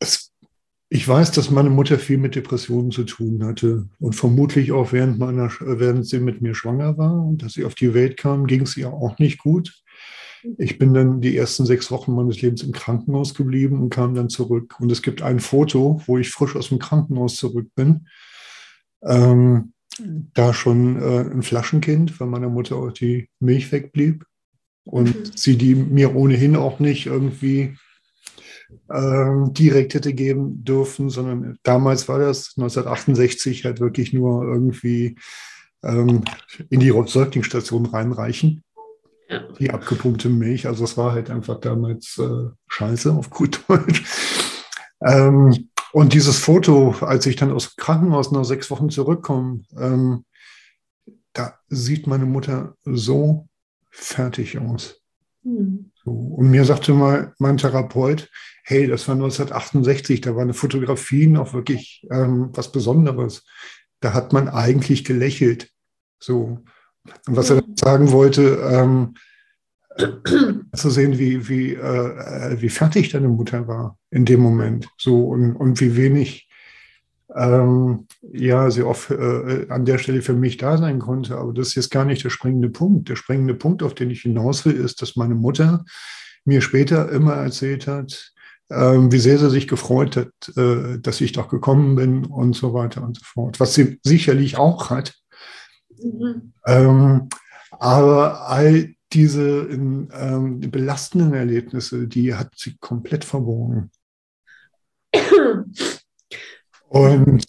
es, 0.00 0.32
ich 0.88 1.06
weiß, 1.06 1.32
dass 1.32 1.50
meine 1.50 1.70
Mutter 1.70 1.98
viel 1.98 2.18
mit 2.18 2.34
Depressionen 2.34 2.90
zu 2.90 3.04
tun 3.04 3.44
hatte 3.44 3.88
und 3.98 4.14
vermutlich 4.14 4.72
auch 4.72 4.92
während, 4.92 5.18
meiner, 5.18 5.50
während 5.60 6.06
sie 6.06 6.20
mit 6.20 6.40
mir 6.40 6.54
schwanger 6.54 6.98
war 6.98 7.24
und 7.24 7.42
dass 7.42 7.52
sie 7.54 7.64
auf 7.64 7.74
die 7.74 7.94
Welt 7.94 8.16
kam, 8.16 8.46
ging 8.46 8.62
es 8.62 8.76
ihr 8.76 8.92
auch 8.92 9.18
nicht 9.18 9.38
gut. 9.38 9.82
Ich 10.58 10.78
bin 10.78 10.92
dann 10.92 11.22
die 11.22 11.36
ersten 11.36 11.64
sechs 11.64 11.90
Wochen 11.90 12.14
meines 12.14 12.42
Lebens 12.42 12.62
im 12.62 12.72
Krankenhaus 12.72 13.34
geblieben 13.34 13.80
und 13.80 13.90
kam 13.90 14.14
dann 14.14 14.28
zurück. 14.28 14.78
Und 14.78 14.92
es 14.92 15.00
gibt 15.00 15.22
ein 15.22 15.40
Foto, 15.40 16.02
wo 16.06 16.18
ich 16.18 16.30
frisch 16.30 16.54
aus 16.54 16.68
dem 16.68 16.78
Krankenhaus 16.78 17.36
zurück 17.36 17.68
bin. 17.74 18.08
Ähm, 19.02 19.72
da 19.98 20.52
schon 20.52 21.00
äh, 21.00 21.20
ein 21.30 21.42
Flaschenkind, 21.42 22.18
weil 22.20 22.26
meiner 22.26 22.48
Mutter 22.48 22.76
auch 22.76 22.92
die 22.92 23.30
Milch 23.40 23.72
wegblieb. 23.72 24.24
Und 24.84 25.16
mhm. 25.16 25.30
sie 25.34 25.56
die 25.56 25.74
mir 25.74 26.14
ohnehin 26.14 26.56
auch 26.56 26.78
nicht 26.78 27.06
irgendwie 27.06 27.76
ähm, 28.92 29.52
direkt 29.52 29.94
hätte 29.94 30.12
geben 30.12 30.64
dürfen, 30.64 31.10
sondern 31.10 31.58
damals 31.62 32.08
war 32.08 32.18
das 32.18 32.54
1968 32.56 33.64
halt 33.64 33.80
wirklich 33.80 34.12
nur 34.12 34.44
irgendwie 34.44 35.16
ähm, 35.82 36.24
in 36.70 36.80
die 36.80 36.92
Säuglingsstation 37.06 37.86
reinreichen. 37.86 38.62
Ja. 39.28 39.40
Die 39.58 39.70
abgepumpte 39.70 40.28
Milch. 40.28 40.66
Also 40.66 40.84
es 40.84 40.96
war 40.96 41.12
halt 41.12 41.30
einfach 41.30 41.60
damals 41.60 42.18
äh, 42.18 42.50
scheiße 42.68 43.12
auf 43.12 43.30
gut 43.30 43.64
Deutsch. 43.68 44.04
Ähm, 45.00 45.70
und 45.92 46.12
dieses 46.12 46.38
Foto, 46.38 46.94
als 47.00 47.24
ich 47.26 47.36
dann 47.36 47.52
aus 47.52 47.70
dem 47.70 47.82
Krankenhaus 47.82 48.32
nach 48.32 48.44
sechs 48.44 48.70
Wochen 48.70 48.90
zurückkomme, 48.90 49.62
ähm, 49.78 50.24
da 51.32 51.58
sieht 51.68 52.06
meine 52.06 52.26
Mutter 52.26 52.74
so 52.84 53.48
fertig 53.94 54.58
aus. 54.58 55.00
Hm. 55.44 55.90
So. 56.04 56.10
Und 56.10 56.50
mir 56.50 56.64
sagte 56.64 56.92
mal 56.92 57.34
mein 57.38 57.56
Therapeut, 57.56 58.30
hey, 58.64 58.86
das 58.86 59.06
war 59.08 59.14
1968, 59.14 60.20
da 60.20 60.34
war 60.34 60.42
eine 60.42 60.54
Fotografie 60.54 61.26
noch 61.26 61.54
wirklich 61.54 62.06
ähm, 62.10 62.50
was 62.52 62.72
Besonderes. 62.72 63.44
Da 64.00 64.12
hat 64.12 64.32
man 64.32 64.48
eigentlich 64.48 65.04
gelächelt. 65.04 65.70
So. 66.18 66.64
Und 67.26 67.36
was 67.36 67.50
er 67.50 67.60
dann 67.60 67.76
sagen 67.76 68.10
wollte, 68.10 68.58
ähm, 68.70 69.14
zu 70.74 70.90
sehen, 70.90 71.18
wie, 71.18 71.48
wie, 71.48 71.74
äh, 71.74 72.60
wie 72.60 72.68
fertig 72.68 73.10
deine 73.10 73.28
Mutter 73.28 73.68
war 73.68 73.98
in 74.10 74.24
dem 74.24 74.40
Moment. 74.40 74.88
So 74.98 75.28
und, 75.28 75.54
und 75.54 75.80
wie 75.80 75.96
wenig 75.96 76.43
ähm, 77.36 78.06
ja, 78.32 78.70
sie 78.70 78.82
oft 78.82 79.10
äh, 79.10 79.66
an 79.68 79.84
der 79.84 79.98
Stelle 79.98 80.22
für 80.22 80.34
mich 80.34 80.56
da 80.56 80.78
sein 80.78 80.98
konnte. 80.98 81.36
Aber 81.36 81.52
das 81.52 81.68
ist 81.68 81.74
jetzt 81.74 81.90
gar 81.90 82.04
nicht 82.04 82.22
der 82.24 82.30
springende 82.30 82.68
Punkt. 82.68 83.08
Der 83.08 83.16
springende 83.16 83.54
Punkt, 83.54 83.82
auf 83.82 83.94
den 83.94 84.10
ich 84.10 84.22
hinaus 84.22 84.64
will, 84.64 84.74
ist, 84.74 85.02
dass 85.02 85.16
meine 85.16 85.34
Mutter 85.34 85.84
mir 86.44 86.60
später 86.60 87.10
immer 87.10 87.34
erzählt 87.34 87.86
hat, 87.86 88.32
ähm, 88.70 89.10
wie 89.10 89.18
sehr 89.18 89.38
sie 89.38 89.50
sich 89.50 89.66
gefreut 89.66 90.16
hat, 90.16 90.56
äh, 90.56 90.98
dass 91.00 91.20
ich 91.20 91.32
doch 91.32 91.48
gekommen 91.48 91.96
bin 91.96 92.24
und 92.24 92.54
so 92.54 92.72
weiter 92.72 93.02
und 93.02 93.18
so 93.18 93.24
fort. 93.24 93.60
Was 93.60 93.74
sie 93.74 93.98
sicherlich 94.02 94.56
auch 94.56 94.90
hat. 94.90 95.14
Mhm. 96.02 96.52
Ähm, 96.66 97.28
aber 97.72 98.48
all 98.48 98.94
diese 99.12 99.68
ähm, 99.70 100.60
belastenden 100.60 101.34
Erlebnisse, 101.34 102.06
die 102.08 102.34
hat 102.34 102.52
sie 102.56 102.76
komplett 102.78 103.24
verborgen. 103.24 103.90
Und 106.88 107.44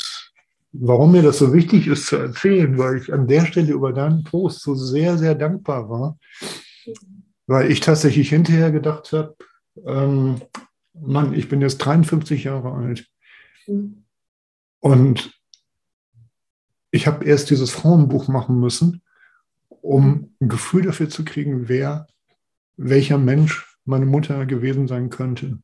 warum 0.74 1.12
mir 1.12 1.22
das 1.22 1.38
so 1.38 1.54
wichtig 1.54 1.88
ist 1.88 2.08
zu 2.08 2.18
erzählen, 2.18 2.78
weil 2.78 2.98
ich 2.98 3.14
an 3.14 3.28
der 3.28 3.46
Stelle 3.46 3.74
über 3.74 3.94
deinen 3.94 4.24
Post 4.24 4.62
so 4.62 4.76
sehr, 4.76 5.18
sehr 5.18 5.36
dankbar 5.36 5.90
war, 5.90 6.18
weil 7.48 7.72
ich 7.72 7.80
tatsächlich 7.80 8.30
hinterher 8.30 8.72
gedacht 8.72 9.12
habe, 9.14 9.36
ähm, 9.86 10.42
Mann, 10.94 11.34
ich 11.34 11.50
bin 11.50 11.62
jetzt 11.62 11.78
53 11.80 12.46
Jahre 12.46 12.72
alt 12.72 13.08
und 14.80 15.32
ich 16.92 17.08
habe 17.08 17.26
erst 17.26 17.50
dieses 17.50 17.72
Frauenbuch 17.72 18.30
machen 18.30 18.60
müssen, 18.60 19.02
um 19.82 20.34
ein 20.40 20.48
Gefühl 20.48 20.84
dafür 20.84 21.10
zu 21.10 21.26
kriegen, 21.26 21.68
wer, 21.68 22.08
welcher 22.78 23.18
Mensch 23.18 23.78
meine 23.84 24.06
Mutter 24.06 24.46
gewesen 24.46 24.88
sein 24.88 25.10
könnte. 25.10 25.60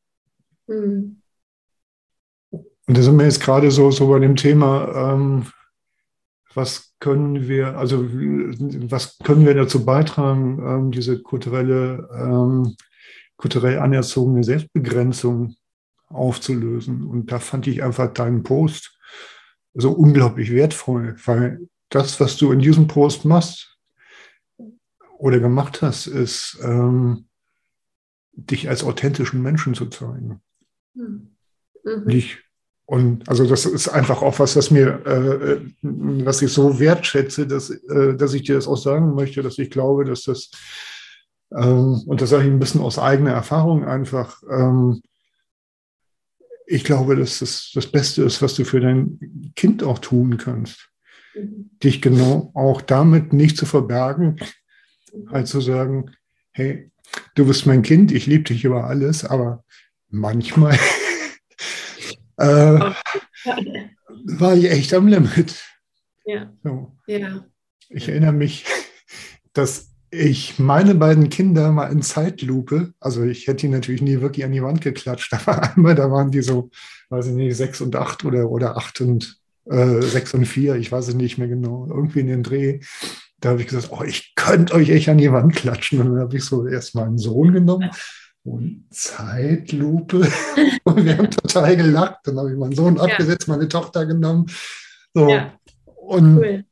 Mhm. 0.68 1.21
Und 2.92 2.98
da 2.98 3.04
sind 3.04 3.18
wir 3.18 3.24
jetzt 3.24 3.40
gerade 3.40 3.72
so, 3.72 3.90
so 3.90 4.10
bei 4.10 4.20
dem 4.20 4.36
Thema, 4.36 5.14
ähm, 5.14 5.46
was 6.54 6.94
können 7.00 7.48
wir, 7.48 7.78
also 7.78 8.04
was 8.04 9.18
können 9.20 9.46
wir 9.46 9.54
dazu 9.54 9.86
beitragen, 9.86 10.62
ähm, 10.62 10.92
diese 10.92 11.22
kulturelle, 11.22 12.10
ähm, 12.14 12.76
kulturell 13.38 13.80
anerzogene 13.80 14.44
Selbstbegrenzung 14.44 15.56
aufzulösen. 16.10 17.06
Und 17.06 17.32
da 17.32 17.40
fand 17.40 17.66
ich 17.68 17.82
einfach 17.82 18.12
deinen 18.12 18.44
Post 18.44 19.00
so 19.74 19.92
unglaublich 19.94 20.52
wertvoll, 20.52 21.16
weil 21.24 21.70
das, 21.88 22.20
was 22.20 22.36
du 22.36 22.52
in 22.52 22.60
diesem 22.60 22.88
Post 22.88 23.24
machst 23.24 23.78
oder 25.18 25.40
gemacht 25.40 25.82
hast, 25.82 26.08
ist, 26.08 26.60
ähm, 26.62 27.30
dich 28.34 28.68
als 28.68 28.84
authentischen 28.84 29.42
Menschen 29.42 29.76
zu 29.76 29.86
zeigen. 29.86 30.42
Mhm. 30.94 31.38
Nicht 32.04 32.51
und 32.92 33.30
also 33.30 33.48
das 33.48 33.66
ist 33.66 33.88
einfach 33.88 34.22
auch 34.22 34.38
was, 34.40 34.58
was 34.58 34.70
mir, 34.70 35.06
äh, 35.06 35.62
was 35.82 36.42
ich 36.42 36.52
so 36.52 36.78
wertschätze, 36.78 37.48
dass, 37.48 37.70
äh, 37.70 38.18
dass 38.18 38.34
ich 38.34 38.44
dir 38.44 38.56
das 38.56 38.68
auch 38.68 38.76
sagen 38.76 39.16
möchte, 39.16 39.42
dass 39.42 39.58
ich 39.60 39.70
glaube, 39.70 40.04
dass 40.04 40.24
das, 40.24 40.52
ähm, 41.56 42.02
und 42.06 42.20
das 42.20 42.32
sage 42.32 42.44
ich 42.44 42.50
ein 42.50 42.60
bisschen 42.60 42.82
aus 42.82 43.00
eigener 43.00 43.32
Erfahrung 43.32 43.86
einfach, 43.86 44.44
ähm, 44.52 45.02
ich 46.68 46.84
glaube, 46.84 47.16
dass 47.16 47.40
das 47.40 47.72
das 47.74 47.88
Beste 47.88 48.24
ist, 48.24 48.42
was 48.42 48.56
du 48.56 48.66
für 48.66 48.82
dein 48.82 49.54
Kind 49.56 49.84
auch 49.84 50.00
tun 50.00 50.36
kannst. 50.36 50.90
Mhm. 51.34 51.70
Dich 51.82 52.02
genau 52.02 52.52
auch 52.56 52.82
damit 52.82 53.32
nicht 53.32 53.56
zu 53.56 53.66
verbergen, 53.66 54.36
halt 55.30 55.48
zu 55.48 55.62
sagen, 55.62 56.12
hey, 56.52 56.92
du 57.36 57.46
bist 57.46 57.66
mein 57.66 57.84
Kind, 57.84 58.12
ich 58.12 58.26
liebe 58.26 58.44
dich 58.44 58.66
über 58.66 58.84
alles, 58.84 59.24
aber 59.24 59.64
manchmal 60.10 60.78
äh, 62.42 62.94
war 64.26 64.56
ich 64.56 64.70
echt 64.70 64.94
am 64.94 65.08
Limit. 65.08 65.64
Ja, 66.26 66.52
So. 66.64 66.92
ja. 67.08 67.46
Ich 67.90 68.08
erinnere 68.08 68.34
mich, 68.34 68.66
dass 69.54 69.92
ich 70.12 70.60
meine 70.60 70.96
beiden 70.96 71.30
Kinder 71.30 71.72
mal 71.72 71.92
in 71.92 72.02
Zeitlupe, 72.02 72.94
also 73.00 73.24
ich 73.24 73.48
hätte 73.48 73.68
die 73.68 73.70
natürlich 73.70 74.02
nie 74.02 74.20
wirklich 74.22 74.46
an 74.46 74.52
die 74.52 74.64
Wand 74.64 74.82
geklatscht, 74.82 75.34
aber 75.48 75.64
einmal, 75.64 75.96
da 75.96 76.12
waren 76.12 76.32
die 76.32 76.42
so, 76.42 76.70
weiß 77.10 77.28
ich 77.28 77.34
nicht, 77.34 77.56
sechs 77.56 77.82
und 77.82 77.96
acht 77.96 78.26
oder, 78.26 78.50
oder 78.50 78.78
acht 78.78 79.02
und 79.02 79.38
äh, 79.66 80.02
sechs 80.02 80.34
und 80.34 80.46
vier, 80.46 80.76
ich 80.76 80.92
weiß 80.92 81.10
es 81.10 81.16
nicht 81.16 81.38
mehr 81.38 81.48
genau, 81.48 81.88
irgendwie 81.90 82.22
in 82.22 82.28
den 82.28 82.44
Dreh. 82.44 82.80
Da 83.40 83.50
habe 83.50 83.62
ich 83.62 83.68
gesagt, 83.68 83.90
oh, 83.92 84.04
ich 84.04 84.34
könnte 84.36 84.76
euch 84.76 84.90
echt 84.90 85.10
an 85.10 85.18
die 85.18 85.32
Wand 85.32 85.56
klatschen. 85.56 86.00
Und 86.00 86.12
dann 86.12 86.20
habe 86.20 86.38
ich 86.38 86.44
so 86.44 86.68
erst 86.68 86.94
meinen 86.94 87.18
Sohn 87.18 87.52
genommen 87.52 87.90
und 88.44 88.86
Zeitlupe. 88.90 90.28
Und 90.84 91.06
wir 91.06 91.18
haben 91.18 91.30
total 91.30 91.78
gelacht. 91.78 92.20
Dann 92.24 92.40
habe 92.40 92.52
ich 92.52 92.58
meinen 92.58 92.76
Sohn 92.76 92.96
Ja. 92.96 93.04
abgesetzt, 93.04 93.48
meine 93.48 93.68
Tochter 93.68 94.06
genommen. 94.06 94.48
So. 95.14 95.30
Ja. 95.30 95.54
Und, 95.86 96.38
Cool. 96.38 96.66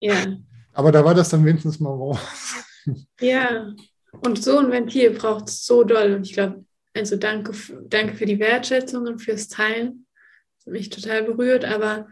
Ja, 0.00 0.26
Aber 0.72 0.92
da 0.92 1.04
war 1.04 1.14
das 1.14 1.28
dann 1.30 1.44
wenigstens 1.44 1.80
mal 1.80 1.90
raus. 1.90 2.18
ja. 3.20 3.72
Und 4.20 4.42
so 4.42 4.58
ein 4.58 4.70
Ventil 4.70 5.10
braucht 5.10 5.48
es 5.48 5.64
so 5.64 5.84
doll. 5.84 6.14
Und 6.14 6.26
ich 6.26 6.32
glaube, 6.32 6.64
also 6.94 7.16
danke, 7.16 7.52
danke 7.88 8.14
für 8.14 8.26
die 8.26 8.38
Wertschätzung 8.38 9.06
und 9.06 9.20
fürs 9.20 9.48
Teilen. 9.48 10.06
Das 10.58 10.66
hat 10.66 10.72
mich 10.72 10.90
total 10.90 11.22
berührt, 11.22 11.64
aber 11.64 12.08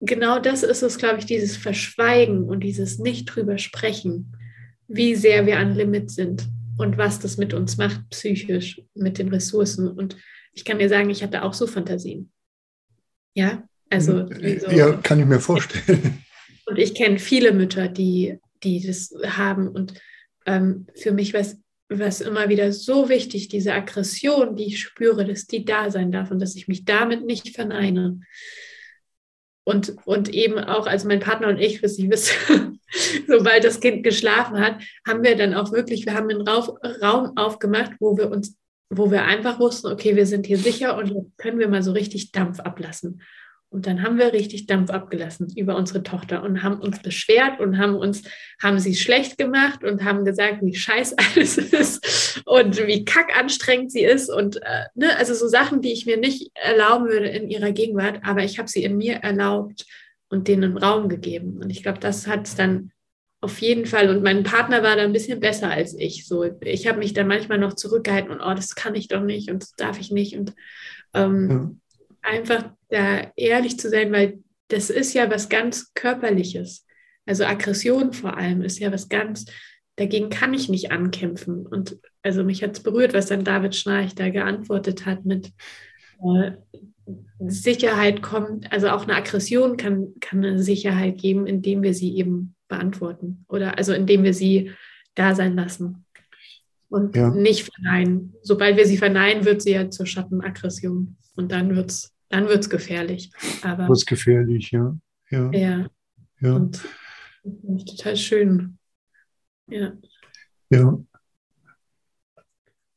genau 0.00 0.38
das 0.38 0.62
ist 0.62 0.82
es, 0.82 0.98
glaube 0.98 1.18
ich, 1.18 1.26
dieses 1.26 1.56
Verschweigen 1.56 2.44
und 2.44 2.60
dieses 2.60 2.98
nicht 2.98 3.26
drüber 3.26 3.58
sprechen, 3.58 4.36
wie 4.88 5.14
sehr 5.14 5.46
wir 5.46 5.58
an 5.58 5.74
Limit 5.74 6.10
sind 6.10 6.48
und 6.78 6.98
was 6.98 7.18
das 7.18 7.36
mit 7.36 7.54
uns 7.54 7.76
macht, 7.76 8.08
psychisch, 8.10 8.80
mit 8.94 9.18
den 9.18 9.28
Ressourcen. 9.28 9.88
Und 9.88 10.16
ich 10.52 10.64
kann 10.64 10.78
dir 10.78 10.88
sagen, 10.88 11.10
ich 11.10 11.22
hatte 11.22 11.42
auch 11.42 11.54
so 11.54 11.66
Fantasien. 11.66 12.30
Ja, 13.34 13.66
also 13.90 14.28
wie 14.30 14.58
so, 14.58 14.70
Ja, 14.70 14.92
kann 14.92 15.20
ich 15.20 15.26
mir 15.26 15.40
vorstellen. 15.40 16.24
und 16.66 16.78
ich 16.78 16.94
kenne 16.94 17.18
viele 17.18 17.52
Mütter, 17.52 17.88
die, 17.88 18.38
die 18.62 18.84
das 18.84 19.14
haben. 19.24 19.68
Und 19.68 19.94
ähm, 20.46 20.86
für 20.94 21.12
mich 21.12 21.34
war 21.34 21.40
es 21.40 21.58
was 21.88 22.20
immer 22.20 22.48
wieder 22.48 22.72
so 22.72 23.08
wichtig, 23.08 23.48
diese 23.48 23.74
Aggression, 23.74 24.56
die 24.56 24.64
ich 24.64 24.80
spüre, 24.80 25.26
dass 25.26 25.46
die 25.46 25.64
da 25.64 25.90
sein 25.90 26.10
darf 26.10 26.30
und 26.30 26.40
dass 26.40 26.56
ich 26.56 26.68
mich 26.68 26.84
damit 26.84 27.24
nicht 27.26 27.54
verneine. 27.54 28.20
Und, 29.64 29.96
und 30.04 30.28
eben 30.28 30.58
auch, 30.58 30.86
als 30.86 31.04
mein 31.04 31.20
Partner 31.20 31.48
und 31.48 31.58
ich, 31.58 31.82
was 31.82 31.98
ich 31.98 32.10
wisse, 32.10 32.34
sobald 33.28 33.64
das 33.64 33.80
Kind 33.80 34.02
geschlafen 34.02 34.60
hat, 34.60 34.82
haben 35.06 35.22
wir 35.22 35.36
dann 35.36 35.54
auch 35.54 35.72
wirklich, 35.72 36.04
wir 36.04 36.14
haben 36.14 36.30
einen 36.30 36.46
Raum 36.46 37.36
aufgemacht, 37.36 37.92
wo 38.00 38.16
wir 38.16 38.30
uns, 38.30 38.56
wo 38.90 39.10
wir 39.10 39.24
einfach 39.24 39.60
wussten, 39.60 39.86
okay, 39.86 40.16
wir 40.16 40.26
sind 40.26 40.46
hier 40.46 40.58
sicher 40.58 40.96
und 40.96 41.32
können 41.36 41.58
wir 41.58 41.68
mal 41.68 41.82
so 41.82 41.92
richtig 41.92 42.32
Dampf 42.32 42.60
ablassen. 42.60 43.22
Und 43.72 43.86
dann 43.86 44.02
haben 44.02 44.18
wir 44.18 44.34
richtig 44.34 44.66
Dampf 44.66 44.90
abgelassen 44.90 45.50
über 45.56 45.76
unsere 45.76 46.02
Tochter 46.02 46.42
und 46.42 46.62
haben 46.62 46.78
uns 46.78 47.00
beschwert 47.00 47.58
und 47.58 47.78
haben 47.78 47.96
uns, 47.96 48.22
haben 48.62 48.78
sie 48.78 48.94
schlecht 48.94 49.38
gemacht 49.38 49.82
und 49.82 50.04
haben 50.04 50.26
gesagt, 50.26 50.58
wie 50.60 50.74
scheiß 50.74 51.16
alles 51.34 51.56
ist 51.56 52.42
und 52.44 52.86
wie 52.86 53.06
kackanstrengend 53.06 53.90
sie 53.90 54.04
ist 54.04 54.28
und 54.28 54.56
äh, 54.56 54.84
ne, 54.94 55.16
also 55.16 55.32
so 55.32 55.48
Sachen, 55.48 55.80
die 55.80 55.92
ich 55.92 56.04
mir 56.04 56.18
nicht 56.18 56.50
erlauben 56.54 57.06
würde 57.08 57.28
in 57.28 57.48
ihrer 57.48 57.72
Gegenwart, 57.72 58.20
aber 58.24 58.44
ich 58.44 58.58
habe 58.58 58.68
sie 58.68 58.84
in 58.84 58.98
mir 58.98 59.14
erlaubt 59.16 59.86
und 60.28 60.48
denen 60.48 60.76
Raum 60.76 61.08
gegeben. 61.08 61.58
Und 61.62 61.70
ich 61.70 61.82
glaube, 61.82 61.98
das 61.98 62.26
hat 62.26 62.46
es 62.46 62.54
dann 62.54 62.92
auf 63.40 63.58
jeden 63.60 63.86
Fall. 63.86 64.10
Und 64.10 64.22
mein 64.22 64.42
Partner 64.42 64.82
war 64.82 64.96
da 64.96 65.02
ein 65.02 65.12
bisschen 65.14 65.40
besser 65.40 65.70
als 65.70 65.94
ich. 65.98 66.26
So, 66.26 66.44
ich 66.60 66.86
habe 66.86 66.98
mich 66.98 67.14
dann 67.14 67.26
manchmal 67.26 67.58
noch 67.58 67.72
zurückgehalten 67.72 68.30
und 68.30 68.40
oh, 68.40 68.54
das 68.54 68.74
kann 68.74 68.94
ich 68.94 69.08
doch 69.08 69.22
nicht 69.22 69.50
und 69.50 69.62
das 69.62 69.72
darf 69.76 69.98
ich 69.98 70.10
nicht 70.10 70.36
und 70.36 70.54
ähm, 71.14 71.48
Ja. 71.50 71.70
Einfach 72.22 72.70
da 72.88 73.32
ehrlich 73.36 73.78
zu 73.78 73.88
sein, 73.90 74.12
weil 74.12 74.38
das 74.68 74.90
ist 74.90 75.12
ja 75.12 75.30
was 75.30 75.48
ganz 75.48 75.92
Körperliches. 75.94 76.86
Also 77.26 77.44
Aggression 77.44 78.12
vor 78.12 78.36
allem 78.36 78.62
ist 78.62 78.78
ja 78.78 78.92
was 78.92 79.08
ganz, 79.08 79.46
dagegen 79.96 80.30
kann 80.30 80.54
ich 80.54 80.68
nicht 80.68 80.90
ankämpfen. 80.90 81.66
Und 81.66 81.98
also 82.22 82.42
mich 82.44 82.62
hat 82.62 82.76
es 82.76 82.82
berührt, 82.82 83.14
was 83.14 83.26
dann 83.26 83.44
David 83.44 83.76
Schnarch 83.76 84.14
da 84.14 84.30
geantwortet 84.30 85.06
hat 85.06 85.24
mit, 85.24 85.52
äh, 86.22 86.52
Sicherheit 87.48 88.22
kommt, 88.22 88.72
also 88.72 88.88
auch 88.90 89.02
eine 89.02 89.16
Aggression 89.16 89.76
kann, 89.76 90.14
kann 90.20 90.44
eine 90.44 90.62
Sicherheit 90.62 91.18
geben, 91.18 91.46
indem 91.46 91.82
wir 91.82 91.94
sie 91.94 92.16
eben 92.16 92.54
beantworten 92.68 93.44
oder 93.48 93.76
also 93.78 93.92
indem 93.92 94.22
wir 94.22 94.34
sie 94.34 94.70
da 95.14 95.34
sein 95.34 95.56
lassen 95.56 96.04
und 96.88 97.16
ja. 97.16 97.30
nicht 97.30 97.68
verneinen. 97.74 98.34
Sobald 98.42 98.76
wir 98.76 98.86
sie 98.86 98.96
verneinen, 98.96 99.44
wird 99.44 99.62
sie 99.62 99.72
ja 99.72 99.90
zur 99.90 100.06
Schattenaggression 100.06 101.16
und 101.34 101.50
dann 101.50 101.74
wird 101.74 101.90
es 101.90 102.11
dann 102.32 102.48
wird's 102.48 102.70
gefährlich. 102.70 103.30
Aber 103.62 103.88
wird 103.88 104.06
gefährlich, 104.06 104.70
ja. 104.70 104.96
Ja. 105.30 105.50
ja. 105.52 105.86
ja. 106.40 106.54
Und 106.54 106.82
ich 107.76 107.84
total 107.84 108.16
schön. 108.16 108.78
Ja. 109.68 109.92
Ja. 110.70 110.98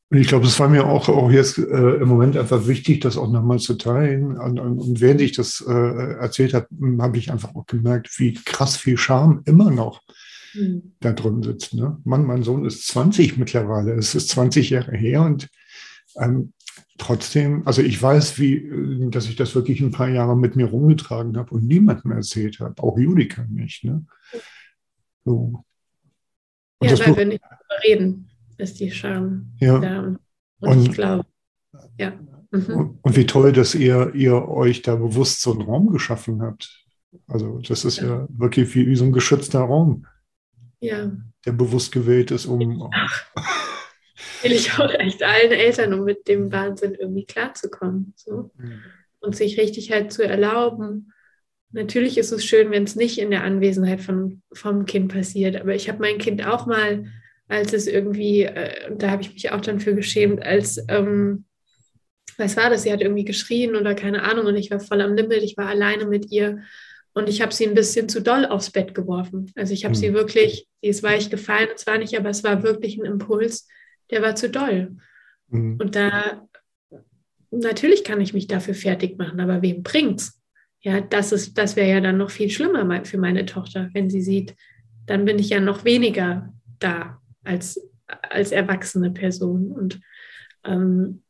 Und 0.08 0.18
ich 0.18 0.28
glaube, 0.28 0.46
es 0.46 0.58
war 0.58 0.68
mir 0.68 0.86
auch, 0.86 1.08
auch 1.10 1.30
jetzt 1.30 1.58
äh, 1.58 1.96
im 1.96 2.08
Moment 2.08 2.36
einfach 2.36 2.66
wichtig, 2.66 3.00
das 3.02 3.18
auch 3.18 3.30
nochmal 3.30 3.58
zu 3.58 3.74
teilen. 3.74 4.38
Und, 4.38 4.58
und, 4.58 4.78
und 4.78 5.00
während 5.00 5.20
ich 5.20 5.32
das 5.32 5.62
äh, 5.66 5.72
erzählt 5.72 6.54
habe, 6.54 6.68
habe 6.98 7.18
ich 7.18 7.30
einfach 7.30 7.54
auch 7.54 7.66
gemerkt, 7.66 8.18
wie 8.18 8.32
krass 8.32 8.76
viel 8.76 8.96
Scham 8.96 9.42
immer 9.44 9.70
noch 9.70 10.00
mhm. 10.54 10.94
da 11.00 11.12
drin 11.12 11.42
sitzt. 11.42 11.74
Ne? 11.74 12.00
Mann, 12.04 12.24
mein 12.24 12.42
Sohn 12.42 12.64
ist 12.64 12.86
20 12.86 13.36
mittlerweile. 13.36 13.92
Es 13.92 14.14
ist 14.14 14.30
20 14.30 14.70
Jahre 14.70 14.96
her 14.96 15.22
und 15.22 15.48
ähm, 16.18 16.54
trotzdem, 16.98 17.66
also 17.66 17.82
ich 17.82 18.00
weiß, 18.00 18.38
wie, 18.38 18.56
äh, 18.56 19.10
dass 19.10 19.28
ich 19.28 19.36
das 19.36 19.54
wirklich 19.54 19.80
ein 19.80 19.90
paar 19.90 20.08
Jahre 20.08 20.36
mit 20.36 20.56
mir 20.56 20.66
rumgetragen 20.66 21.36
habe 21.36 21.54
und 21.54 21.66
niemandem 21.66 22.12
erzählt 22.12 22.60
habe, 22.60 22.82
auch 22.82 22.98
Judika 22.98 23.44
nicht. 23.48 23.84
Ne? 23.84 24.06
So. 25.24 25.64
ja, 26.82 26.98
weil 26.98 27.16
wir 27.16 27.24
nicht 27.26 27.42
darüber 27.42 27.84
reden 27.84 28.30
ist 28.58 28.80
die 28.80 28.90
Scham 28.90 29.52
ja. 29.60 29.78
da. 29.78 30.00
Und, 30.00 30.18
und 30.60 30.82
ich 30.82 30.92
glaube, 30.92 31.26
ja. 31.98 32.12
Mhm. 32.50 32.98
Und 33.02 33.16
wie 33.16 33.26
toll, 33.26 33.52
dass 33.52 33.74
ihr, 33.74 34.14
ihr 34.14 34.48
euch 34.48 34.82
da 34.82 34.96
bewusst 34.96 35.42
so 35.42 35.52
einen 35.52 35.62
Raum 35.62 35.90
geschaffen 35.90 36.42
habt. 36.42 36.84
Also 37.26 37.58
das 37.58 37.84
ist 37.84 37.98
ja, 37.98 38.06
ja 38.06 38.28
wirklich 38.30 38.74
wie, 38.74 38.86
wie, 38.86 38.96
so 38.96 39.04
ein 39.04 39.12
geschützter 39.12 39.60
Raum, 39.60 40.06
ja. 40.80 41.10
der 41.44 41.52
bewusst 41.52 41.92
gewählt 41.92 42.30
ist, 42.30 42.46
um... 42.46 42.90
Ach, 42.92 43.26
will 44.50 44.56
ich 44.56 44.78
auch 44.78 44.92
echt 44.92 45.22
allen 45.22 45.52
Eltern, 45.52 45.94
um 45.94 46.04
mit 46.04 46.28
dem 46.28 46.52
Wahnsinn 46.52 46.94
irgendwie 46.94 47.26
klarzukommen. 47.26 48.14
So. 48.16 48.50
Mhm. 48.56 48.82
Und 49.20 49.36
sich 49.36 49.58
richtig 49.58 49.90
halt 49.92 50.12
zu 50.12 50.22
erlauben. 50.22 51.12
Natürlich 51.72 52.16
ist 52.16 52.32
es 52.32 52.44
schön, 52.44 52.70
wenn 52.70 52.84
es 52.84 52.96
nicht 52.96 53.18
in 53.18 53.30
der 53.30 53.44
Anwesenheit 53.44 54.00
von, 54.00 54.42
vom 54.52 54.86
Kind 54.86 55.12
passiert, 55.12 55.56
aber 55.56 55.74
ich 55.74 55.88
habe 55.88 56.00
mein 56.00 56.18
Kind 56.18 56.46
auch 56.46 56.66
mal 56.66 57.04
als 57.48 57.72
es 57.72 57.86
irgendwie, 57.86 58.42
äh, 58.42 58.94
da 58.96 59.10
habe 59.10 59.22
ich 59.22 59.32
mich 59.32 59.50
auch 59.52 59.60
dann 59.60 59.80
für 59.80 59.94
geschämt, 59.94 60.42
als, 60.42 60.84
ähm, 60.88 61.44
was 62.38 62.56
war 62.56 62.70
das, 62.70 62.82
sie 62.82 62.92
hat 62.92 63.00
irgendwie 63.00 63.24
geschrien 63.24 63.76
oder 63.76 63.94
keine 63.94 64.22
Ahnung 64.22 64.46
und 64.46 64.56
ich 64.56 64.70
war 64.70 64.80
voll 64.80 65.00
am 65.00 65.14
Limit, 65.14 65.42
ich 65.42 65.56
war 65.56 65.68
alleine 65.68 66.06
mit 66.06 66.30
ihr 66.30 66.62
und 67.14 67.28
ich 67.28 67.40
habe 67.40 67.54
sie 67.54 67.66
ein 67.66 67.74
bisschen 67.74 68.08
zu 68.08 68.20
doll 68.20 68.44
aufs 68.44 68.70
Bett 68.70 68.94
geworfen. 68.94 69.50
Also 69.54 69.72
ich 69.72 69.84
habe 69.84 69.94
mhm. 69.94 69.98
sie 69.98 70.12
wirklich, 70.12 70.68
sie 70.82 70.88
ist 70.88 71.02
weich 71.02 71.30
gefallen, 71.30 71.68
es 71.74 71.86
war 71.86 71.98
nicht, 71.98 72.16
aber 72.18 72.28
es 72.28 72.44
war 72.44 72.62
wirklich 72.62 72.98
ein 72.98 73.06
Impuls, 73.06 73.68
der 74.10 74.22
war 74.22 74.34
zu 74.34 74.50
doll. 74.50 74.96
Mhm. 75.48 75.78
Und 75.80 75.96
da, 75.96 76.46
natürlich 77.50 78.04
kann 78.04 78.20
ich 78.20 78.34
mich 78.34 78.46
dafür 78.46 78.74
fertig 78.74 79.18
machen, 79.18 79.40
aber 79.40 79.62
wem 79.62 79.82
bringt's? 79.82 80.40
Ja, 80.80 81.00
das 81.00 81.32
ist, 81.32 81.58
das 81.58 81.74
wäre 81.74 81.90
ja 81.90 82.00
dann 82.00 82.18
noch 82.18 82.30
viel 82.30 82.50
schlimmer 82.50 83.04
für 83.04 83.18
meine 83.18 83.46
Tochter, 83.46 83.90
wenn 83.92 84.08
sie 84.10 84.20
sieht, 84.20 84.54
dann 85.06 85.24
bin 85.24 85.38
ich 85.38 85.50
ja 85.50 85.60
noch 85.60 85.84
weniger 85.84 86.52
da 86.78 87.20
als, 87.44 87.80
als 88.06 88.52
erwachsene 88.52 89.10
Person. 89.10 89.72
Und 89.72 90.00
ähm, 90.64 91.22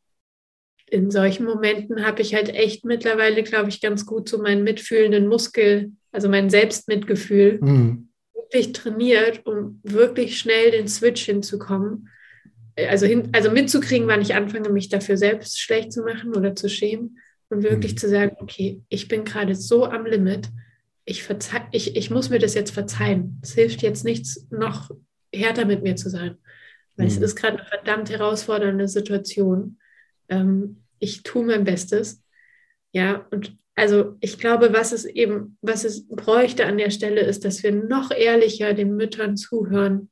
in 0.89 1.11
solchen 1.11 1.45
Momenten 1.45 2.05
habe 2.05 2.23
ich 2.23 2.35
halt 2.35 2.49
echt 2.49 2.85
mittlerweile, 2.85 3.43
glaube 3.43 3.69
ich, 3.69 3.81
ganz 3.81 4.07
gut 4.07 4.29
so 4.29 4.39
meinen 4.39 4.63
mitfühlenden 4.63 5.27
Muskel, 5.27 5.93
also 6.13 6.29
mein 6.29 6.49
Selbstmitgefühl, 6.49 7.59
mhm. 7.61 8.09
wirklich 8.35 8.73
trainiert, 8.73 9.45
um 9.47 9.81
wirklich 9.83 10.39
schnell 10.39 10.71
den 10.71 10.89
Switch 10.89 11.25
hinzukommen. 11.25 12.09
Also, 12.77 13.07
hin, 13.07 13.31
also 13.33 13.51
mitzukriegen, 13.51 14.07
wann 14.07 14.21
ich 14.21 14.35
anfange, 14.35 14.69
mich 14.69 14.89
dafür 14.89 15.17
selbst 15.17 15.61
schlecht 15.61 15.93
zu 15.93 16.03
machen 16.03 16.35
oder 16.35 16.55
zu 16.55 16.69
schämen 16.69 17.19
und 17.49 17.63
wirklich 17.63 17.93
mhm. 17.93 17.99
zu 17.99 18.09
sagen, 18.09 18.37
okay, 18.41 18.83
ich 18.89 19.09
bin 19.09 19.25
gerade 19.25 19.55
so 19.55 19.87
am 19.87 20.05
Limit, 20.05 20.49
ich, 21.05 21.23
verzeih, 21.23 21.67
ich, 21.71 21.97
ich 21.97 22.11
muss 22.11 22.31
mir 22.31 22.39
das 22.41 22.55
jetzt 22.55 22.73
verzeihen. 22.73 23.41
Es 23.43 23.55
hilft 23.55 23.83
jetzt 23.83 24.05
nichts, 24.05 24.47
noch 24.51 24.91
härter 25.33 25.65
mit 25.65 25.83
mir 25.83 25.97
zu 25.97 26.11
sein. 26.11 26.37
Weil 26.97 27.07
mhm. 27.07 27.13
es 27.13 27.19
ist 27.19 27.37
gerade 27.37 27.59
eine 27.59 27.67
verdammt 27.67 28.11
herausfordernde 28.11 28.89
Situation. 28.89 29.79
Ähm, 30.29 30.83
ich 30.99 31.23
tue 31.23 31.45
mein 31.45 31.65
Bestes. 31.65 32.23
Ja, 32.93 33.27
und 33.31 33.57
also 33.77 34.17
ich 34.21 34.39
glaube, 34.39 34.73
was 34.73 34.93
es 34.93 35.05
eben, 35.05 35.59
was 35.61 35.85
es 35.85 36.09
bräuchte 36.09 36.65
an 36.67 36.79
der 36.79 36.91
Stelle, 36.91 37.21
ist, 37.21 37.45
dass 37.45 37.63
wir 37.63 37.73
noch 37.73 38.11
ehrlicher 38.11 38.73
den 38.73 38.97
Müttern 38.97 39.37
zuhören, 39.37 40.11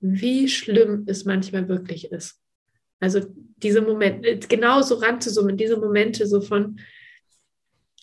wie 0.00 0.48
schlimm 0.48 1.04
es 1.06 1.24
manchmal 1.24 1.68
wirklich 1.68 2.10
ist. 2.10 2.40
Also 3.00 3.20
diese 3.56 3.80
Momente, 3.80 4.38
genauso 4.48 4.96
ranzusummen, 4.96 5.56
diese 5.56 5.76
Momente 5.76 6.26
so 6.26 6.40
von, 6.40 6.80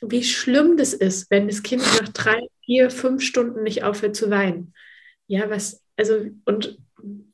wie 0.02 0.24
schlimm 0.24 0.78
das 0.78 0.94
ist, 0.94 1.30
wenn 1.32 1.48
das 1.48 1.64
Kind 1.64 1.82
nach 1.82 2.10
drei, 2.10 2.40
vier, 2.66 2.90
fünf 2.90 3.24
Stunden 3.24 3.64
nicht 3.64 3.84
aufhört 3.84 4.16
zu 4.16 4.30
weinen. 4.30 4.74
Ja, 5.28 5.50
was, 5.50 5.84
also 5.96 6.26
und 6.46 6.78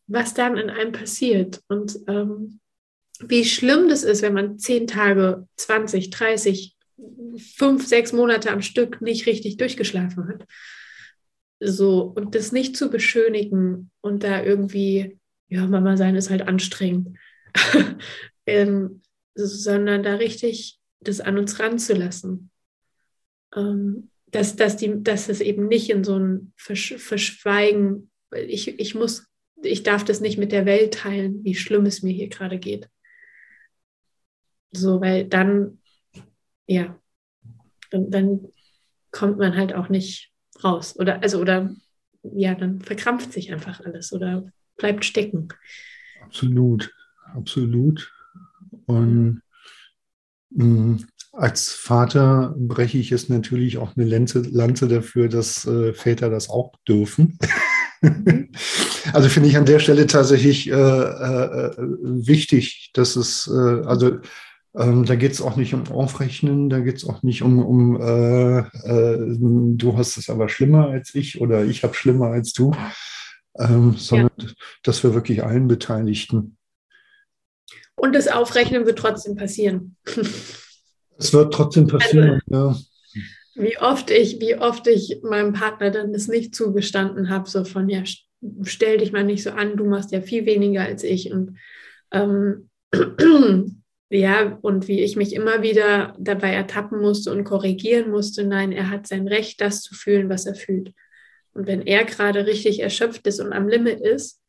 was 0.08 0.34
dann 0.34 0.58
in 0.58 0.70
einem 0.70 0.92
passiert 0.92 1.62
und 1.68 2.00
ähm, 2.08 2.60
wie 3.20 3.46
schlimm 3.46 3.90
das 3.90 4.04
ist, 4.04 4.22
wenn 4.22 4.34
man 4.34 4.60
zehn 4.60 4.88
Tage, 4.88 5.48
20, 5.58 6.10
30, 6.10 6.76
fünf, 7.56 7.86
sechs 7.88 8.14
Monate 8.14 8.52
am 8.52 8.62
Stück 8.62 9.02
nicht 9.02 9.26
richtig 9.26 9.58
durchgeschlafen 9.58 10.28
hat. 10.28 10.46
So, 11.60 12.02
und 12.16 12.36
das 12.36 12.52
nicht 12.52 12.76
zu 12.76 12.90
beschönigen 12.90 13.92
und 14.02 14.24
da 14.24 14.44
irgendwie, 14.44 15.20
ja, 15.48 15.66
Mama 15.66 15.96
sein 15.98 16.16
ist 16.16 16.30
halt 16.30 16.42
anstrengend, 16.48 17.18
ähm, 18.46 19.02
sondern 19.36 20.04
da 20.04 20.16
richtig 20.16 20.80
das 21.00 21.22
an 21.22 21.38
uns 21.38 21.60
ranzulassen. 21.60 22.50
Ähm, 23.56 24.10
dass, 24.28 24.56
dass, 24.56 24.78
die, 24.78 25.04
dass 25.04 25.30
es 25.30 25.42
eben 25.42 25.68
nicht 25.68 25.90
in 25.90 26.04
so 26.04 26.18
ein 26.18 26.54
Versch 26.58 26.96
Verschweigen 26.98 28.10
ich, 28.36 28.80
ich 28.80 28.96
muss, 28.96 29.28
ich 29.62 29.84
darf 29.84 30.04
das 30.04 30.22
nicht 30.22 30.38
mit 30.38 30.52
der 30.52 30.66
Welt 30.66 30.96
teilen, 30.96 31.44
wie 31.44 31.56
schlimm 31.56 31.86
es 31.86 32.04
mir 32.04 32.14
hier 32.14 32.30
gerade 32.30 32.60
geht. 32.60 32.90
So, 34.72 35.02
weil 35.02 35.26
dann, 35.26 35.80
ja, 36.68 37.00
dann, 37.92 38.10
dann 38.10 38.48
kommt 39.12 39.38
man 39.38 39.56
halt 39.56 39.74
auch 39.74 39.90
nicht 39.90 40.33
raus. 40.64 40.96
Oder, 40.98 41.22
also, 41.22 41.40
oder, 41.40 41.74
ja, 42.24 42.56
dann 42.56 42.82
verkrampft 42.82 43.34
sich 43.34 43.52
einfach 43.52 43.82
alles 43.82 44.14
oder 44.14 44.46
bleibt 44.78 45.06
stecken. 45.06 45.50
Absolut, 46.22 46.94
absolut. 47.34 48.12
Und 48.86 49.42
mh, 50.52 50.66
mm, 50.66 51.06
als 51.34 51.72
Vater 51.72 52.54
breche 52.58 53.00
ich 53.00 53.12
es 53.12 53.28
natürlich 53.28 53.80
auch 53.80 53.96
eine 53.98 54.06
Lanze, 54.06 54.42
Lanze 54.42 54.88
dafür, 54.88 55.30
dass 55.30 55.66
äh, 55.66 55.94
Väter 55.94 56.30
das 56.30 56.50
auch 56.50 56.74
dürfen. 56.88 57.40
also 59.14 59.30
finde 59.30 59.50
ich 59.50 59.58
an 59.58 59.66
der 59.66 59.80
Stelle 59.80 60.06
tatsächlich 60.06 60.70
äh, 60.70 60.74
äh, 60.74 61.76
wichtig, 61.78 62.92
dass 62.94 63.16
es, 63.16 63.48
äh, 63.48 63.82
also 63.86 64.20
ähm, 64.76 65.06
da 65.06 65.16
geht 65.16 65.32
es 65.32 65.42
auch 65.42 65.56
nicht 65.56 65.74
um 65.74 65.88
Aufrechnen, 65.88 66.70
da 66.70 66.80
geht 66.80 66.98
es 66.98 67.08
auch 67.08 67.24
nicht 67.24 67.42
um, 67.42 67.64
um 67.64 68.02
äh, 68.02 68.60
äh, 68.60 69.38
du 69.38 69.98
hast 69.98 70.18
es 70.18 70.30
aber 70.30 70.50
schlimmer 70.50 70.90
als 70.90 71.14
ich 71.16 71.42
oder 71.42 71.64
ich 71.64 71.84
habe 71.84 71.94
schlimmer 71.94 72.28
als 72.28 72.54
du, 72.54 72.76
ähm, 73.58 73.96
sondern 73.98 74.32
ja. 74.38 74.48
dass 74.84 75.04
wir 75.04 75.14
wirklich 75.14 75.44
allen 75.44 75.68
Beteiligten. 75.68 76.58
Und 77.96 78.16
das 78.16 78.28
Aufrechnen 78.28 78.86
wird 78.86 79.00
trotzdem 79.00 79.36
passieren. 79.36 79.96
Es 81.16 81.32
wird 81.32 81.54
trotzdem 81.54 81.86
passieren, 81.88 82.42
also, 82.50 82.70
ja 82.70 82.76
wie 83.56 83.78
oft 83.78 84.10
ich, 84.10 84.40
wie 84.40 84.56
oft 84.56 84.88
ich 84.88 85.20
meinem 85.22 85.54
Partner 85.54 85.92
dann 85.92 86.14
das 86.14 86.28
nicht 86.28 86.56
zugestanden 86.56 87.30
habe, 87.30 87.50
so 87.50 87.64
von 87.64 87.90
ja, 87.90 88.04
stell 88.64 88.98
dich 88.98 89.12
mal 89.12 89.24
nicht 89.24 89.44
so 89.44 89.52
an, 89.52 89.78
du 89.78 89.86
machst 89.86 90.12
ja 90.12 90.22
viel 90.22 90.46
weniger 90.46 90.82
als 90.82 91.04
ich. 91.04 91.32
Und 91.32 91.58
ähm, 92.12 92.70
ja, 94.10 94.58
und 94.62 94.88
wie 94.88 95.02
ich 95.02 95.16
mich 95.16 95.34
immer 95.34 95.62
wieder 95.62 96.16
dabei 96.20 96.54
ertappen 96.54 97.02
musste 97.02 97.32
und 97.32 97.44
korrigieren 97.44 98.12
musste, 98.12 98.44
nein, 98.44 98.72
er 98.72 98.90
hat 98.90 99.08
sein 99.08 99.28
Recht, 99.28 99.60
das 99.62 99.82
zu 99.82 99.96
fühlen, 99.96 100.30
was 100.30 100.46
er 100.46 100.56
fühlt. 100.56 100.94
Und 101.54 101.68
wenn 101.68 101.82
er 101.82 102.04
gerade 102.06 102.46
richtig 102.46 102.82
erschöpft 102.82 103.26
ist 103.28 103.40
und 103.40 103.54
am 103.54 103.68
Limit 103.68 104.02
ist 104.02 104.42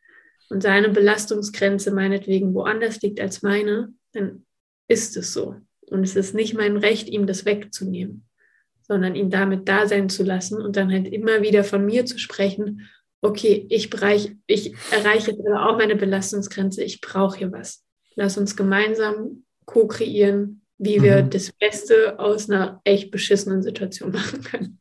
und 0.51 0.63
seine 0.63 0.91
Belastungsgrenze 0.91 1.93
meinetwegen 1.93 2.55
woanders 2.55 3.01
liegt 3.03 3.21
als 3.21 3.43
meine, 3.43 3.93
dann 4.13 4.45
ist 4.89 5.17
es 5.17 5.33
so. 5.33 5.57
Und 5.87 6.03
es 6.03 6.17
ist 6.17 6.35
nicht 6.35 6.55
mein 6.55 6.77
Recht, 6.77 7.09
ihm 7.09 7.27
das 7.27 7.45
wegzunehmen 7.45 8.27
sondern 8.87 9.15
ihn 9.15 9.31
damit 9.31 9.69
da 9.69 9.87
sein 9.87 10.09
zu 10.09 10.23
lassen 10.23 10.61
und 10.61 10.77
dann 10.77 10.93
halt 10.93 11.09
immer 11.09 11.43
wieder 11.43 11.65
von 11.65 11.85
mir 11.85 12.05
zu 12.05 12.19
sprechen, 12.19 12.89
okay, 13.23 13.67
ich, 13.71 13.89
bereich, 13.89 14.33
ich 14.47 14.75
erreiche 14.91 15.31
jetzt 15.31 15.41
aber 15.41 15.69
auch 15.69 15.79
meine 15.79 15.97
Belastungsgrenze, 15.97 16.85
ich 16.85 17.01
brauche 17.01 17.39
hier 17.39 17.53
was. 17.53 17.83
Lass 18.15 18.37
uns 18.37 18.57
gemeinsam 18.57 19.44
co-kreieren, 19.67 20.61
wie 20.79 21.03
wir 21.03 21.23
Mhm. 21.25 21.31
das 21.31 21.53
Beste 21.53 22.19
aus 22.19 22.51
einer 22.51 22.81
echt 22.85 23.11
beschissenen 23.11 23.63
Situation 23.63 24.13
machen 24.13 24.43
können. 24.43 24.79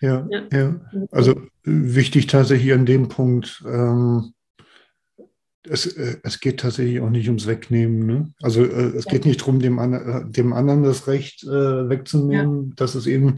Ja, 0.00 0.26
Ja. 0.30 0.42
ja. 0.52 0.80
Also 1.10 1.40
wichtig 1.62 2.26
tatsächlich 2.26 2.72
an 2.72 2.86
dem 2.86 3.08
Punkt, 3.08 3.62
ähm, 3.66 4.32
es, 5.68 5.86
äh, 5.86 6.18
es 6.22 6.38
geht 6.40 6.60
tatsächlich 6.60 7.00
auch 7.00 7.10
nicht 7.10 7.26
ums 7.26 7.46
Wegnehmen. 7.46 8.06
Ne? 8.06 8.32
Also 8.40 8.64
äh, 8.64 8.96
es 8.96 9.04
Ja. 9.06 9.12
geht 9.12 9.24
nicht 9.24 9.40
darum, 9.40 9.58
dem, 9.58 9.78
an, 9.78 10.30
dem 10.32 10.52
anderen 10.52 10.84
das 10.84 11.06
Recht 11.08 11.42
äh, 11.44 11.88
wegzunehmen, 11.88 12.74
dass 12.76 12.94
es 12.94 13.06
eben, 13.06 13.36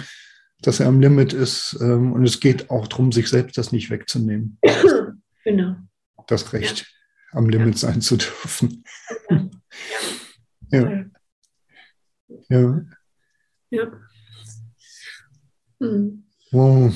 dass 0.60 0.80
er 0.80 0.88
am 0.88 1.00
Limit 1.00 1.32
ist. 1.32 1.78
Ähm, 1.80 2.12
und 2.12 2.24
es 2.24 2.40
geht 2.40 2.68
auch 2.70 2.86
darum, 2.88 3.12
sich 3.12 3.28
selbst 3.28 3.56
das 3.56 3.72
nicht 3.72 3.88
wegzunehmen, 3.90 4.58
genau. 5.44 5.76
das 6.26 6.52
Recht 6.52 6.86
am 7.32 7.48
Limit 7.48 7.78
sein 7.78 8.00
zu 8.00 8.16
dürfen. 8.16 8.84
Ja. 9.30 9.48
Ja, 10.70 11.04
ja. 12.48 12.80
Ja. 13.70 13.92
Hm. 15.80 16.24
Wow. 16.50 16.94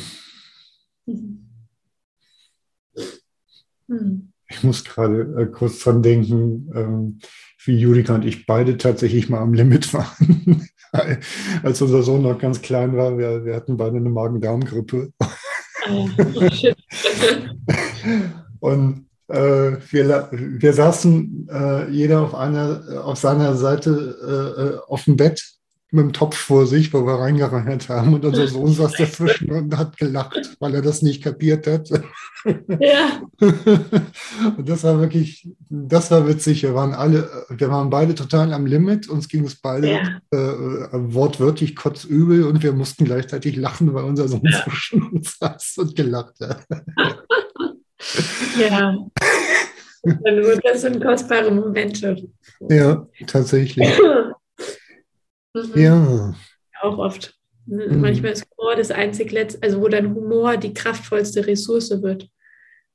Mhm. 1.07 1.49
Hm. 3.89 4.33
Ich 4.49 4.63
muss 4.63 4.85
gerade 4.85 5.23
äh, 5.39 5.47
kurz 5.47 5.79
dran 5.81 6.03
denken, 6.03 6.71
ähm, 6.75 7.19
wie 7.65 7.79
Julika 7.79 8.15
und 8.15 8.25
ich 8.25 8.47
beide 8.47 8.77
tatsächlich 8.77 9.29
mal 9.29 9.41
am 9.41 9.55
Limit 9.55 9.93
waren. 9.95 10.69
Als 11.63 11.81
unser 11.81 12.03
Sohn 12.03 12.23
noch 12.23 12.39
ganz 12.39 12.61
klein 12.61 12.97
war, 12.97 13.17
wir, 13.17 13.45
wir 13.45 13.55
hatten 13.55 13.79
beide 13.79 13.97
eine 13.97 14.11
Magen-Darm-Grippe. 14.11 15.13
Ah, 15.19 16.07
ja. 16.35 16.51
Shit. 16.51 16.77
Und 18.61 19.07
wir, 19.33 20.05
la- 20.05 20.29
wir 20.33 20.73
saßen 20.73 21.49
äh, 21.51 21.91
jeder 21.91 22.21
auf, 22.23 22.35
einer, 22.35 23.03
auf 23.05 23.19
seiner 23.19 23.55
Seite 23.57 24.17
äh, 24.59 24.63
äh, 24.63 24.79
auf 24.89 25.05
dem 25.05 25.17
Bett 25.17 25.43
mit 25.95 26.05
dem 26.07 26.13
Topf 26.15 26.37
vor 26.39 26.67
sich, 26.67 26.93
wo 26.95 27.05
wir 27.07 27.19
reingereiert 27.19 27.91
haben. 27.91 28.15
Und 28.15 28.25
unser 28.25 28.47
Sohn 28.49 28.73
saß 28.73 28.93
dazwischen 28.97 29.51
und 29.53 29.77
hat 29.77 29.99
gelacht, 29.99 30.57
weil 30.59 30.75
er 30.75 30.81
das 30.81 31.03
nicht 31.03 31.23
kapiert 31.23 31.67
hat. 31.67 31.91
ja. 32.81 33.21
und 34.57 34.69
das 34.69 34.85
war 34.85 34.99
wirklich, 35.01 35.49
das 35.69 36.11
war 36.11 36.27
witzig. 36.27 36.63
Wir 36.63 36.75
waren 36.75 36.95
alle, 36.95 37.29
wir 37.51 37.69
waren 37.71 37.91
beide 37.91 38.15
total 38.15 38.53
am 38.55 38.65
Limit. 38.67 39.09
Uns 39.09 39.29
ging 39.29 39.45
es 39.45 39.57
beide 39.57 39.91
Ja. 39.93 40.01
äh, 40.33 40.37
äh, 40.37 40.89
wortwörtlich 40.93 41.77
kotzübel 41.77 42.45
und 42.45 42.63
wir 42.63 42.73
mussten 42.73 43.05
gleichzeitig 43.05 43.57
lachen, 43.57 43.93
weil 43.93 44.05
unser 44.05 44.29
Sohn 44.29 44.43
zwischen 44.65 45.03
uns 45.11 45.39
saß 45.39 45.75
und 45.79 45.95
gelacht 45.95 46.37
hat. 46.41 46.67
Ja. 48.59 48.97
Das 50.65 50.81
sind 50.81 51.01
kostbare 51.01 51.53
Momente. 51.53 52.29
Ja, 52.69 53.07
tatsächlich. 53.29 53.89
Mhm. 55.55 55.81
Ja. 55.81 56.35
Auch 56.81 56.99
oft. 56.99 57.39
Manchmal 57.67 58.33
ist 58.33 58.47
Humor 58.57 58.75
das 58.75 58.91
einzig 58.91 59.31
letzte, 59.33 59.63
also 59.63 59.81
wo 59.81 59.89
dann 59.89 60.15
Humor 60.15 60.57
die 60.57 60.75
kraftvollste 60.75 61.47
Ressource 61.47 61.91
wird. 62.03 62.29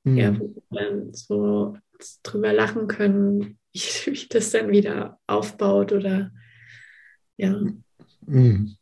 Hm. 0.03 0.17
Ja, 0.17 0.39
wo 0.39 0.53
wir 0.53 0.63
dann 0.71 1.13
so 1.13 1.77
drüber 2.23 2.53
lachen 2.53 2.87
können, 2.87 3.59
wie 3.73 3.79
sich 3.79 4.29
das 4.29 4.51
dann 4.51 4.69
wieder 4.69 5.19
aufbaut 5.27 5.91
oder 5.91 6.31
ja. 7.37 7.61
Mhm. 8.25 8.75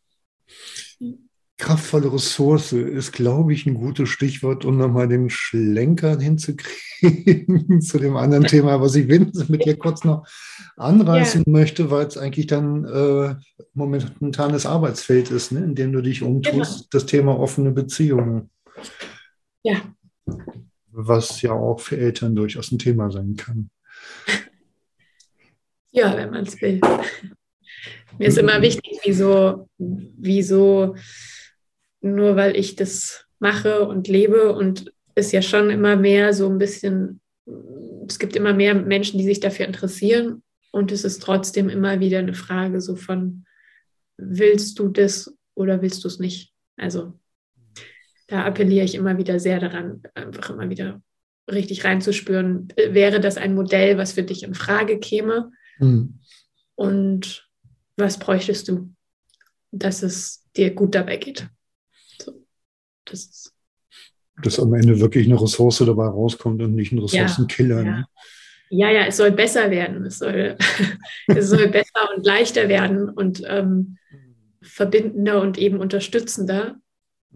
Kraftvolle 1.57 2.11
Ressource 2.11 2.73
ist, 2.73 3.13
glaube 3.13 3.53
ich, 3.53 3.65
ein 3.65 3.75
gutes 3.75 4.09
Stichwort, 4.09 4.65
um 4.65 4.77
nochmal 4.77 5.07
den 5.07 5.29
Schlenker 5.29 6.19
hinzukriegen 6.19 7.81
zu 7.81 7.97
dem 7.97 8.17
anderen 8.17 8.43
Thema, 8.47 8.81
was 8.81 8.95
ich 8.95 9.07
wenigstens 9.07 9.47
mit 9.47 9.63
dir 9.63 9.77
kurz 9.77 10.03
noch 10.03 10.27
anreißen 10.75 11.43
möchte, 11.47 11.89
weil 11.91 12.07
es 12.07 12.17
eigentlich 12.17 12.47
dann 12.47 12.83
äh, 12.83 13.35
momentanes 13.73 14.65
Arbeitsfeld 14.65 15.31
ist, 15.31 15.53
ne, 15.53 15.59
in 15.59 15.75
dem 15.75 15.93
du 15.93 16.01
dich 16.01 16.23
umtust, 16.23 16.93
das 16.93 17.05
Thema 17.05 17.39
offene 17.39 17.71
Beziehungen. 17.71 18.49
Ja. 19.63 19.77
Was 20.91 21.41
ja 21.41 21.53
auch 21.53 21.79
für 21.79 21.97
Eltern 21.97 22.35
durchaus 22.35 22.71
ein 22.71 22.79
Thema 22.79 23.11
sein 23.11 23.35
kann. 23.37 23.69
Ja, 25.91 26.17
wenn 26.17 26.31
man 26.31 26.43
es 26.43 26.61
will. 26.61 26.81
Mir 28.19 28.27
ist 28.27 28.37
immer 28.37 28.61
wichtig, 28.61 28.99
wieso, 29.05 29.69
wieso, 29.77 30.95
nur 32.05 32.35
weil 32.35 32.55
ich 32.55 32.75
das 32.75 33.25
mache 33.39 33.87
und 33.87 34.07
lebe 34.07 34.53
und 34.53 34.93
es 35.15 35.31
ja 35.31 35.41
schon 35.41 35.69
immer 35.69 35.95
mehr 35.95 36.33
so 36.33 36.47
ein 36.47 36.57
bisschen, 36.57 37.21
es 38.07 38.19
gibt 38.19 38.35
immer 38.35 38.53
mehr 38.53 38.75
Menschen, 38.75 39.17
die 39.17 39.25
sich 39.25 39.39
dafür 39.39 39.65
interessieren 39.65 40.43
und 40.71 40.91
es 40.91 41.03
ist 41.03 41.21
trotzdem 41.21 41.69
immer 41.69 41.99
wieder 41.99 42.19
eine 42.19 42.33
Frage 42.33 42.81
so 42.81 42.95
von, 42.95 43.45
willst 44.17 44.79
du 44.79 44.89
das 44.89 45.35
oder 45.55 45.81
willst 45.81 46.03
du 46.03 46.07
es 46.07 46.19
nicht? 46.19 46.53
Also 46.77 47.13
da 48.27 48.45
appelliere 48.45 48.85
ich 48.85 48.95
immer 48.95 49.17
wieder 49.17 49.39
sehr 49.39 49.59
daran, 49.59 50.03
einfach 50.13 50.49
immer 50.49 50.69
wieder 50.69 51.01
richtig 51.51 51.85
reinzuspüren, 51.85 52.69
wäre 52.75 53.19
das 53.19 53.37
ein 53.37 53.53
Modell, 53.53 53.97
was 53.97 54.13
für 54.13 54.23
dich 54.23 54.43
in 54.43 54.55
Frage 54.55 54.99
käme? 54.99 55.51
Hm. 55.77 56.19
Und 56.75 57.47
was 57.97 58.19
bräuchtest 58.19 58.67
du, 58.67 58.93
dass 59.71 60.03
es 60.03 60.43
dir 60.55 60.73
gut 60.73 60.95
dabei 60.95 61.17
geht? 61.17 61.47
Das 63.05 63.53
Dass 64.41 64.59
am 64.59 64.73
Ende 64.73 64.99
wirklich 64.99 65.27
eine 65.27 65.41
Ressource 65.41 65.79
dabei 65.79 66.07
rauskommt 66.07 66.61
und 66.61 66.75
nicht 66.75 66.91
ein 66.91 66.99
Ressourcenkiller. 66.99 67.77
ja. 67.77 67.83
Ne? 67.83 68.05
ja, 68.69 68.89
ja, 68.89 69.05
es 69.05 69.17
soll 69.17 69.31
besser 69.31 69.69
werden. 69.71 70.05
Es 70.05 70.19
soll, 70.19 70.57
es 71.27 71.49
soll 71.49 71.67
besser 71.67 72.09
und 72.15 72.25
leichter 72.25 72.67
werden 72.67 73.09
und 73.09 73.43
ähm, 73.47 73.97
verbindender 74.61 75.41
und 75.41 75.57
eben 75.57 75.79
unterstützender 75.79 76.75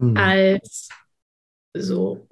Hm. 0.00 0.16
als 0.16 0.88
so, 1.74 2.26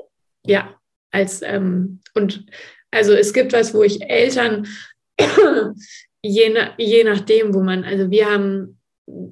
ja, 0.44 0.74
als 1.10 1.42
ähm, 1.42 2.00
und 2.14 2.46
also 2.90 3.12
es 3.12 3.32
gibt 3.32 3.52
was, 3.52 3.74
wo 3.74 3.82
ich 3.82 4.02
Eltern, 4.02 4.66
je, 6.22 6.50
na, 6.52 6.74
je 6.78 7.04
nachdem, 7.04 7.54
wo 7.54 7.60
man, 7.60 7.84
also 7.84 8.10
wir 8.10 8.30
haben, 8.30 8.77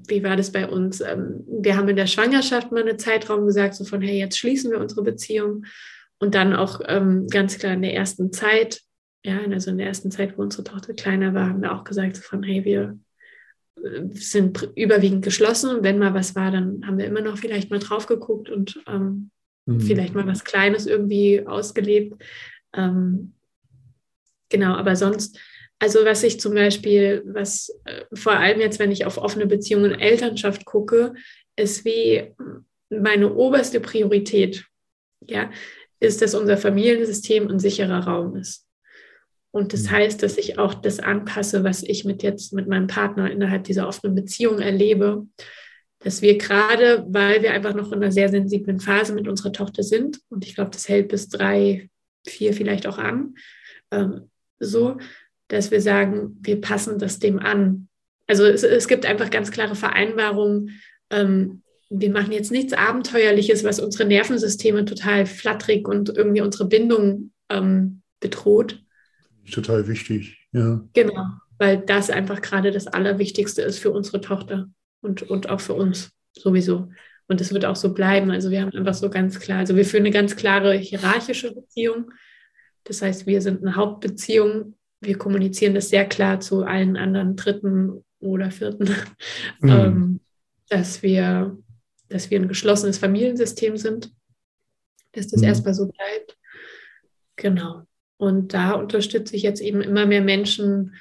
wie 0.09 0.23
war 0.23 0.37
das 0.37 0.53
bei 0.53 0.69
uns? 0.69 1.01
Ähm, 1.01 1.45
wir 1.47 1.77
haben 1.77 1.89
in 1.89 1.97
der 1.97 2.07
Schwangerschaft 2.07 2.73
mal 2.73 2.83
einen 2.83 2.99
Zeitraum 2.99 3.47
gesagt, 3.47 3.75
so 3.75 3.85
von, 3.85 4.03
hey, 4.03 4.19
jetzt 4.19 4.39
schließen 4.39 4.71
wir 4.71 4.81
unsere 4.81 5.03
Beziehung. 5.03 5.67
Und 6.19 6.35
dann 6.35 6.55
auch 6.55 6.81
ähm, 6.87 7.27
ganz 7.29 7.59
klar 7.59 7.75
in 7.75 7.83
der 7.83 7.95
ersten 7.95 8.33
Zeit, 8.33 8.81
ja, 9.25 9.41
also 9.51 9.71
in 9.71 9.79
der 9.79 9.89
ersten 9.89 10.11
Zeit, 10.11 10.39
wo 10.39 10.43
unsere 10.43 10.65
Tochter 10.65 10.95
kleiner 10.95 11.35
war, 11.35 11.49
haben 11.49 11.61
wir 11.61 11.75
auch 11.75 11.85
gesagt, 11.85 12.17
so 12.17 12.23
von, 12.23 12.43
hey, 12.43 12.65
wir 12.65 12.99
äh, 13.85 14.03
sind 14.13 14.71
überwiegend 14.77 15.25
geschlossen. 15.25 15.77
Und 15.77 15.85
wenn 15.85 15.99
mal 15.99 16.15
was 16.15 16.35
war, 16.35 16.51
dann 16.51 16.87
haben 16.87 16.99
wir 16.99 17.07
immer 17.07 17.21
noch 17.21 17.37
vielleicht 17.37 17.71
mal 17.71 17.81
drauf 17.81 18.07
geguckt 18.07 18.49
und 18.49 18.83
ähm, 18.87 19.31
Hm. 19.67 19.81
vielleicht 19.81 20.15
mal 20.15 20.27
was 20.27 20.45
Kleines 20.45 20.87
irgendwie 20.87 21.47
ausgelebt. 21.47 22.23
Ähm, 22.73 23.35
genau, 24.49 24.75
aber 24.75 24.97
sonst, 24.97 25.39
also 25.79 26.05
was 26.05 26.23
ich 26.23 26.41
zum 26.41 26.55
Beispiel, 26.55 27.23
was 27.27 27.71
äh, 27.85 28.05
vor 28.15 28.33
allem 28.33 28.61
jetzt, 28.61 28.79
wenn 28.79 28.93
ich 28.93 29.05
auf 29.05 29.19
offene 29.19 29.47
Beziehungen 29.47 29.93
und 29.93 30.01
Elternschaft 30.01 30.65
gucke, 30.65 31.15
ist 31.57 31.85
wie 31.85 32.35
meine 32.91 33.35
oberste 33.35 33.81
Priorität, 33.81 34.65
ja, 35.27 35.51
ist, 36.01 36.23
dass 36.23 36.35
unser 36.35 36.57
Familiensystem 36.57 37.49
ein 37.49 37.59
sicherer 37.59 38.01
Raum 38.07 38.37
ist. 38.37 38.67
Und 39.51 39.73
das 39.73 39.85
Mhm. 39.85 39.91
heißt, 39.91 40.23
dass 40.23 40.37
ich 40.37 40.59
auch 40.59 40.75
das 40.75 41.01
anpasse, 41.01 41.65
was 41.65 41.83
ich 41.83 42.05
mit 42.05 42.23
jetzt 42.23 42.53
mit 42.53 42.69
meinem 42.69 42.87
Partner 42.87 43.31
innerhalb 43.31 43.65
dieser 43.65 43.89
offenen 43.89 44.15
Beziehung 44.15 44.59
erlebe, 44.59 45.27
dass 46.01 46.21
wir 46.21 46.37
gerade, 46.37 47.05
weil 47.09 47.43
wir 47.43 47.53
einfach 47.53 47.75
noch 47.75 47.91
in 47.91 48.03
einer 48.03 48.13
sehr 48.13 48.29
sensiblen 48.29 48.81
Phase 48.81 49.15
mit 49.15 49.27
unserer 49.29 49.53
Tochter 49.53 49.83
sind, 49.83 50.21
und 50.29 50.45
ich 50.45 50.55
glaube, 50.55 50.71
das 50.71 50.89
hält 50.89 51.09
bis 51.09 51.29
drei, 51.29 51.89
vier 52.27 52.53
vielleicht 52.53 52.87
auch 52.87 52.99
an, 52.99 53.35
ähm, 53.91 54.31
so, 54.59 54.99
dass 55.49 55.71
wir 55.71 55.81
sagen, 55.81 56.39
wir 56.41 56.61
passen 56.61 56.99
das 56.99 57.19
dem 57.19 57.39
an. 57.39 57.89
Also 58.27 58.45
es, 58.45 58.63
es 58.63 58.89
gibt 58.89 59.07
einfach 59.07 59.31
ganz 59.31 59.51
klare 59.51 59.75
Vereinbarungen. 59.75 60.81
Ähm, 61.11 61.63
wir 61.89 62.11
machen 62.11 62.33
jetzt 62.33 62.51
nichts 62.51 62.73
Abenteuerliches, 62.73 63.63
was 63.63 63.79
unsere 63.79 64.09
Nervensysteme 64.09 64.85
total 64.85 65.27
flatterig 65.27 65.87
und 65.87 66.09
irgendwie 66.17 66.41
unsere 66.41 66.67
Bindung 66.67 67.31
ähm, 67.49 68.03
bedroht. 68.21 68.83
Total 69.51 69.87
wichtig, 69.87 70.49
ja. 70.53 70.85
Genau, 70.95 71.25
weil 71.59 71.79
das 71.79 72.11
einfach 72.11 72.43
gerade 72.43 72.73
das 72.73 72.89
Allerwichtigste 72.89 73.63
ist 73.63 73.79
für 73.79 73.93
unsere 73.93 74.21
Tochter 74.21 74.69
und, 75.01 75.23
und 75.23 75.49
auch 75.49 75.61
für 75.61 75.75
uns 75.75 76.11
sowieso. 76.33 76.89
Und 77.29 77.41
es 77.41 77.53
wird 77.53 77.65
auch 77.65 77.77
so 77.77 77.93
bleiben. 77.93 78.31
Also 78.31 78.51
wir 78.51 78.61
haben 78.61 78.73
einfach 78.73 78.95
so 78.95 79.11
ganz 79.11 79.39
klar, 79.39 79.59
also 79.59 79.77
wir 79.77 79.85
führen 79.85 80.03
eine 80.03 80.13
ganz 80.13 80.37
klare 80.37 80.75
hierarchische 80.75 81.53
Beziehung. 81.55 82.13
Das 82.85 83.03
heißt, 83.03 83.27
wir 83.27 83.41
sind 83.41 83.63
eine 83.63 83.77
Hauptbeziehung. 83.77 84.75
Wir 85.01 85.19
kommunizieren 85.19 85.75
das 85.75 85.89
sehr 85.91 86.07
klar 86.07 86.41
zu 86.41 86.65
allen 86.65 86.97
anderen 86.97 87.37
Dritten 87.37 88.05
oder 88.21 88.51
Vierten, 88.51 88.89
Mhm. 89.61 89.69
ähm, 89.71 90.21
dass, 90.69 91.03
wir, 91.03 91.57
dass 92.09 92.31
wir 92.31 92.41
ein 92.41 92.49
geschlossenes 92.49 92.99
Familiensystem 92.99 93.77
sind, 93.77 94.11
dass 95.13 95.29
das 95.29 95.41
Mhm. 95.41 95.49
erstmal 95.49 95.75
so 95.75 95.87
bleibt. 95.87 96.37
Genau. 97.37 97.83
Und 98.19 98.55
da 98.55 98.73
unterstütze 98.73 99.37
ich 99.37 99.43
jetzt 99.43 99.61
eben 99.61 99.83
immer 99.83 100.07
mehr 100.07 100.23
Menschen, 100.23 100.95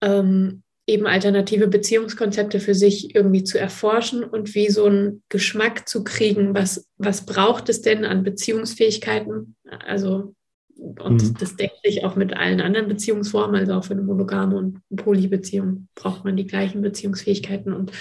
ähm, 0.00 0.62
eben 0.86 1.06
alternative 1.06 1.66
Beziehungskonzepte 1.66 2.60
für 2.60 2.74
sich 2.74 3.14
irgendwie 3.14 3.42
zu 3.42 3.58
erforschen 3.58 4.22
und 4.22 4.54
wie 4.54 4.70
so 4.70 4.84
einen 4.84 5.24
Geschmack 5.28 5.88
zu 5.88 6.04
kriegen, 6.04 6.54
was, 6.54 6.88
was 6.96 7.26
braucht 7.26 7.68
es 7.68 7.82
denn 7.82 8.04
an 8.04 8.22
Beziehungsfähigkeiten? 8.22 9.56
Also, 9.84 10.35
und 10.78 11.22
mhm. 11.22 11.34
das 11.38 11.56
deckt 11.56 11.84
sich 11.84 12.04
auch 12.04 12.16
mit 12.16 12.36
allen 12.36 12.60
anderen 12.60 12.88
Beziehungsformen, 12.88 13.56
also 13.56 13.74
auch 13.74 13.84
für 13.84 13.94
eine 13.94 14.02
monogame 14.02 14.56
und 14.56 14.80
Polybeziehung 14.94 15.88
braucht 15.94 16.24
man 16.24 16.36
die 16.36 16.46
gleichen 16.46 16.82
Beziehungsfähigkeiten 16.82 17.72
und 17.72 17.92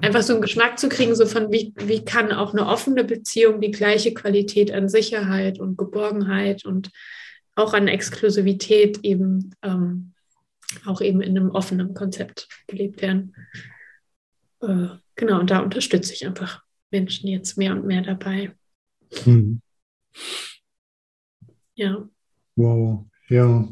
einfach 0.00 0.22
so 0.22 0.34
einen 0.34 0.42
Geschmack 0.42 0.78
zu 0.78 0.88
kriegen, 0.88 1.14
so 1.14 1.26
von 1.26 1.50
wie, 1.50 1.74
wie 1.76 2.04
kann 2.04 2.32
auch 2.32 2.52
eine 2.52 2.66
offene 2.66 3.04
Beziehung 3.04 3.60
die 3.60 3.72
gleiche 3.72 4.14
Qualität 4.14 4.72
an 4.72 4.88
Sicherheit 4.88 5.58
und 5.58 5.76
Geborgenheit 5.76 6.64
und 6.64 6.90
auch 7.56 7.74
an 7.74 7.88
Exklusivität 7.88 9.00
eben 9.02 9.54
ähm, 9.62 10.12
auch 10.86 11.00
eben 11.00 11.20
in 11.20 11.36
einem 11.36 11.50
offenen 11.50 11.94
Konzept 11.94 12.48
gelebt 12.68 13.02
werden. 13.02 13.34
Äh, 14.60 14.88
genau, 15.16 15.40
und 15.40 15.50
da 15.50 15.58
unterstütze 15.60 16.12
ich 16.12 16.24
einfach 16.26 16.62
Menschen 16.92 17.28
jetzt 17.28 17.58
mehr 17.58 17.72
und 17.72 17.86
mehr 17.86 18.02
dabei. 18.02 18.52
Mhm. 19.26 19.60
Ja. 21.74 22.08
Wow, 22.60 23.06
ja. 23.28 23.68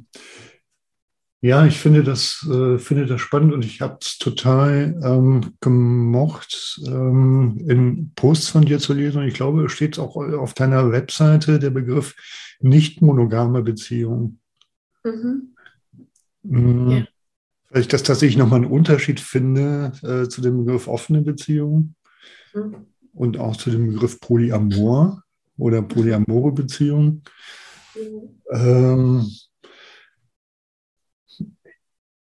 Ja, 1.41 1.67
ich 1.67 1.79
finde 1.79 2.03
das, 2.03 2.45
äh, 2.51 2.79
finde 2.79 3.07
das 3.07 3.21
spannend 3.21 3.53
und 3.53 3.65
ich 3.65 3.81
habe 3.81 3.99
es 4.01 4.19
total 4.19 4.99
ähm, 5.05 5.53
gemocht, 5.61 6.81
ähm, 6.87 7.65
in 7.69 8.13
Posts 8.17 8.49
von 8.49 8.65
dir 8.65 8.81
zu 8.81 8.93
lesen. 8.93 9.19
Und 9.19 9.29
ich 9.29 9.35
glaube, 9.35 9.67
es 9.67 9.73
steht 9.73 10.01
auch 10.01 10.17
auf 10.17 10.55
deiner 10.55 10.91
Webseite 10.91 11.61
der 11.61 11.71
Begriff 11.71 12.17
nicht 12.61 13.03
monogame 13.03 13.63
Beziehung. 13.63 14.41
Mhm. 15.05 15.55
Mhm. 16.43 16.91
Ja. 16.91 17.07
Weil 17.71 17.83
ich 17.83 17.89
das 17.89 18.03
tatsächlich 18.03 18.39
nochmal 18.39 18.63
einen 18.63 18.73
Unterschied 18.73 19.21
finde 19.21 19.93
äh, 20.03 20.29
zu 20.29 20.41
dem 20.41 20.65
Begriff 20.65 20.89
offene 20.89 21.21
Beziehung 21.21 21.95
mhm. 22.53 22.87
und 23.13 23.39
auch 23.39 23.57
zu 23.57 23.71
dem 23.71 23.93
Begriff 23.93 24.19
Polyamor 24.19 25.23
oder 25.57 25.83
polyamore 25.83 26.53
Beziehung. 26.53 27.23
Ähm, 28.51 29.31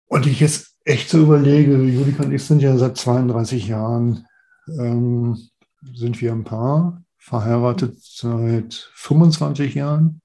und 0.06 0.26
ich 0.26 0.40
jetzt 0.40 0.76
echt 0.84 1.10
so 1.10 1.22
überlege, 1.22 1.82
Julika 1.82 2.24
und 2.24 2.32
ich 2.32 2.42
sind 2.42 2.62
ja 2.62 2.76
seit 2.76 2.96
32 2.96 3.68
Jahren, 3.68 4.26
ähm, 4.78 5.38
sind 5.94 6.20
wir 6.20 6.32
ein 6.32 6.44
Paar, 6.44 7.02
verheiratet 7.18 7.98
seit 8.00 8.90
25 8.94 9.74
Jahren. 9.74 10.20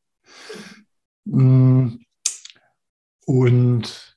Mhm. 1.25 2.05
Und 3.25 4.12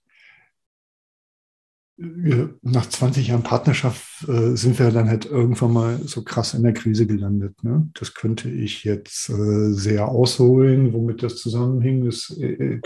nach 1.98 2.86
20 2.86 3.28
Jahren 3.28 3.42
Partnerschaft 3.42 4.28
äh, 4.28 4.54
sind 4.54 4.78
wir 4.78 4.90
dann 4.90 5.08
halt 5.08 5.24
irgendwann 5.24 5.72
mal 5.72 5.98
so 6.04 6.22
krass 6.22 6.52
in 6.52 6.62
der 6.62 6.74
Krise 6.74 7.06
gelandet. 7.06 7.64
Ne? 7.64 7.88
Das 7.94 8.12
könnte 8.12 8.50
ich 8.50 8.84
jetzt 8.84 9.30
äh, 9.30 9.72
sehr 9.72 10.08
ausholen, 10.08 10.92
womit 10.92 11.22
das 11.22 11.36
zusammenhing. 11.36 12.04
Das, 12.04 12.36
äh, 12.38 12.80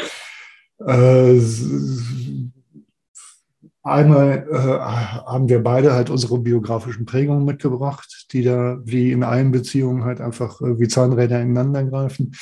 äh 0.79 1.43
einmal 3.83 4.47
äh, 4.49 4.57
haben 4.57 5.49
wir 5.49 5.63
beide 5.63 5.93
halt 5.93 6.11
unsere 6.11 6.39
biografischen 6.39 7.05
Prägungen 7.05 7.45
mitgebracht, 7.45 8.29
die 8.33 8.43
da 8.43 8.79
wie 8.85 9.11
in 9.11 9.25
allen 9.25 9.51
Beziehungen 9.51 10.05
halt 10.05 10.21
einfach 10.21 10.61
äh, 10.61 10.79
wie 10.79 10.89
Zahnräder 10.89 11.41
ineinander 11.41 11.85
greifen. 11.85 12.33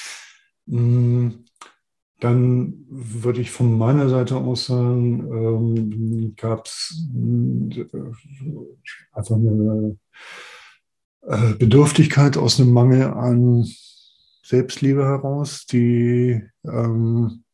Mm 0.67 1.48
dann 2.21 2.85
würde 2.89 3.41
ich 3.41 3.51
von 3.51 3.79
meiner 3.79 4.09
Seite 4.09 4.37
aus 4.37 4.67
sagen, 4.67 5.21
ähm, 5.31 6.35
gab 6.37 6.67
es 6.67 7.07
äh, 7.15 7.85
einfach 9.13 9.37
eine 9.37 9.97
äh, 11.23 11.55
Bedürftigkeit 11.55 12.37
aus 12.37 12.61
einem 12.61 12.73
Mangel 12.73 13.05
an 13.05 13.67
Selbstliebe 14.43 15.05
heraus, 15.05 15.67
die 15.67 16.43
ähm, 16.65 17.45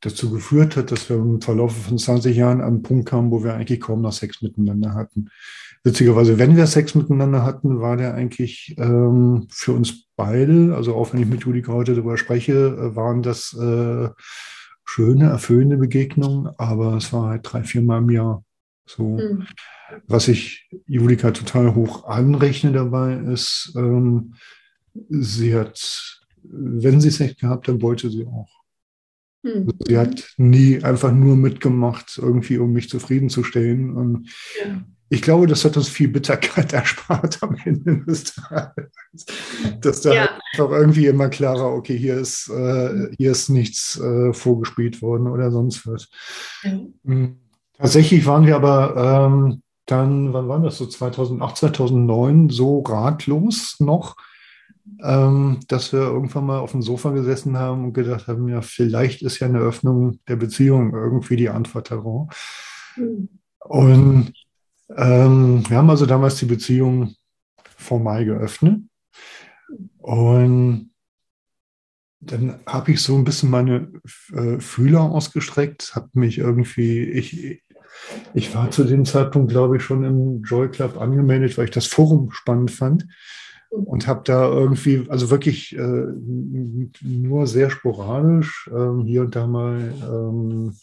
dazu 0.00 0.30
geführt 0.30 0.76
hat, 0.76 0.92
dass 0.92 1.08
wir 1.08 1.16
im 1.16 1.40
Verlauf 1.40 1.76
von 1.76 1.98
20 1.98 2.36
Jahren 2.36 2.60
an 2.60 2.66
einen 2.68 2.82
Punkt 2.82 3.08
kamen, 3.08 3.30
wo 3.30 3.42
wir 3.42 3.54
eigentlich 3.54 3.80
kaum 3.80 4.02
noch 4.02 4.12
Sex 4.12 4.42
miteinander 4.42 4.94
hatten. 4.94 5.30
Witzigerweise, 5.86 6.38
wenn 6.38 6.56
wir 6.56 6.66
Sex 6.66 6.94
miteinander 6.94 7.44
hatten, 7.44 7.78
war 7.82 7.98
der 7.98 8.14
eigentlich 8.14 8.74
ähm, 8.78 9.46
für 9.50 9.72
uns 9.72 10.06
beide, 10.16 10.74
also 10.74 10.94
auch 10.94 11.12
wenn 11.12 11.20
ich 11.20 11.28
mit 11.28 11.42
Judika 11.42 11.74
heute 11.74 11.94
darüber 11.94 12.16
spreche, 12.16 12.52
äh, 12.52 12.96
waren 12.96 13.22
das 13.22 13.52
äh, 13.52 14.08
schöne, 14.86 15.28
erfüllende 15.28 15.76
Begegnungen, 15.76 16.50
aber 16.56 16.96
es 16.96 17.12
war 17.12 17.28
halt 17.28 17.42
drei, 17.44 17.64
vier 17.64 17.82
Mal 17.82 17.98
im 17.98 18.08
Jahr. 18.08 18.44
So, 18.86 19.18
mhm. 19.18 19.46
was 20.06 20.28
ich 20.28 20.70
Julika 20.86 21.32
total 21.32 21.74
hoch 21.74 22.04
anrechne 22.06 22.72
dabei 22.72 23.16
ist, 23.16 23.74
ähm, 23.76 24.34
sie 25.10 25.54
hat, 25.54 26.22
wenn 26.42 27.00
sie 27.02 27.10
Sex 27.10 27.36
gehabt 27.36 27.68
hat, 27.68 27.82
wollte 27.82 28.08
sie 28.08 28.24
auch. 28.24 28.48
Mhm. 29.42 29.70
Sie 29.86 29.98
hat 29.98 30.32
nie 30.38 30.82
einfach 30.82 31.12
nur 31.12 31.36
mitgemacht, 31.36 32.16
irgendwie 32.16 32.56
um 32.56 32.72
mich 32.72 32.88
zufriedenzustellen. 32.88 33.94
Und 33.94 34.30
ja 34.64 34.82
ich 35.14 35.22
glaube, 35.22 35.46
das 35.46 35.64
hat 35.64 35.76
uns 35.76 35.88
viel 35.88 36.08
Bitterkeit 36.08 36.72
erspart 36.74 37.42
am 37.42 37.56
Ende 37.64 38.04
des 38.04 38.34
Tages. 38.34 38.92
Dass 39.80 40.00
da 40.02 40.12
ja. 40.12 40.28
einfach 40.52 40.70
irgendwie 40.70 41.06
immer 41.06 41.28
klarer, 41.28 41.72
okay, 41.72 41.96
hier 41.96 42.16
ist, 42.16 42.48
äh, 42.50 43.08
hier 43.16 43.30
ist 43.30 43.48
nichts 43.48 43.98
äh, 44.00 44.32
vorgespielt 44.32 45.00
worden 45.02 45.28
oder 45.28 45.50
sonst 45.50 45.86
was. 45.86 46.08
Mhm. 47.02 47.38
Tatsächlich 47.78 48.26
waren 48.26 48.46
wir 48.46 48.56
aber 48.56 49.30
ähm, 49.30 49.62
dann, 49.86 50.32
wann 50.32 50.48
war 50.48 50.60
das 50.60 50.78
so, 50.78 50.86
2008, 50.86 51.56
2009, 51.56 52.50
so 52.50 52.80
ratlos 52.80 53.76
noch, 53.80 54.16
ähm, 55.02 55.60
dass 55.68 55.92
wir 55.92 56.00
irgendwann 56.00 56.46
mal 56.46 56.58
auf 56.58 56.72
dem 56.72 56.82
Sofa 56.82 57.10
gesessen 57.10 57.58
haben 57.58 57.84
und 57.84 57.92
gedacht 57.92 58.28
haben, 58.28 58.48
ja, 58.48 58.62
vielleicht 58.62 59.22
ist 59.22 59.38
ja 59.40 59.46
eine 59.46 59.58
Öffnung 59.58 60.18
der 60.28 60.36
Beziehung 60.36 60.94
irgendwie 60.94 61.36
die 61.36 61.50
Antwort 61.50 61.90
darauf. 61.90 62.94
Mhm. 62.96 63.28
Und 63.60 64.32
ähm, 64.96 65.64
wir 65.68 65.76
haben 65.76 65.90
also 65.90 66.06
damals 66.06 66.36
die 66.36 66.46
Beziehung 66.46 67.14
formal 67.76 68.24
geöffnet. 68.24 68.82
Und 69.98 70.90
dann 72.20 72.60
habe 72.66 72.92
ich 72.92 73.02
so 73.02 73.16
ein 73.16 73.24
bisschen 73.24 73.50
meine 73.50 73.90
äh, 74.32 74.58
Fühler 74.58 75.02
ausgestreckt, 75.02 75.94
habe 75.94 76.08
mich 76.14 76.38
irgendwie, 76.38 77.02
ich, 77.02 77.62
ich 78.32 78.54
war 78.54 78.70
zu 78.70 78.84
dem 78.84 79.04
Zeitpunkt, 79.04 79.50
glaube 79.50 79.76
ich, 79.76 79.82
schon 79.82 80.04
im 80.04 80.42
Joy 80.42 80.70
Club 80.70 81.00
angemeldet, 81.00 81.58
weil 81.58 81.66
ich 81.66 81.70
das 81.70 81.86
Forum 81.86 82.30
spannend 82.30 82.70
fand 82.70 83.06
und 83.70 84.06
habe 84.06 84.22
da 84.24 84.48
irgendwie, 84.48 85.04
also 85.08 85.30
wirklich 85.30 85.76
äh, 85.76 86.06
nur 87.02 87.46
sehr 87.46 87.70
sporadisch 87.70 88.70
äh, 88.72 89.02
hier 89.04 89.22
und 89.22 89.36
da 89.36 89.46
mal 89.46 89.92
ähm, 90.02 90.76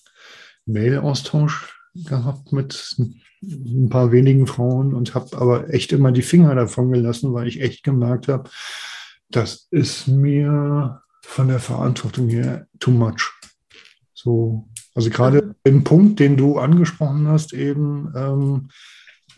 Mail-Austausch 0.66 1.80
gehabt 1.96 2.52
mit 2.52 2.98
ein 3.42 3.90
paar 3.90 4.12
wenigen 4.12 4.48
Frauen 4.48 4.94
und 4.94 5.16
habe 5.16 5.38
aber 5.38 5.74
echt 5.74 5.92
immer 5.92 6.12
die 6.12 6.22
Finger 6.22 6.54
davon 6.56 6.92
gelassen, 6.92 7.34
weil 7.34 7.48
ich 7.48 7.62
echt 7.62 7.84
gemerkt 7.84 8.28
habe, 8.28 8.50
das 9.30 9.68
ist 9.72 10.08
mir 10.08 11.02
von 11.24 11.48
der 11.48 11.60
Verantwortung 11.60 12.30
her 12.30 12.68
too 12.80 12.92
much. 12.92 13.32
So, 14.14 14.68
also 14.94 15.10
gerade 15.10 15.56
den 15.66 15.84
Punkt, 15.84 16.20
den 16.20 16.38
du 16.38 16.60
angesprochen 16.60 17.28
hast, 17.28 17.54
eben 17.54 18.14
ähm, 18.16 18.70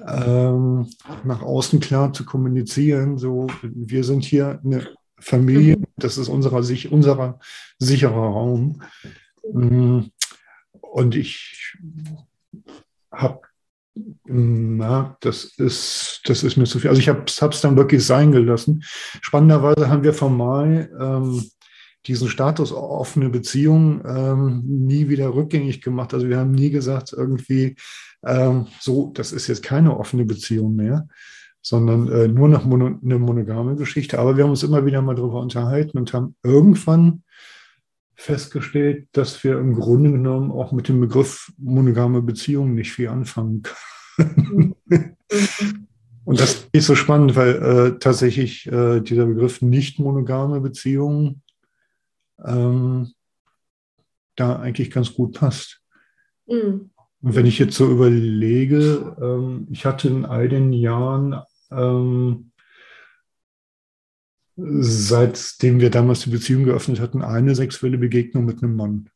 ähm, 0.05 0.89
nach 1.23 1.41
außen 1.41 1.79
klar 1.79 2.11
zu 2.11 2.25
kommunizieren, 2.25 3.17
so 3.17 3.47
wir 3.61 4.03
sind 4.03 4.23
hier 4.23 4.59
eine 4.63 4.87
Familie, 5.19 5.77
das 5.95 6.17
ist 6.17 6.27
unserer, 6.27 6.63
sich, 6.63 6.91
unserer 6.91 7.39
sicherer 7.77 8.11
Raum. 8.11 8.81
Mhm. 9.53 10.11
Und 10.81 11.15
ich 11.15 11.77
habe 13.11 13.41
gemerkt, 14.25 15.25
das 15.25 15.45
ist, 15.57 16.21
das 16.25 16.43
ist 16.43 16.57
mir 16.57 16.65
zu 16.65 16.79
viel. 16.79 16.89
Also 16.89 16.99
ich 16.99 17.09
habe 17.09 17.23
es 17.25 17.61
dann 17.61 17.77
wirklich 17.77 18.05
sein 18.05 18.31
gelassen. 18.31 18.83
Spannenderweise 19.21 19.89
haben 19.89 20.03
wir 20.03 20.13
formal 20.13 20.89
ähm, 20.99 21.43
diesen 22.05 22.27
Status 22.27 22.71
offene 22.71 23.29
Beziehung 23.29 24.03
ähm, 24.05 24.63
nie 24.65 25.09
wieder 25.09 25.33
rückgängig 25.33 25.81
gemacht. 25.81 26.13
Also 26.13 26.27
wir 26.27 26.37
haben 26.37 26.51
nie 26.51 26.69
gesagt, 26.69 27.13
irgendwie 27.13 27.75
ähm, 28.25 28.67
so, 28.79 29.11
das 29.13 29.31
ist 29.31 29.47
jetzt 29.47 29.63
keine 29.63 29.97
offene 29.97 30.25
Beziehung 30.25 30.75
mehr, 30.75 31.07
sondern 31.61 32.11
äh, 32.11 32.27
nur 32.27 32.49
noch 32.49 32.65
mono, 32.65 32.99
eine 33.01 33.19
monogame 33.19 33.75
Geschichte. 33.75 34.19
Aber 34.19 34.35
wir 34.35 34.43
haben 34.43 34.51
uns 34.51 34.63
immer 34.63 34.85
wieder 34.85 35.01
mal 35.01 35.15
darüber 35.15 35.39
unterhalten 35.41 35.97
und 35.97 36.13
haben 36.13 36.35
irgendwann 36.43 37.22
festgestellt, 38.15 39.07
dass 39.11 39.43
wir 39.43 39.57
im 39.57 39.75
Grunde 39.75 40.11
genommen 40.11 40.51
auch 40.51 40.71
mit 40.71 40.87
dem 40.87 40.99
Begriff 40.99 41.51
monogame 41.57 42.21
Beziehung 42.21 42.73
nicht 42.75 42.91
viel 42.91 43.09
anfangen 43.09 43.63
können. 43.63 44.75
Und 46.25 46.39
das 46.39 46.67
ist 46.71 46.85
so 46.85 46.95
spannend, 46.95 47.35
weil 47.35 47.55
äh, 47.55 47.99
tatsächlich 47.99 48.65
äh, 48.67 49.01
dieser 49.01 49.25
Begriff 49.25 49.61
nicht 49.61 49.99
monogame 49.99 50.61
Beziehung 50.61 51.41
ähm, 52.43 53.11
da 54.35 54.57
eigentlich 54.57 54.89
ganz 54.89 55.13
gut 55.13 55.33
passt. 55.35 55.81
Mhm. 56.47 56.91
Und 57.21 57.35
wenn 57.35 57.45
ich 57.45 57.59
jetzt 57.59 57.75
so 57.75 57.89
überlege, 57.89 59.15
ähm, 59.21 59.67
ich 59.71 59.85
hatte 59.85 60.07
in 60.07 60.25
all 60.25 60.49
den 60.49 60.73
Jahren, 60.73 61.41
ähm, 61.71 62.51
seitdem 64.55 65.79
wir 65.79 65.89
damals 65.89 66.21
die 66.21 66.29
Beziehung 66.29 66.65
geöffnet 66.65 66.99
hatten, 66.99 67.21
eine 67.21 67.55
sexuelle 67.55 67.97
Begegnung 67.97 68.45
mit 68.45 68.61
einem 68.61 68.75
Mann. 68.75 69.09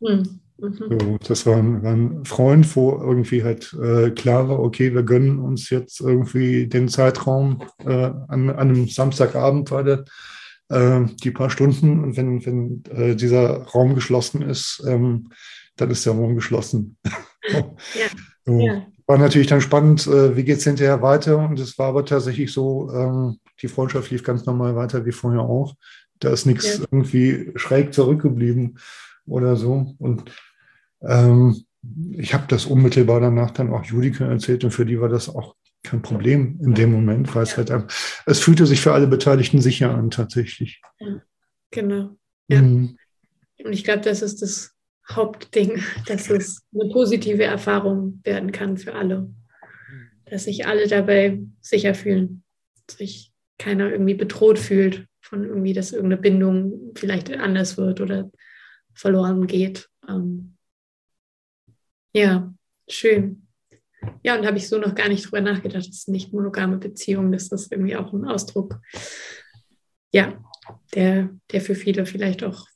Mhm. 0.00 0.40
So, 0.58 1.18
das 1.18 1.44
war 1.44 1.56
ein, 1.56 1.82
war 1.82 1.92
ein 1.92 2.24
Freund, 2.24 2.76
wo 2.76 2.92
irgendwie 2.92 3.44
halt 3.44 3.74
äh, 3.74 4.10
klar 4.10 4.48
war, 4.48 4.60
okay, 4.60 4.94
wir 4.94 5.02
gönnen 5.02 5.38
uns 5.38 5.68
jetzt 5.68 6.00
irgendwie 6.00 6.66
den 6.66 6.88
Zeitraum 6.88 7.62
äh, 7.84 7.92
an, 8.28 8.48
an 8.48 8.50
einem 8.50 8.88
Samstagabend 8.88 9.70
das, 9.70 10.06
äh, 10.70 11.02
die 11.22 11.30
paar 11.30 11.50
Stunden 11.50 12.02
und 12.02 12.16
wenn, 12.16 12.46
wenn 12.46 12.82
äh, 12.90 13.14
dieser 13.14 13.64
Raum 13.64 13.94
geschlossen 13.94 14.40
ist, 14.40 14.82
ähm, 14.88 15.28
dann 15.76 15.90
ist 15.90 16.06
der 16.06 16.14
Raum 16.14 16.34
geschlossen. 16.34 16.96
Ja. 17.48 18.08
So. 18.44 18.58
Ja. 18.58 18.86
War 19.06 19.18
natürlich 19.18 19.46
dann 19.46 19.60
spannend, 19.60 20.06
äh, 20.06 20.36
wie 20.36 20.42
geht 20.44 20.58
es 20.58 20.64
hinterher 20.64 21.00
weiter 21.00 21.38
und 21.38 21.60
es 21.60 21.78
war 21.78 21.88
aber 21.88 22.04
tatsächlich 22.04 22.52
so, 22.52 22.90
ähm, 22.92 23.38
die 23.62 23.68
Freundschaft 23.68 24.10
lief 24.10 24.24
ganz 24.24 24.46
normal 24.46 24.74
weiter 24.74 25.06
wie 25.06 25.12
vorher 25.12 25.42
auch. 25.42 25.76
Da 26.18 26.30
ist 26.30 26.46
nichts 26.46 26.78
Ja. 26.78 26.84
irgendwie 26.90 27.52
schräg 27.56 27.94
zurückgeblieben 27.94 28.78
oder 29.26 29.56
so. 29.56 29.94
Und 29.98 30.24
ähm, 31.02 31.64
ich 32.12 32.34
habe 32.34 32.46
das 32.48 32.66
unmittelbar 32.66 33.20
danach 33.20 33.52
dann 33.52 33.72
auch 33.72 33.84
Judika 33.84 34.24
erzählt 34.26 34.64
und 34.64 34.72
für 34.72 34.86
die 34.86 35.00
war 35.00 35.08
das 35.08 35.28
auch 35.28 35.54
kein 35.84 36.02
Problem 36.02 36.58
in 36.60 36.74
dem 36.74 36.90
Moment, 36.90 37.32
weil 37.34 37.44
es 37.44 37.56
halt 37.56 37.72
es 38.26 38.40
fühlte 38.40 38.66
sich 38.66 38.80
für 38.80 38.92
alle 38.92 39.06
Beteiligten 39.06 39.60
sicher 39.60 39.94
an 39.94 40.10
tatsächlich. 40.10 40.82
Genau. 41.70 42.16
Ja. 42.48 42.62
Mhm. 42.62 42.96
Und 43.64 43.72
ich 43.72 43.84
glaube, 43.84 44.00
das 44.00 44.20
ist 44.20 44.42
das 44.42 44.75
Hauptding, 45.10 45.82
dass 46.06 46.30
es 46.30 46.66
eine 46.74 46.90
positive 46.90 47.44
Erfahrung 47.44 48.20
werden 48.24 48.52
kann 48.52 48.76
für 48.76 48.94
alle. 48.94 49.30
Dass 50.24 50.44
sich 50.44 50.66
alle 50.66 50.88
dabei 50.88 51.40
sicher 51.60 51.94
fühlen, 51.94 52.42
sich 52.90 53.32
keiner 53.58 53.90
irgendwie 53.90 54.14
bedroht 54.14 54.58
fühlt 54.58 55.06
von 55.20 55.44
irgendwie, 55.44 55.72
dass 55.72 55.92
irgendeine 55.92 56.20
Bindung 56.20 56.92
vielleicht 56.94 57.32
anders 57.32 57.76
wird 57.76 58.00
oder 58.00 58.30
verloren 58.94 59.46
geht. 59.46 59.88
Ähm, 60.08 60.56
ja, 62.12 62.52
schön. 62.88 63.46
Ja, 64.22 64.38
und 64.38 64.46
habe 64.46 64.56
ich 64.56 64.68
so 64.68 64.78
noch 64.78 64.94
gar 64.94 65.08
nicht 65.08 65.26
drüber 65.26 65.40
nachgedacht, 65.40 65.88
dass 65.88 66.08
nicht 66.08 66.32
monogame 66.32 66.78
Beziehungen, 66.78 67.32
dass 67.32 67.48
das 67.48 67.70
irgendwie 67.70 67.96
auch 67.96 68.12
ein 68.12 68.24
Ausdruck, 68.24 68.80
ja, 70.12 70.42
der, 70.94 71.30
der 71.52 71.60
für 71.60 71.74
viele 71.74 72.06
vielleicht 72.06 72.44
auch 72.44 72.66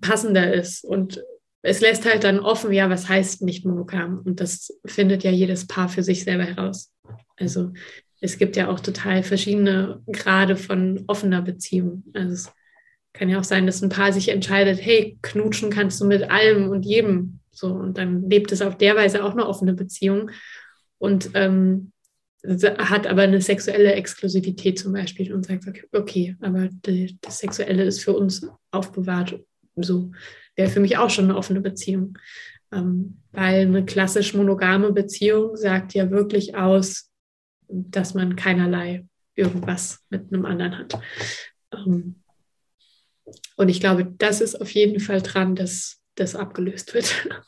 passender 0.00 0.52
ist. 0.52 0.84
Und 0.84 1.22
es 1.62 1.80
lässt 1.80 2.04
halt 2.04 2.24
dann 2.24 2.40
offen, 2.40 2.72
ja, 2.72 2.90
was 2.90 3.08
heißt 3.08 3.42
nicht 3.42 3.64
monogam? 3.64 4.20
Und 4.24 4.40
das 4.40 4.78
findet 4.84 5.24
ja 5.24 5.30
jedes 5.30 5.66
Paar 5.66 5.88
für 5.88 6.02
sich 6.02 6.24
selber 6.24 6.44
heraus. 6.44 6.92
Also 7.36 7.72
es 8.20 8.38
gibt 8.38 8.56
ja 8.56 8.68
auch 8.68 8.80
total 8.80 9.22
verschiedene 9.22 10.02
Grade 10.10 10.56
von 10.56 11.04
offener 11.06 11.42
Beziehung. 11.42 12.04
Also 12.14 12.32
es 12.32 12.52
kann 13.12 13.28
ja 13.28 13.38
auch 13.38 13.44
sein, 13.44 13.66
dass 13.66 13.82
ein 13.82 13.88
Paar 13.88 14.12
sich 14.12 14.28
entscheidet, 14.28 14.80
hey, 14.80 15.18
knutschen 15.22 15.70
kannst 15.70 16.00
du 16.00 16.06
mit 16.06 16.30
allem 16.30 16.68
und 16.68 16.84
jedem. 16.84 17.40
So, 17.50 17.68
und 17.68 17.98
dann 17.98 18.28
lebt 18.28 18.50
es 18.52 18.62
auf 18.62 18.76
der 18.76 18.96
Weise 18.96 19.24
auch 19.24 19.32
eine 19.32 19.46
offene 19.46 19.74
Beziehung 19.74 20.30
und 20.98 21.30
ähm, 21.34 21.92
hat 22.78 23.06
aber 23.06 23.22
eine 23.22 23.40
sexuelle 23.40 23.92
Exklusivität 23.92 24.78
zum 24.78 24.92
Beispiel 24.92 25.32
und 25.32 25.46
sagt, 25.46 25.66
okay, 25.66 25.84
okay 25.92 26.36
aber 26.40 26.68
das 27.22 27.38
Sexuelle 27.38 27.84
ist 27.84 28.02
für 28.02 28.12
uns 28.12 28.46
aufbewahrt. 28.70 29.40
So 29.76 30.12
wäre 30.56 30.70
für 30.70 30.80
mich 30.80 30.98
auch 30.98 31.10
schon 31.10 31.24
eine 31.24 31.36
offene 31.36 31.60
Beziehung. 31.60 32.18
Ähm, 32.72 33.18
weil 33.32 33.62
eine 33.62 33.84
klassisch 33.84 34.34
monogame 34.34 34.92
Beziehung 34.92 35.56
sagt 35.56 35.94
ja 35.94 36.10
wirklich 36.10 36.56
aus, 36.56 37.10
dass 37.68 38.14
man 38.14 38.36
keinerlei 38.36 39.06
irgendwas 39.34 40.04
mit 40.10 40.32
einem 40.32 40.44
anderen 40.44 40.78
hat. 40.78 41.00
Ähm, 41.72 42.16
und 43.56 43.68
ich 43.68 43.80
glaube, 43.80 44.12
das 44.18 44.40
ist 44.40 44.60
auf 44.60 44.70
jeden 44.70 45.00
Fall 45.00 45.22
dran, 45.22 45.54
dass 45.54 46.00
das 46.14 46.36
abgelöst 46.36 46.94
wird. 46.94 47.26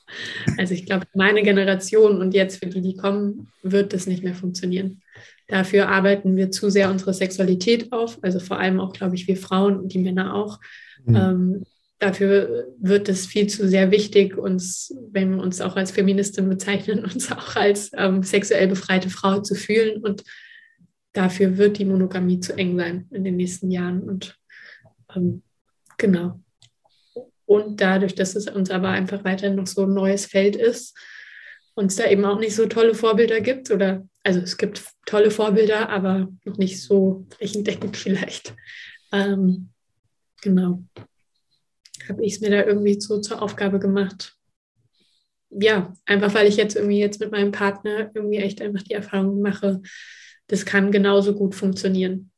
Also 0.59 0.73
ich 0.73 0.87
glaube, 0.87 1.07
meine 1.15 1.43
Generation 1.43 2.21
und 2.21 2.33
jetzt 2.33 2.59
für 2.59 2.71
die, 2.71 2.81
die 2.81 2.97
kommen, 2.97 3.49
wird 3.63 3.93
das 3.93 4.07
nicht 4.07 4.23
mehr 4.23 4.35
funktionieren. 4.35 5.03
Dafür 5.49 5.89
arbeiten 5.89 6.37
wir 6.37 6.51
zu 6.51 6.71
sehr 6.71 6.91
unsere 6.91 7.13
Sexualität 7.13 7.93
auf, 7.93 8.19
also 8.23 8.41
vor 8.41 8.59
allem 8.59 8.81
auch, 8.81 8.93
glaube 8.93 9.17
ich, 9.17 9.27
wir 9.27 9.37
Frauen 9.37 9.77
und 9.77 9.93
die 9.93 9.99
Männer 9.99 10.35
auch. 10.35 10.59
Mhm. 11.05 11.17
Ähm, 11.17 11.65
dafür 11.99 12.69
wird 12.79 13.09
es 13.09 13.27
viel 13.27 13.47
zu 13.47 13.69
sehr 13.69 13.91
wichtig, 13.91 14.37
uns, 14.37 14.95
wenn 15.11 15.37
wir 15.37 15.43
uns 15.43 15.61
auch 15.61 15.77
als 15.77 15.91
Feministin 15.91 16.49
bezeichnen, 16.49 17.05
uns 17.05 17.33
auch 17.33 17.57
als 17.57 17.91
ähm, 17.95 18.23
sexuell 18.23 18.69
befreite 18.69 19.11
Frau 19.11 19.41
zu 19.41 19.55
fühlen. 19.55 20.03
Und 20.03 20.23
dafür 21.13 21.57
wird 21.57 21.79
die 21.79 21.85
Monogamie 21.85 22.41
zu 22.41 22.57
eng 22.57 22.77
sein 22.77 23.09
in 23.11 23.25
den 23.25 23.37
nächsten 23.37 23.71
Jahren. 23.71 24.03
Und 24.03 24.39
ähm, 25.15 25.43
genau. 25.97 26.41
Und 27.47 27.81
dadurch, 27.81 28.15
dass 28.15 28.35
es 28.35 28.49
uns 28.49 28.71
aber 28.71 28.89
einfach 28.89 29.25
weiterhin 29.25 29.55
noch 29.55 29.69
so 29.69 29.85
ein 29.85 29.95
neues 29.95 30.27
Feld 30.27 30.57
ist, 30.57 30.97
uns 31.75 31.97
da 31.97 32.09
eben 32.09 32.25
auch 32.25 32.39
nicht 32.39 32.55
so 32.55 32.67
tolle 32.67 32.95
Vorbilder 32.95 33.41
gibt 33.41 33.71
oder 33.71 34.07
also 34.25 34.41
es 34.41 34.57
gibt 34.57 34.83
tolle 35.05 35.31
Vorbilder, 35.31 35.89
aber 35.89 36.29
noch 36.45 36.57
nicht 36.57 36.83
so 36.83 37.27
flächendeckend 37.37 37.97
vielleicht. 37.97 38.55
Ähm, 39.13 39.71
genau. 40.43 40.83
Habe 42.09 42.25
ich 42.25 42.35
es 42.35 42.41
mir 42.41 42.51
da 42.51 42.65
irgendwie 42.65 43.01
so 43.01 43.21
zur 43.21 43.43
Aufgabe 43.43 43.79
gemacht. 43.79 44.37
Ja, 45.51 45.93
einfach 46.05 46.35
weil 46.35 46.47
ich 46.47 46.57
jetzt 46.57 46.77
irgendwie 46.77 46.99
jetzt 46.99 47.21
mit 47.21 47.31
meinem 47.31 47.53
Partner 47.53 48.11
irgendwie 48.15 48.39
echt 48.39 48.61
einfach 48.61 48.83
die 48.83 48.95
Erfahrung 48.95 49.41
mache, 49.41 49.81
das 50.49 50.65
kann 50.65 50.93
genauso 50.93 51.35
gut 51.35 51.55
funktionieren. 51.55 52.31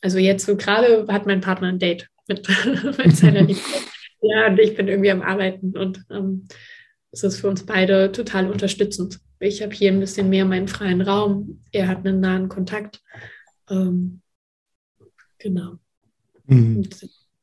Also 0.00 0.18
jetzt 0.18 0.46
so 0.46 0.56
gerade 0.56 1.06
hat 1.08 1.26
mein 1.26 1.40
Partner 1.40 1.68
ein 1.68 1.78
Date 1.78 2.08
mit, 2.28 2.48
mit 2.98 3.16
seiner 3.16 3.42
Liebste. 3.42 3.80
Ja, 4.22 4.46
und 4.48 4.58
ich 4.58 4.74
bin 4.74 4.88
irgendwie 4.88 5.10
am 5.10 5.22
Arbeiten 5.22 5.76
und 5.76 6.04
ähm, 6.10 6.48
es 7.10 7.22
ist 7.22 7.40
für 7.40 7.48
uns 7.48 7.64
beide 7.64 8.10
total 8.10 8.50
unterstützend. 8.50 9.20
Ich 9.38 9.62
habe 9.62 9.74
hier 9.74 9.92
ein 9.92 10.00
bisschen 10.00 10.30
mehr 10.30 10.44
meinen 10.44 10.68
freien 10.68 11.00
Raum. 11.00 11.62
Er 11.70 11.88
hat 11.88 11.98
einen 11.98 12.20
nahen 12.20 12.48
Kontakt. 12.48 13.02
Ähm, 13.68 14.22
genau. 15.38 15.78
Mhm. 16.46 16.88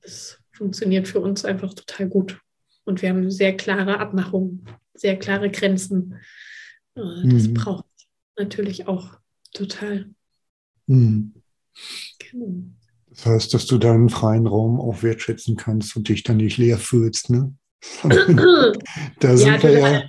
Das 0.01 0.40
funktioniert 0.61 1.07
für 1.07 1.19
uns 1.19 1.43
einfach 1.43 1.73
total 1.73 2.07
gut. 2.07 2.39
Und 2.83 3.01
wir 3.01 3.09
haben 3.09 3.31
sehr 3.31 3.57
klare 3.57 3.99
Abmachungen, 3.99 4.63
sehr 4.93 5.17
klare 5.17 5.49
Grenzen. 5.49 6.19
Äh, 6.93 7.01
das 7.23 7.47
Mhm. 7.47 7.53
braucht 7.55 7.85
natürlich 8.37 8.87
auch 8.87 9.17
total. 9.53 10.11
Mhm. 10.85 11.33
Genau. 12.19 12.63
Das 13.09 13.25
heißt, 13.25 13.53
dass 13.55 13.65
du 13.65 13.79
deinen 13.79 14.09
freien 14.09 14.45
Raum 14.45 14.79
auch 14.79 15.01
wertschätzen 15.01 15.55
kannst 15.55 15.95
und 15.95 16.09
dich 16.09 16.21
dann 16.21 16.37
nicht 16.37 16.57
leer 16.57 16.77
fühlst, 16.77 17.31
ne? 17.31 17.55
da 19.19 19.35
sind 19.37 19.63
wir 19.63 19.79
ja. 19.79 20.03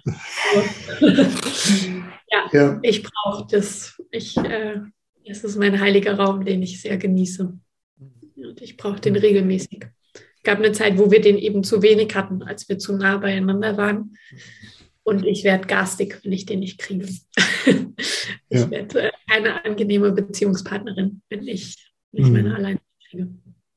ja, 2.31 2.49
ja. 2.53 2.79
ich 2.83 3.03
brauche 3.03 3.47
das. 3.51 3.99
Ich, 4.11 4.37
äh, 4.37 4.81
es 5.25 5.43
ist 5.45 5.57
mein 5.57 5.81
heiliger 5.81 6.15
Raum, 6.19 6.45
den 6.45 6.63
ich 6.63 6.83
sehr 6.83 6.99
genieße. 6.99 7.59
Und 8.37 8.61
ich 8.61 8.77
brauche 8.77 9.01
den 9.01 9.17
regelmäßig. 9.17 9.87
Es 10.45 10.51
gab 10.51 10.59
eine 10.59 10.73
Zeit, 10.73 10.99
wo 10.99 11.09
wir 11.13 11.21
den 11.21 11.39
eben 11.39 11.63
zu 11.63 11.83
wenig 11.83 12.17
hatten, 12.17 12.43
als 12.43 12.69
wir 12.69 12.77
zu 12.77 12.97
nah 12.97 13.17
beieinander 13.19 13.77
waren. 13.77 14.17
Und 15.05 15.25
ich 15.25 15.45
werde 15.45 15.69
garstig, 15.69 16.19
wenn 16.25 16.33
ich 16.33 16.47
den 16.47 16.59
nicht 16.61 16.79
kriege. 16.79 17.07
ich 17.37 18.61
Ja. 18.61 18.69
werde 18.71 19.03
äh, 19.05 19.11
eine 19.29 19.65
angenehme 19.65 20.11
Beziehungspartnerin, 20.11 21.23
wenn 21.29 21.47
ich 21.47 21.93
nicht 22.11 22.27
Mhm. 22.27 22.33
meine 22.33 22.55
allein 22.57 22.79
kriege. 23.09 23.29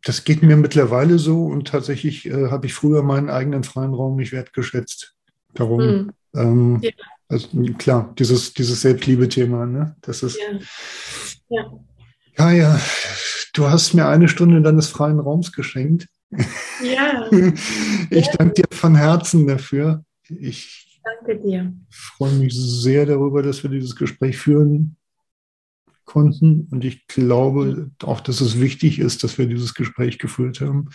Das 0.04 0.24
geht 0.24 0.42
mir 0.42 0.58
mittlerweile 0.58 1.20
so 1.20 1.46
und 1.46 1.68
tatsächlich 1.68 2.26
äh, 2.26 2.50
habe 2.50 2.66
ich 2.66 2.74
früher 2.74 3.04
meinen 3.04 3.30
eigenen 3.30 3.64
freien 3.64 3.94
Raum 3.94 4.16
nicht 4.18 4.32
wertgeschätzt. 4.32 5.14
Darum, 5.54 5.82
Mhm. 5.86 6.12
ähm, 6.36 6.80
Ja. 6.82 6.92
also, 7.28 7.48
klar, 7.78 8.12
dieses, 8.18 8.56
dieses 8.56 8.82
Selbstliebe-Thema, 8.82 9.68
ne? 9.68 9.96
Das 10.02 10.24
ist, 10.24 10.40
Ja. 10.40 10.60
Ja. 11.50 11.72
ja, 12.40 12.52
ja, 12.52 12.82
du 13.54 13.70
hast 13.70 13.94
mir 13.94 14.08
eine 14.08 14.28
Stunde 14.28 14.62
deines 14.64 14.88
freien 14.90 15.20
Raums 15.20 15.52
geschenkt. 15.52 16.08
Ja, 16.84 17.30
Ich 18.10 18.28
danke 18.30 18.54
dir 18.54 18.66
von 18.72 18.96
Herzen 18.96 19.48
dafür. 19.48 20.04
Ich 20.30 21.02
danke 21.04 21.42
dir. 21.42 21.74
freue 21.90 22.34
mich 22.34 22.54
sehr 22.56 23.06
darüber, 23.06 23.42
dass 23.42 23.64
wir 23.64 23.70
dieses 23.70 23.96
Gespräch 23.96 24.38
führen 24.38 24.98
konnten. 26.06 26.68
Und 26.72 26.86
ich 26.86 27.08
glaube 27.08 27.92
auch, 28.04 28.22
dass 28.22 28.42
es 28.42 28.60
wichtig 28.60 29.00
ist, 29.00 29.24
dass 29.24 29.38
wir 29.38 29.48
dieses 29.48 29.74
Gespräch 29.74 30.20
geführt 30.20 30.62
haben, 30.62 30.90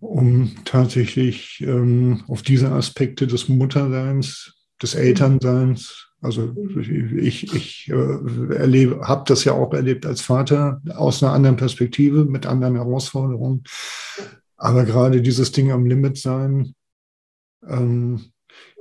um 0.00 0.52
tatsächlich 0.64 1.60
ähm, 1.60 2.22
auf 2.28 2.42
diese 2.42 2.70
Aspekte 2.70 3.26
des 3.26 3.48
Mutterseins, 3.48 4.65
des 4.82 4.94
Elternseins, 4.94 6.08
also 6.20 6.54
ich, 6.80 7.54
ich 7.54 7.88
äh, 7.88 8.54
erlebe, 8.54 9.00
habe 9.06 9.24
das 9.26 9.44
ja 9.44 9.52
auch 9.52 9.72
erlebt 9.72 10.06
als 10.06 10.20
Vater 10.20 10.82
aus 10.94 11.22
einer 11.22 11.32
anderen 11.32 11.56
Perspektive, 11.56 12.24
mit 12.24 12.46
anderen 12.46 12.76
Herausforderungen. 12.76 13.64
Aber 14.56 14.84
gerade 14.84 15.22
dieses 15.22 15.52
Ding 15.52 15.70
am 15.70 15.86
Limit 15.86 16.18
sein, 16.18 16.74
ähm, 17.66 18.32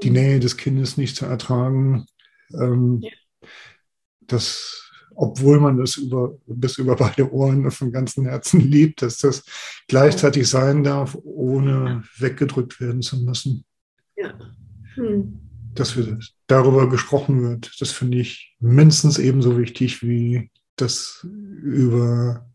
die 0.04 0.10
Nähe 0.10 0.40
des 0.40 0.58
Kindes 0.58 0.98
nicht 0.98 1.16
zu 1.16 1.26
ertragen. 1.26 2.06
Ähm, 2.54 3.00
ja. 3.02 3.12
Das 4.22 4.86
obwohl 5.16 5.60
man 5.60 5.80
es 5.80 5.96
über, 5.98 6.38
bis 6.46 6.78
über 6.78 6.96
beide 6.96 7.32
Ohren 7.32 7.72
von 7.72 7.92
ganzem 7.92 8.26
Herzen 8.26 8.60
liebt, 8.60 9.02
dass 9.02 9.18
das 9.20 9.44
gleichzeitig 9.88 10.48
sein 10.50 10.84
darf, 10.84 11.18
ohne 11.24 12.04
weggedrückt 12.18 12.80
werden 12.82 13.02
zu 13.02 13.24
müssen. 13.24 13.66
Ja. 14.18 14.34
Hm. 14.96 15.45
Dass 15.76 15.98
wir 15.98 16.18
darüber 16.48 16.90
gesprochen 16.90 17.42
wird, 17.42 17.80
das 17.80 17.92
finde 17.92 18.20
ich 18.20 18.56
mindestens 18.60 19.18
ebenso 19.18 19.58
wichtig 19.58 20.02
wie 20.02 20.50
das 20.78 21.26
über 21.62 22.50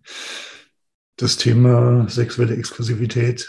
das 1.17 1.37
Thema 1.37 2.09
sexuelle 2.09 2.57
Exklusivität. 2.57 3.49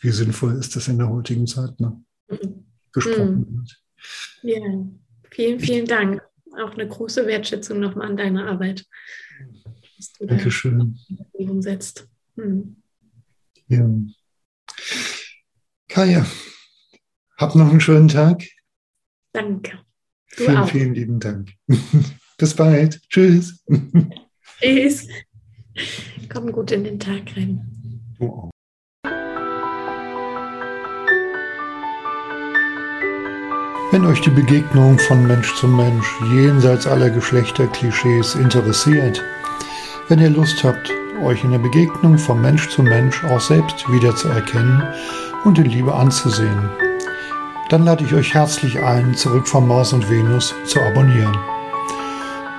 Wie 0.00 0.10
sinnvoll 0.10 0.56
ist 0.56 0.76
das 0.76 0.88
in 0.88 0.98
der 0.98 1.08
heutigen 1.08 1.46
Zeit 1.46 1.78
ne? 1.80 2.00
Mhm. 2.28 2.64
gesprochen 2.92 3.46
hm. 3.46 3.56
wird? 3.56 3.82
Ja, 4.42 4.86
vielen, 5.30 5.60
vielen 5.60 5.86
Dank 5.86 6.22
auch 6.62 6.72
eine 6.72 6.88
große 6.88 7.26
Wertschätzung 7.26 7.80
nochmal 7.80 8.08
an 8.08 8.16
deine 8.16 8.46
Arbeit. 8.46 8.86
Dankeschön. 10.20 10.98
Umsetzt. 11.32 12.08
Hm. 12.36 12.76
Ja. 13.68 13.88
Kaya, 15.88 16.26
hab 17.36 17.54
noch 17.54 17.70
einen 17.70 17.80
schönen 17.80 18.08
Tag. 18.08 18.44
Danke. 19.38 19.78
Du 20.36 20.44
vielen, 20.44 20.56
auch. 20.56 20.68
vielen 20.68 20.94
lieben 20.94 21.20
Dank. 21.20 21.52
Bis 22.38 22.54
bald. 22.54 23.00
Tschüss. 23.08 23.64
Tschüss. 24.60 25.06
Komm 26.28 26.50
gut 26.50 26.72
in 26.72 26.82
den 26.82 26.98
Tag 26.98 27.22
rein. 27.36 27.64
Du 28.18 28.26
auch. 28.26 28.50
Wenn 33.92 34.04
euch 34.04 34.20
die 34.22 34.30
Begegnung 34.30 34.98
von 34.98 35.24
Mensch 35.28 35.54
zu 35.54 35.68
Mensch 35.68 36.20
jenseits 36.32 36.88
aller 36.88 37.08
Geschlechterklischees 37.08 38.34
interessiert, 38.34 39.22
wenn 40.08 40.18
ihr 40.18 40.30
Lust 40.30 40.64
habt, 40.64 40.90
euch 41.22 41.44
in 41.44 41.52
der 41.52 41.58
Begegnung 41.58 42.18
von 42.18 42.40
Mensch 42.40 42.68
zu 42.70 42.82
Mensch 42.82 43.22
auch 43.22 43.40
selbst 43.40 43.88
wiederzuerkennen 43.88 44.82
und 45.44 45.58
in 45.58 45.66
Liebe 45.66 45.94
anzusehen, 45.94 46.87
dann 47.68 47.84
lade 47.84 48.04
ich 48.04 48.14
euch 48.14 48.34
herzlich 48.34 48.82
ein, 48.82 49.14
zurück 49.14 49.46
von 49.46 49.66
Mars 49.66 49.92
und 49.92 50.08
Venus 50.10 50.54
zu 50.64 50.80
abonnieren. 50.80 51.36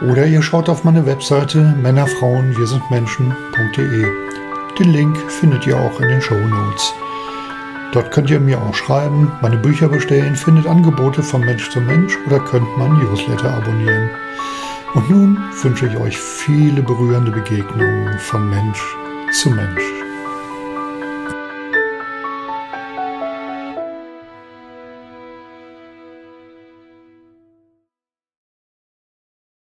Oder 0.01 0.25
ihr 0.25 0.41
schaut 0.41 0.69
auf 0.69 0.83
meine 0.83 1.05
Webseite 1.05 1.75
Männerfrauen 1.81 2.57
wir 2.57 2.67
sind 2.67 2.89
Menschen.de. 2.89 4.05
Den 4.79 4.93
Link 4.93 5.17
findet 5.29 5.67
ihr 5.67 5.77
auch 5.77 5.99
in 5.99 6.07
den 6.07 6.21
Show 6.21 6.39
Notes. 6.39 6.93
Dort 7.91 8.11
könnt 8.11 8.29
ihr 8.29 8.39
mir 8.39 8.61
auch 8.61 8.75
schreiben, 8.75 9.31
meine 9.41 9.57
Bücher 9.57 9.89
bestellen, 9.89 10.35
findet 10.35 10.67
Angebote 10.67 11.23
von 11.23 11.41
Mensch 11.41 11.69
zu 11.71 11.81
Mensch 11.81 12.15
oder 12.27 12.39
könnt 12.39 12.77
mein 12.77 12.93
Newsletter 12.93 13.51
abonnieren. 13.51 14.09
Und 14.93 15.09
nun 15.09 15.37
wünsche 15.61 15.87
ich 15.87 15.97
euch 15.97 16.17
viele 16.17 16.81
berührende 16.81 17.31
Begegnungen 17.31 18.17
von 18.19 18.49
Mensch 18.49 18.81
zu 19.33 19.49
Mensch. 19.49 19.98